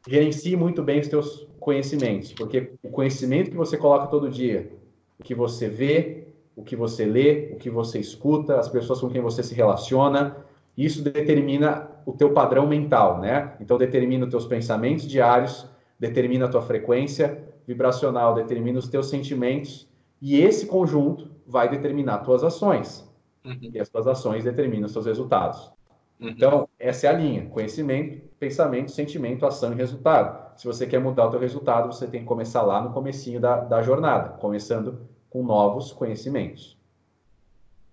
Gerencie 0.07 0.55
muito 0.55 0.81
bem 0.81 0.99
os 0.99 1.07
teus 1.07 1.47
conhecimentos, 1.60 2.34
porque 2.34 2.71
o 2.81 2.89
conhecimento 2.89 3.51
que 3.51 3.57
você 3.57 3.77
coloca 3.77 4.07
todo 4.07 4.29
dia, 4.29 4.71
o 5.19 5.23
que 5.23 5.36
você 5.36 5.67
vê, 5.67 6.27
o 6.55 6.63
que 6.63 6.75
você 6.75 7.05
lê, 7.05 7.51
o 7.53 7.57
que 7.57 7.69
você 7.69 7.99
escuta, 7.99 8.60
as 8.60 8.67
pessoas 8.67 8.99
com 8.99 9.10
quem 9.10 9.21
você 9.21 9.43
se 9.43 9.53
relaciona, 9.53 10.38
isso 10.75 11.03
determina 11.03 11.88
o 12.05 12.13
teu 12.13 12.34
padrão 12.34 12.65
mental, 12.65 13.19
né? 13.19 13.53
Então 13.60 13.77
determina 13.77 14.25
os 14.25 14.31
teus 14.31 14.45
pensamentos 14.45 15.07
diários, 15.07 15.69
determina 16.01 16.45
a 16.45 16.49
tua 16.49 16.63
frequência 16.63 17.43
vibracional, 17.67 18.33
determina 18.33 18.79
os 18.79 18.87
teus 18.87 19.07
sentimentos, 19.07 19.87
e 20.19 20.41
esse 20.41 20.65
conjunto 20.65 21.29
vai 21.45 21.69
determinar 21.69 22.19
tuas 22.19 22.43
ações. 22.43 23.07
Uhum. 23.45 23.69
E 23.71 23.79
as 23.79 23.87
tuas 23.87 24.07
ações 24.07 24.43
determinam 24.43 24.87
os 24.87 24.93
seus 24.93 25.05
resultados. 25.05 25.71
Uhum. 26.19 26.29
Então, 26.29 26.67
essa 26.79 27.05
é 27.05 27.09
a 27.11 27.13
linha: 27.13 27.45
conhecimento, 27.45 28.27
pensamento, 28.39 28.89
sentimento, 28.89 29.45
ação 29.45 29.73
e 29.73 29.75
resultado. 29.75 30.57
Se 30.59 30.65
você 30.65 30.87
quer 30.87 30.99
mudar 30.99 31.27
o 31.27 31.29
teu 31.29 31.39
resultado, 31.39 31.93
você 31.93 32.07
tem 32.07 32.21
que 32.21 32.27
começar 32.27 32.63
lá 32.63 32.81
no 32.81 32.91
comecinho 32.91 33.39
da, 33.39 33.57
da 33.57 33.83
jornada, 33.83 34.29
começando 34.39 35.07
com 35.29 35.43
novos 35.43 35.91
conhecimentos. 35.91 36.77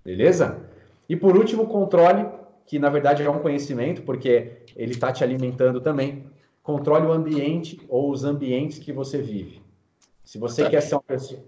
Beleza? 0.02 0.62
E 1.06 1.14
por 1.14 1.36
último, 1.36 1.66
controle 1.66 2.26
que 2.66 2.78
na 2.78 2.90
verdade 2.90 3.22
é 3.22 3.30
um 3.30 3.38
conhecimento, 3.38 4.02
porque 4.02 4.62
ele 4.76 4.92
está 4.92 5.10
te 5.12 5.24
alimentando 5.24 5.80
também. 5.80 6.27
Controle 6.68 7.06
o 7.06 7.12
ambiente 7.12 7.80
ou 7.88 8.10
os 8.10 8.24
ambientes 8.24 8.78
que 8.78 8.92
você 8.92 9.22
vive. 9.22 9.62
Se 10.22 10.36
você 10.36 10.64
tá. 10.64 10.68
quer 10.68 10.82
ser 10.82 10.96
uma 10.96 11.02
pessoa. 11.02 11.42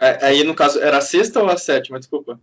É, 0.00 0.26
aí, 0.26 0.42
no 0.42 0.52
caso, 0.52 0.80
era 0.80 0.98
a 0.98 1.00
sexta 1.00 1.40
ou 1.40 1.48
a 1.48 1.56
sétima? 1.56 1.96
Desculpa. 1.96 2.40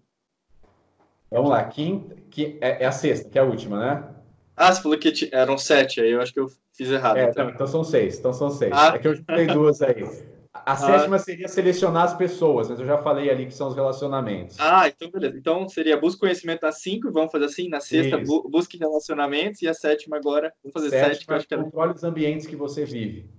Vamos 1.30 1.50
lá, 1.50 1.62
quinta, 1.66 2.16
que 2.32 2.58
é, 2.62 2.84
é, 2.84 2.86
a 2.86 2.92
sexta, 2.94 3.30
que 3.30 3.38
é 3.38 3.42
a 3.42 3.44
última, 3.44 3.80
né? 3.80 4.08
Ah, 4.56 4.74
você 4.74 4.82
falou 4.82 4.98
que 4.98 5.30
eram 5.34 5.58
sete, 5.58 6.00
aí 6.00 6.12
eu 6.12 6.22
acho 6.22 6.34
que 6.34 6.40
eu 6.40 6.50
fiz 6.72 6.90
errado. 6.90 7.18
É, 7.18 7.30
então. 7.30 7.50
então 7.50 7.68
são 7.68 7.84
seis, 7.84 8.18
então 8.18 8.32
são 8.32 8.50
seis. 8.50 8.72
Ah. 8.74 8.94
É 8.96 8.98
que 8.98 9.10
eu 9.10 9.16
juntei 9.16 9.48
duas 9.48 9.82
aí. 9.82 10.06
A 10.64 10.72
ah. 10.72 10.76
sétima 10.76 11.20
seria 11.20 11.48
selecionar 11.48 12.04
as 12.04 12.14
pessoas, 12.14 12.70
mas 12.70 12.80
eu 12.80 12.86
já 12.86 12.98
falei 12.98 13.30
ali 13.30 13.46
que 13.46 13.54
são 13.54 13.68
os 13.68 13.76
relacionamentos. 13.76 14.58
Ah, 14.60 14.88
então 14.88 15.12
beleza. 15.12 15.38
Então 15.38 15.68
seria 15.68 16.00
busca 16.00 16.22
conhecimento 16.22 16.62
na 16.64 16.72
cinco, 16.72 17.12
vamos 17.12 17.32
fazer 17.32 17.46
assim, 17.46 17.68
na 17.68 17.82
sexta, 17.82 18.18
bu 18.18 18.48
busque 18.50 18.78
relacionamentos, 18.78 19.62
e 19.62 19.68
a 19.68 19.74
sétima 19.74 20.16
agora, 20.16 20.54
vamos 20.64 20.74
fazer 20.74 20.90
sétima, 20.92 21.34
eu 21.34 21.38
acho 21.38 21.48
que 21.48 21.54
era... 21.54 21.64
controle 21.64 21.94
os 21.94 22.04
ambientes 22.04 22.48
que 22.48 22.56
você 22.56 22.86
vive. 22.86 23.30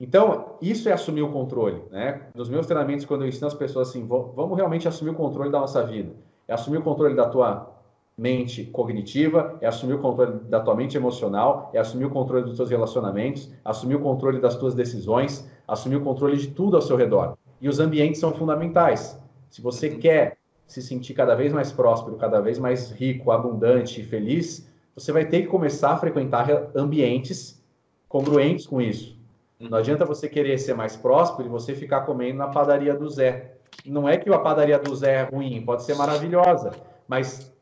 Então, 0.00 0.56
isso 0.60 0.88
é 0.88 0.92
assumir 0.92 1.22
o 1.22 1.30
controle, 1.30 1.82
né? 1.90 2.22
Nos 2.34 2.48
meus 2.48 2.66
treinamentos, 2.66 3.04
quando 3.04 3.22
eu 3.22 3.28
ensino 3.28 3.46
as 3.46 3.54
pessoas 3.54 3.90
assim, 3.90 4.04
vamos 4.06 4.56
realmente 4.56 4.88
assumir 4.88 5.10
o 5.10 5.14
controle 5.14 5.52
da 5.52 5.60
nossa 5.60 5.84
vida. 5.86 6.12
É 6.48 6.54
assumir 6.54 6.78
o 6.78 6.82
controle 6.82 7.14
da 7.14 7.28
tua 7.28 7.72
mente 8.16 8.64
cognitiva, 8.64 9.56
é 9.60 9.66
assumir 9.66 9.94
o 9.94 9.98
controle 9.98 10.40
da 10.48 10.60
tua 10.60 10.74
mente 10.74 10.96
emocional, 10.96 11.70
é 11.72 11.78
assumir 11.78 12.06
o 12.06 12.10
controle 12.10 12.44
dos 12.44 12.56
teus 12.56 12.68
relacionamentos, 12.68 13.50
assumir 13.64 13.94
o 13.94 14.00
controle 14.00 14.40
das 14.40 14.56
tuas 14.56 14.74
decisões, 14.74 15.48
assumir 15.66 15.96
o 15.96 16.00
controle 16.00 16.36
de 16.36 16.48
tudo 16.48 16.76
ao 16.76 16.82
seu 16.82 16.96
redor. 16.96 17.36
E 17.60 17.68
os 17.68 17.78
ambientes 17.78 18.20
são 18.20 18.32
fundamentais. 18.32 19.18
Se 19.50 19.60
você 19.60 19.88
uhum. 19.88 19.98
quer 19.98 20.38
se 20.66 20.82
sentir 20.82 21.14
cada 21.14 21.34
vez 21.34 21.52
mais 21.52 21.70
próspero, 21.70 22.16
cada 22.16 22.40
vez 22.40 22.58
mais 22.58 22.90
rico, 22.90 23.30
abundante 23.30 24.00
e 24.00 24.04
feliz, 24.04 24.68
você 24.94 25.12
vai 25.12 25.24
ter 25.24 25.42
que 25.42 25.46
começar 25.48 25.92
a 25.92 25.96
frequentar 25.96 26.48
ambientes 26.74 27.62
congruentes 28.08 28.66
com 28.66 28.80
isso. 28.80 29.18
Uhum. 29.60 29.68
Não 29.70 29.78
adianta 29.78 30.04
você 30.04 30.28
querer 30.28 30.58
ser 30.58 30.74
mais 30.74 30.96
próspero 30.96 31.48
e 31.48 31.50
você 31.50 31.74
ficar 31.74 32.02
comendo 32.02 32.38
na 32.38 32.48
padaria 32.48 32.94
do 32.94 33.08
Zé. 33.08 33.56
Não 33.86 34.08
é 34.08 34.16
que 34.16 34.28
a 34.30 34.38
padaria 34.38 34.78
do 34.78 34.94
Zé 34.94 35.14
é 35.14 35.22
ruim, 35.22 35.62
pode 35.64 35.82
ser 35.82 35.94
maravilhosa, 35.94 36.72
mas 37.08 37.52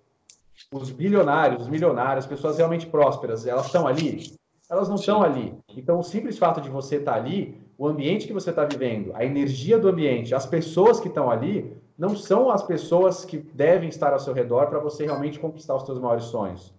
os 0.73 0.91
bilionários, 0.91 1.63
os 1.63 1.69
milionários, 1.69 2.25
as 2.25 2.31
pessoas 2.31 2.59
realmente 2.59 2.87
prósperas, 2.87 3.47
elas 3.47 3.67
estão 3.67 3.87
ali? 3.87 4.33
Elas 4.69 4.89
não 4.89 4.97
estão 4.97 5.23
ali. 5.23 5.55
Então, 5.77 5.99
o 5.99 6.03
simples 6.03 6.39
fato 6.39 6.61
de 6.61 6.69
você 6.69 6.97
estar 6.97 7.15
ali, 7.15 7.61
o 7.81 7.88
ambiente 7.88 8.27
que 8.27 8.33
você 8.35 8.51
está 8.51 8.66
vivendo, 8.66 9.11
a 9.14 9.25
energia 9.25 9.79
do 9.79 9.88
ambiente, 9.88 10.35
as 10.35 10.45
pessoas 10.45 11.01
que 11.01 11.09
estão 11.09 11.31
ali, 11.31 11.75
não 11.97 12.14
são 12.14 12.51
as 12.51 12.62
pessoas 12.62 13.25
que 13.25 13.38
devem 13.38 13.88
estar 13.88 14.12
ao 14.12 14.21
seu 14.21 14.35
redor 14.35 14.66
para 14.66 14.79
você 14.79 15.05
realmente 15.05 15.40
conquistar 15.40 15.75
os 15.77 15.87
seus 15.87 15.99
maiores 15.99 16.25
sonhos. 16.25 16.75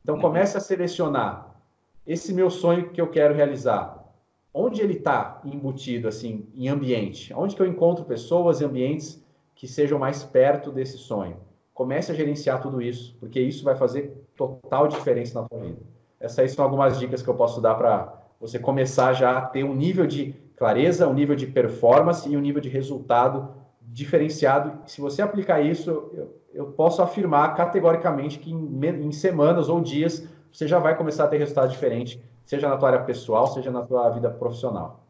Então, 0.00 0.16
comece 0.20 0.56
a 0.56 0.60
selecionar 0.60 1.56
esse 2.06 2.32
meu 2.32 2.50
sonho 2.50 2.90
que 2.90 3.00
eu 3.00 3.10
quero 3.10 3.34
realizar. 3.34 4.04
Onde 4.52 4.80
ele 4.80 4.94
está 4.94 5.40
embutido, 5.44 6.06
assim, 6.06 6.46
em 6.54 6.68
ambiente? 6.68 7.34
Onde 7.34 7.56
que 7.56 7.60
eu 7.60 7.66
encontro 7.66 8.04
pessoas 8.04 8.60
e 8.60 8.64
ambientes 8.64 9.20
que 9.56 9.66
sejam 9.66 9.98
mais 9.98 10.22
perto 10.22 10.70
desse 10.70 10.98
sonho? 10.98 11.36
comece 11.74 12.12
a 12.12 12.14
gerenciar 12.14 12.62
tudo 12.62 12.80
isso, 12.80 13.16
porque 13.18 13.40
isso 13.40 13.64
vai 13.64 13.74
fazer 13.74 14.24
total 14.36 14.86
diferença 14.86 15.42
na 15.42 15.48
sua 15.48 15.58
vida. 15.58 15.82
Essas 16.20 16.52
são 16.52 16.64
algumas 16.64 17.00
dicas 17.00 17.20
que 17.20 17.28
eu 17.28 17.34
posso 17.34 17.60
dar 17.60 17.74
para 17.74 18.22
você 18.40 18.58
começar 18.58 19.12
já 19.12 19.38
a 19.38 19.40
ter 19.42 19.64
um 19.64 19.74
nível 19.74 20.06
de 20.06 20.43
clareza, 20.56 21.08
um 21.08 21.14
nível 21.14 21.36
de 21.36 21.46
performance 21.46 22.28
e 22.28 22.36
um 22.36 22.40
nível 22.40 22.60
de 22.60 22.68
resultado 22.68 23.54
diferenciado. 23.80 24.80
Se 24.86 25.00
você 25.00 25.22
aplicar 25.22 25.60
isso, 25.60 25.90
eu, 25.90 26.40
eu 26.52 26.66
posso 26.66 27.02
afirmar 27.02 27.54
categoricamente 27.54 28.38
que 28.38 28.50
em, 28.50 28.86
em, 28.86 29.12
semanas 29.12 29.68
ou 29.68 29.80
dias 29.80 30.26
você 30.50 30.66
já 30.66 30.78
vai 30.78 30.96
começar 30.96 31.24
a 31.24 31.28
ter 31.28 31.38
resultado 31.38 31.70
diferente, 31.70 32.20
seja 32.44 32.68
na 32.68 32.76
tua 32.76 32.90
área 32.90 33.02
pessoal, 33.02 33.46
seja 33.48 33.70
na 33.70 33.82
tua 33.82 34.08
vida 34.10 34.30
profissional. 34.30 35.04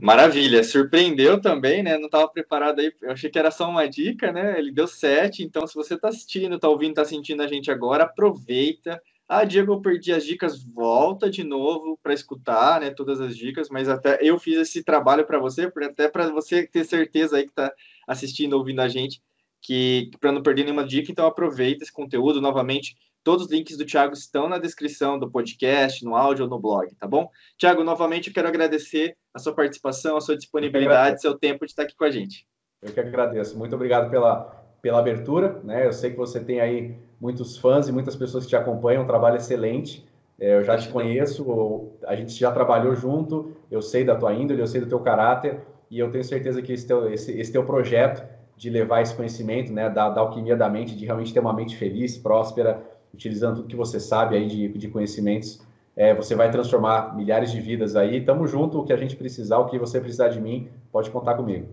Maravilha, 0.00 0.62
surpreendeu 0.62 1.40
também, 1.40 1.82
né? 1.82 1.98
Não 1.98 2.06
estava 2.06 2.28
preparado 2.28 2.78
aí, 2.80 2.92
eu 3.02 3.10
achei 3.10 3.28
que 3.28 3.38
era 3.38 3.50
só 3.50 3.68
uma 3.68 3.88
dica, 3.88 4.30
né? 4.30 4.56
Ele 4.56 4.70
deu 4.70 4.86
sete, 4.86 5.42
então 5.42 5.66
se 5.66 5.74
você 5.74 5.94
está 5.94 6.08
assistindo, 6.08 6.54
está 6.54 6.68
ouvindo, 6.68 6.90
está 6.90 7.04
sentindo 7.04 7.42
a 7.42 7.48
gente 7.48 7.68
agora, 7.70 8.04
aproveita. 8.04 9.02
Ah, 9.28 9.44
Diego, 9.44 9.74
eu 9.74 9.80
perdi 9.82 10.12
as 10.12 10.24
dicas, 10.24 10.62
volta 10.64 11.28
de 11.28 11.44
novo 11.44 11.98
para 12.02 12.14
escutar, 12.14 12.80
né? 12.80 12.90
Todas 12.90 13.20
as 13.20 13.36
dicas, 13.36 13.68
mas 13.68 13.88
até 13.88 14.18
eu 14.22 14.38
fiz 14.38 14.56
esse 14.56 14.82
trabalho 14.82 15.26
para 15.26 15.38
você, 15.38 15.70
até 15.82 16.08
para 16.08 16.30
você 16.30 16.66
ter 16.66 16.84
certeza 16.84 17.36
aí 17.36 17.44
que 17.44 17.50
está 17.50 17.70
assistindo, 18.06 18.54
ouvindo 18.54 18.80
a 18.80 18.88
gente, 18.88 19.22
que 19.60 20.10
para 20.18 20.32
não 20.32 20.42
perder 20.42 20.64
nenhuma 20.64 20.86
dica, 20.86 21.12
então 21.12 21.26
aproveita 21.26 21.82
esse 21.82 21.92
conteúdo 21.92 22.40
novamente 22.40 22.96
Todos 23.28 23.44
os 23.44 23.52
links 23.52 23.76
do 23.76 23.84
Thiago 23.84 24.14
estão 24.14 24.48
na 24.48 24.56
descrição 24.56 25.18
do 25.18 25.30
podcast, 25.30 26.02
no 26.02 26.16
áudio 26.16 26.44
ou 26.44 26.50
no 26.50 26.58
blog, 26.58 26.94
tá 26.94 27.06
bom? 27.06 27.28
Thiago, 27.58 27.84
novamente 27.84 28.28
eu 28.28 28.32
quero 28.32 28.48
agradecer 28.48 29.18
a 29.34 29.38
sua 29.38 29.54
participação, 29.54 30.16
a 30.16 30.20
sua 30.22 30.34
disponibilidade, 30.34 31.20
seu 31.20 31.38
tempo 31.38 31.66
de 31.66 31.72
estar 31.72 31.82
aqui 31.82 31.94
com 31.94 32.04
a 32.04 32.10
gente. 32.10 32.46
Eu 32.80 32.90
que 32.90 32.98
agradeço. 32.98 33.58
Muito 33.58 33.74
obrigado 33.74 34.10
pela, 34.10 34.44
pela 34.80 35.00
abertura, 35.00 35.60
né? 35.62 35.84
Eu 35.84 35.92
sei 35.92 36.10
que 36.10 36.16
você 36.16 36.42
tem 36.42 36.60
aí 36.60 36.96
muitos 37.20 37.56
fãs 37.56 37.88
e 37.88 37.92
muitas 37.92 38.16
pessoas 38.16 38.44
que 38.44 38.50
te 38.50 38.56
acompanham, 38.56 39.02
um 39.02 39.06
trabalho 39.06 39.36
excelente. 39.36 40.06
É, 40.40 40.56
eu 40.56 40.62
já 40.62 40.76
te 40.76 40.88
conheço, 40.88 41.90
a 42.06 42.14
gente 42.14 42.32
já 42.32 42.52
trabalhou 42.52 42.94
junto, 42.94 43.52
eu 43.70 43.82
sei 43.82 44.04
da 44.04 44.14
tua 44.14 44.32
índole, 44.32 44.60
eu 44.60 44.66
sei 44.66 44.80
do 44.80 44.86
teu 44.86 45.00
caráter, 45.00 45.60
e 45.90 45.98
eu 45.98 46.10
tenho 46.10 46.22
certeza 46.22 46.62
que 46.62 46.72
esse 46.72 46.86
teu, 46.86 47.12
esse, 47.12 47.32
esse 47.32 47.50
teu 47.50 47.64
projeto 47.64 48.24
de 48.56 48.70
levar 48.70 49.02
esse 49.02 49.14
conhecimento, 49.14 49.72
né, 49.72 49.88
da, 49.88 50.10
da 50.10 50.20
alquimia 50.20 50.56
da 50.56 50.68
mente, 50.68 50.96
de 50.96 51.04
realmente 51.04 51.32
ter 51.32 51.40
uma 51.40 51.52
mente 51.52 51.76
feliz, 51.76 52.16
próspera, 52.18 52.82
utilizando 53.12 53.56
tudo 53.56 53.68
que 53.68 53.76
você 53.76 53.98
sabe 53.98 54.36
aí 54.36 54.46
de, 54.46 54.68
de 54.68 54.88
conhecimentos, 54.88 55.60
é, 55.96 56.14
você 56.14 56.34
vai 56.34 56.50
transformar 56.50 57.16
milhares 57.16 57.50
de 57.50 57.60
vidas 57.60 57.96
aí. 57.96 58.20
Tamo 58.24 58.46
junto, 58.46 58.80
o 58.80 58.84
que 58.84 58.92
a 58.92 58.96
gente 58.96 59.16
precisar, 59.16 59.58
o 59.58 59.66
que 59.66 59.78
você 59.78 60.00
precisar 60.00 60.28
de 60.28 60.40
mim, 60.40 60.68
pode 60.92 61.10
contar 61.10 61.34
comigo. 61.34 61.66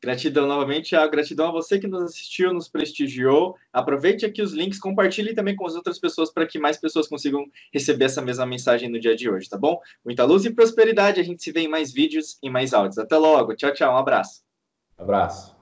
Gratidão 0.00 0.46
novamente, 0.46 0.94
a 0.94 1.06
gratidão 1.08 1.48
a 1.48 1.52
você 1.52 1.78
que 1.78 1.88
nos 1.88 2.02
assistiu, 2.02 2.52
nos 2.54 2.68
prestigiou. 2.68 3.56
Aproveite 3.72 4.24
aqui 4.24 4.40
os 4.40 4.52
links, 4.52 4.78
compartilhe 4.78 5.34
também 5.34 5.56
com 5.56 5.66
as 5.66 5.74
outras 5.74 5.98
pessoas 5.98 6.32
para 6.32 6.46
que 6.46 6.58
mais 6.58 6.76
pessoas 6.76 7.08
consigam 7.08 7.44
receber 7.72 8.04
essa 8.04 8.22
mesma 8.22 8.46
mensagem 8.46 8.88
no 8.88 9.00
dia 9.00 9.16
de 9.16 9.28
hoje, 9.28 9.48
tá 9.48 9.58
bom? 9.58 9.80
Muita 10.04 10.24
luz 10.24 10.44
e 10.44 10.50
prosperidade. 10.50 11.20
A 11.20 11.24
gente 11.24 11.42
se 11.42 11.50
vê 11.50 11.60
em 11.60 11.68
mais 11.68 11.92
vídeos 11.92 12.38
e 12.42 12.48
mais 12.48 12.72
áudios. 12.72 12.98
Até 12.98 13.16
logo. 13.16 13.56
Tchau, 13.56 13.72
tchau. 13.72 13.92
Um 13.92 13.98
abraço. 13.98 14.42
Abraço. 14.96 15.57